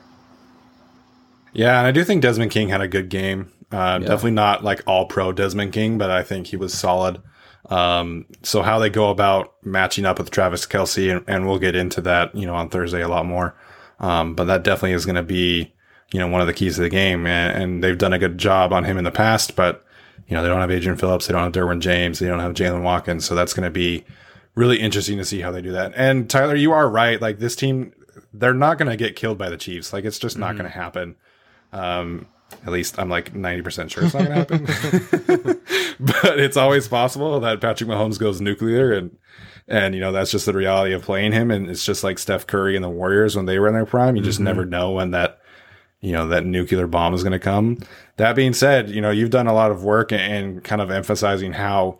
Yeah, 1.53 1.77
and 1.77 1.85
I 1.87 1.91
do 1.91 2.03
think 2.03 2.21
Desmond 2.23 2.49
King 2.51 2.69
had 2.69 2.81
a 2.81 2.87
good 2.87 3.09
game. 3.09 3.51
Uh, 3.73 3.97
Definitely 3.97 4.31
not 4.31 4.63
like 4.63 4.83
all 4.85 5.05
pro 5.07 5.31
Desmond 5.31 5.73
King, 5.73 5.97
but 5.97 6.11
I 6.11 6.21
think 6.23 6.47
he 6.47 6.55
was 6.55 6.73
solid. 6.73 7.21
Um, 7.69 8.25
so 8.43 8.61
how 8.61 8.77
they 8.77 8.89
go 8.89 9.09
about 9.09 9.55
matching 9.65 10.05
up 10.05 10.19
with 10.19 10.29
Travis 10.29 10.65
Kelce, 10.65 11.11
and, 11.11 11.25
and 11.27 11.47
we'll 11.47 11.59
get 11.59 11.75
into 11.75 12.01
that, 12.01 12.35
you 12.35 12.45
know, 12.45 12.53
on 12.53 12.69
Thursday 12.69 13.01
a 13.01 13.07
lot 13.07 13.25
more. 13.25 13.55
Um, 13.99 14.35
but 14.35 14.45
that 14.45 14.63
definitely 14.63 14.91
is 14.91 15.05
going 15.05 15.15
to 15.15 15.23
be, 15.23 15.73
you 16.11 16.19
know, 16.19 16.27
one 16.27 16.41
of 16.41 16.47
the 16.47 16.53
keys 16.53 16.75
to 16.75 16.81
the 16.81 16.89
game, 16.89 17.25
and, 17.25 17.63
and 17.63 17.83
they've 17.83 17.97
done 17.97 18.13
a 18.13 18.19
good 18.19 18.37
job 18.37 18.73
on 18.73 18.83
him 18.83 18.97
in 18.97 19.05
the 19.05 19.11
past. 19.11 19.55
But 19.55 19.83
you 20.27 20.35
know, 20.35 20.43
they 20.43 20.49
don't 20.49 20.61
have 20.61 20.71
Adrian 20.71 20.97
Phillips, 20.97 21.27
they 21.27 21.33
don't 21.33 21.43
have 21.43 21.51
Derwin 21.51 21.79
James, 21.79 22.19
they 22.19 22.27
don't 22.27 22.39
have 22.39 22.53
Jaylen 22.53 22.83
Watkins, 22.83 23.25
so 23.25 23.33
that's 23.33 23.53
going 23.53 23.65
to 23.65 23.71
be 23.71 24.05
really 24.55 24.79
interesting 24.79 25.17
to 25.17 25.25
see 25.25 25.41
how 25.41 25.51
they 25.51 25.61
do 25.61 25.71
that. 25.71 25.93
And 25.95 26.29
Tyler, 26.29 26.55
you 26.55 26.71
are 26.71 26.87
right. 26.89 27.21
Like 27.21 27.39
this 27.39 27.55
team, 27.55 27.93
they're 28.33 28.53
not 28.53 28.77
going 28.77 28.89
to 28.89 28.97
get 28.97 29.15
killed 29.15 29.37
by 29.37 29.49
the 29.49 29.57
Chiefs. 29.57 29.93
Like 29.93 30.05
it's 30.05 30.19
just 30.19 30.37
not 30.37 30.53
going 30.53 30.65
to 30.65 30.77
happen. 30.77 31.15
Um, 31.71 32.27
at 32.65 32.71
least 32.71 32.99
I'm 32.99 33.09
like 33.09 33.33
90% 33.33 33.89
sure 33.89 34.05
it's 34.05 34.13
not 34.13 34.47
going 34.47 34.65
to 34.65 34.73
happen. 34.73 35.61
but 35.99 36.39
it's 36.39 36.57
always 36.57 36.87
possible 36.87 37.39
that 37.39 37.61
Patrick 37.61 37.89
Mahomes 37.89 38.19
goes 38.19 38.41
nuclear 38.41 38.93
and 38.93 39.17
and 39.67 39.95
you 39.95 40.01
know 40.01 40.11
that's 40.11 40.31
just 40.31 40.45
the 40.45 40.53
reality 40.53 40.93
of 40.93 41.03
playing 41.03 41.31
him 41.31 41.49
and 41.49 41.69
it's 41.69 41.85
just 41.85 42.03
like 42.03 42.19
Steph 42.19 42.47
Curry 42.47 42.75
and 42.75 42.83
the 42.83 42.89
Warriors 42.89 43.35
when 43.35 43.45
they 43.45 43.59
were 43.59 43.67
in 43.67 43.73
their 43.73 43.85
prime. 43.85 44.15
You 44.15 44.21
just 44.21 44.37
mm-hmm. 44.37 44.45
never 44.45 44.65
know 44.65 44.91
when 44.91 45.11
that 45.11 45.39
you 46.01 46.11
know 46.11 46.27
that 46.27 46.45
nuclear 46.45 46.87
bomb 46.87 47.13
is 47.13 47.23
going 47.23 47.31
to 47.31 47.39
come. 47.39 47.77
That 48.17 48.35
being 48.35 48.53
said, 48.53 48.89
you 48.89 49.01
know 49.01 49.11
you've 49.11 49.29
done 49.29 49.47
a 49.47 49.53
lot 49.53 49.71
of 49.71 49.83
work 49.83 50.11
and 50.11 50.63
kind 50.63 50.81
of 50.81 50.91
emphasizing 50.91 51.53
how 51.53 51.99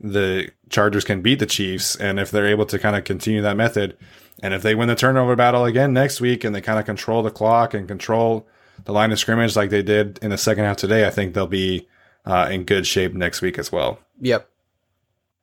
the 0.00 0.50
Chargers 0.70 1.04
can 1.04 1.22
beat 1.22 1.38
the 1.38 1.46
Chiefs, 1.46 1.94
and 1.96 2.18
if 2.18 2.30
they're 2.30 2.46
able 2.46 2.66
to 2.66 2.78
kind 2.78 2.96
of 2.96 3.04
continue 3.04 3.42
that 3.42 3.56
method, 3.56 3.96
and 4.42 4.54
if 4.54 4.62
they 4.62 4.74
win 4.74 4.88
the 4.88 4.96
turnover 4.96 5.36
battle 5.36 5.64
again 5.64 5.92
next 5.92 6.20
week, 6.20 6.44
and 6.44 6.54
they 6.54 6.60
kind 6.60 6.78
of 6.78 6.86
control 6.86 7.22
the 7.22 7.30
clock 7.30 7.74
and 7.74 7.86
control 7.86 8.48
the 8.84 8.92
line 8.92 9.12
of 9.12 9.18
scrimmage 9.18 9.56
like 9.56 9.70
they 9.70 9.82
did 9.82 10.18
in 10.22 10.30
the 10.30 10.38
second 10.38 10.64
half 10.64 10.76
today, 10.76 11.06
I 11.06 11.10
think 11.10 11.34
they'll 11.34 11.46
be 11.46 11.88
uh, 12.24 12.48
in 12.50 12.64
good 12.64 12.86
shape 12.86 13.14
next 13.14 13.42
week 13.42 13.58
as 13.58 13.70
well. 13.72 13.98
Yep. 14.20 14.48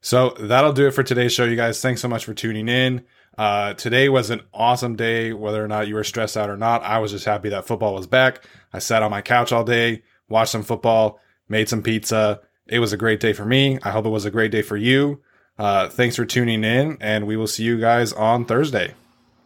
So 0.02 0.36
that'll 0.40 0.74
do 0.74 0.88
it 0.88 0.92
for 0.92 1.04
today's 1.04 1.34
show, 1.34 1.44
you 1.44 1.56
guys. 1.56 1.82
Thanks 1.82 2.02
so 2.02 2.08
much 2.08 2.26
for 2.26 2.34
tuning 2.34 2.70
in. 2.70 3.04
Uh, 3.38 3.74
today 3.74 4.10
was 4.10 4.30
an 4.30 4.42
awesome 4.54 4.96
day, 4.96 5.34
whether 5.34 5.64
or 5.64 5.68
not 5.68 5.88
you 5.88 5.96
were 5.96 6.04
stressed 6.04 6.38
out 6.38 6.50
or 6.50 6.58
not. 6.58 6.84
I 6.84 7.00
was 7.00 7.12
just 7.12 7.26
happy 7.26 7.50
that 7.50 7.66
football 7.66 7.94
was 7.96 8.08
back. 8.08 8.46
I 8.74 8.80
sat 8.80 9.04
on 9.04 9.12
my 9.12 9.22
couch 9.22 9.52
all 9.52 9.64
day, 9.64 10.04
watched 10.28 10.52
some 10.52 10.64
football, 10.64 11.20
made 11.48 11.70
some 11.70 11.82
pizza. 11.82 12.42
It 12.68 12.80
was 12.80 12.94
a 12.94 12.98
great 12.98 13.20
day 13.20 13.34
for 13.34 13.46
me. 13.46 13.80
I 13.84 13.92
hope 13.92 14.06
it 14.06 14.10
was 14.10 14.26
a 14.26 14.32
great 14.32 14.52
day 14.52 14.62
for 14.62 14.78
you. 14.78 15.22
Uh, 15.58 15.90
thanks 15.90 16.16
for 16.16 16.26
tuning 16.26 16.64
in, 16.64 16.98
and 17.02 17.28
we 17.28 17.36
will 17.36 17.48
see 17.48 17.64
you 17.64 17.80
guys 17.80 18.14
on 18.14 18.46
Thursday 18.46 18.94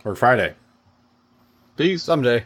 or 0.05 0.15
Friday. 0.15 0.53
Peace. 1.75 2.03
Someday. 2.03 2.45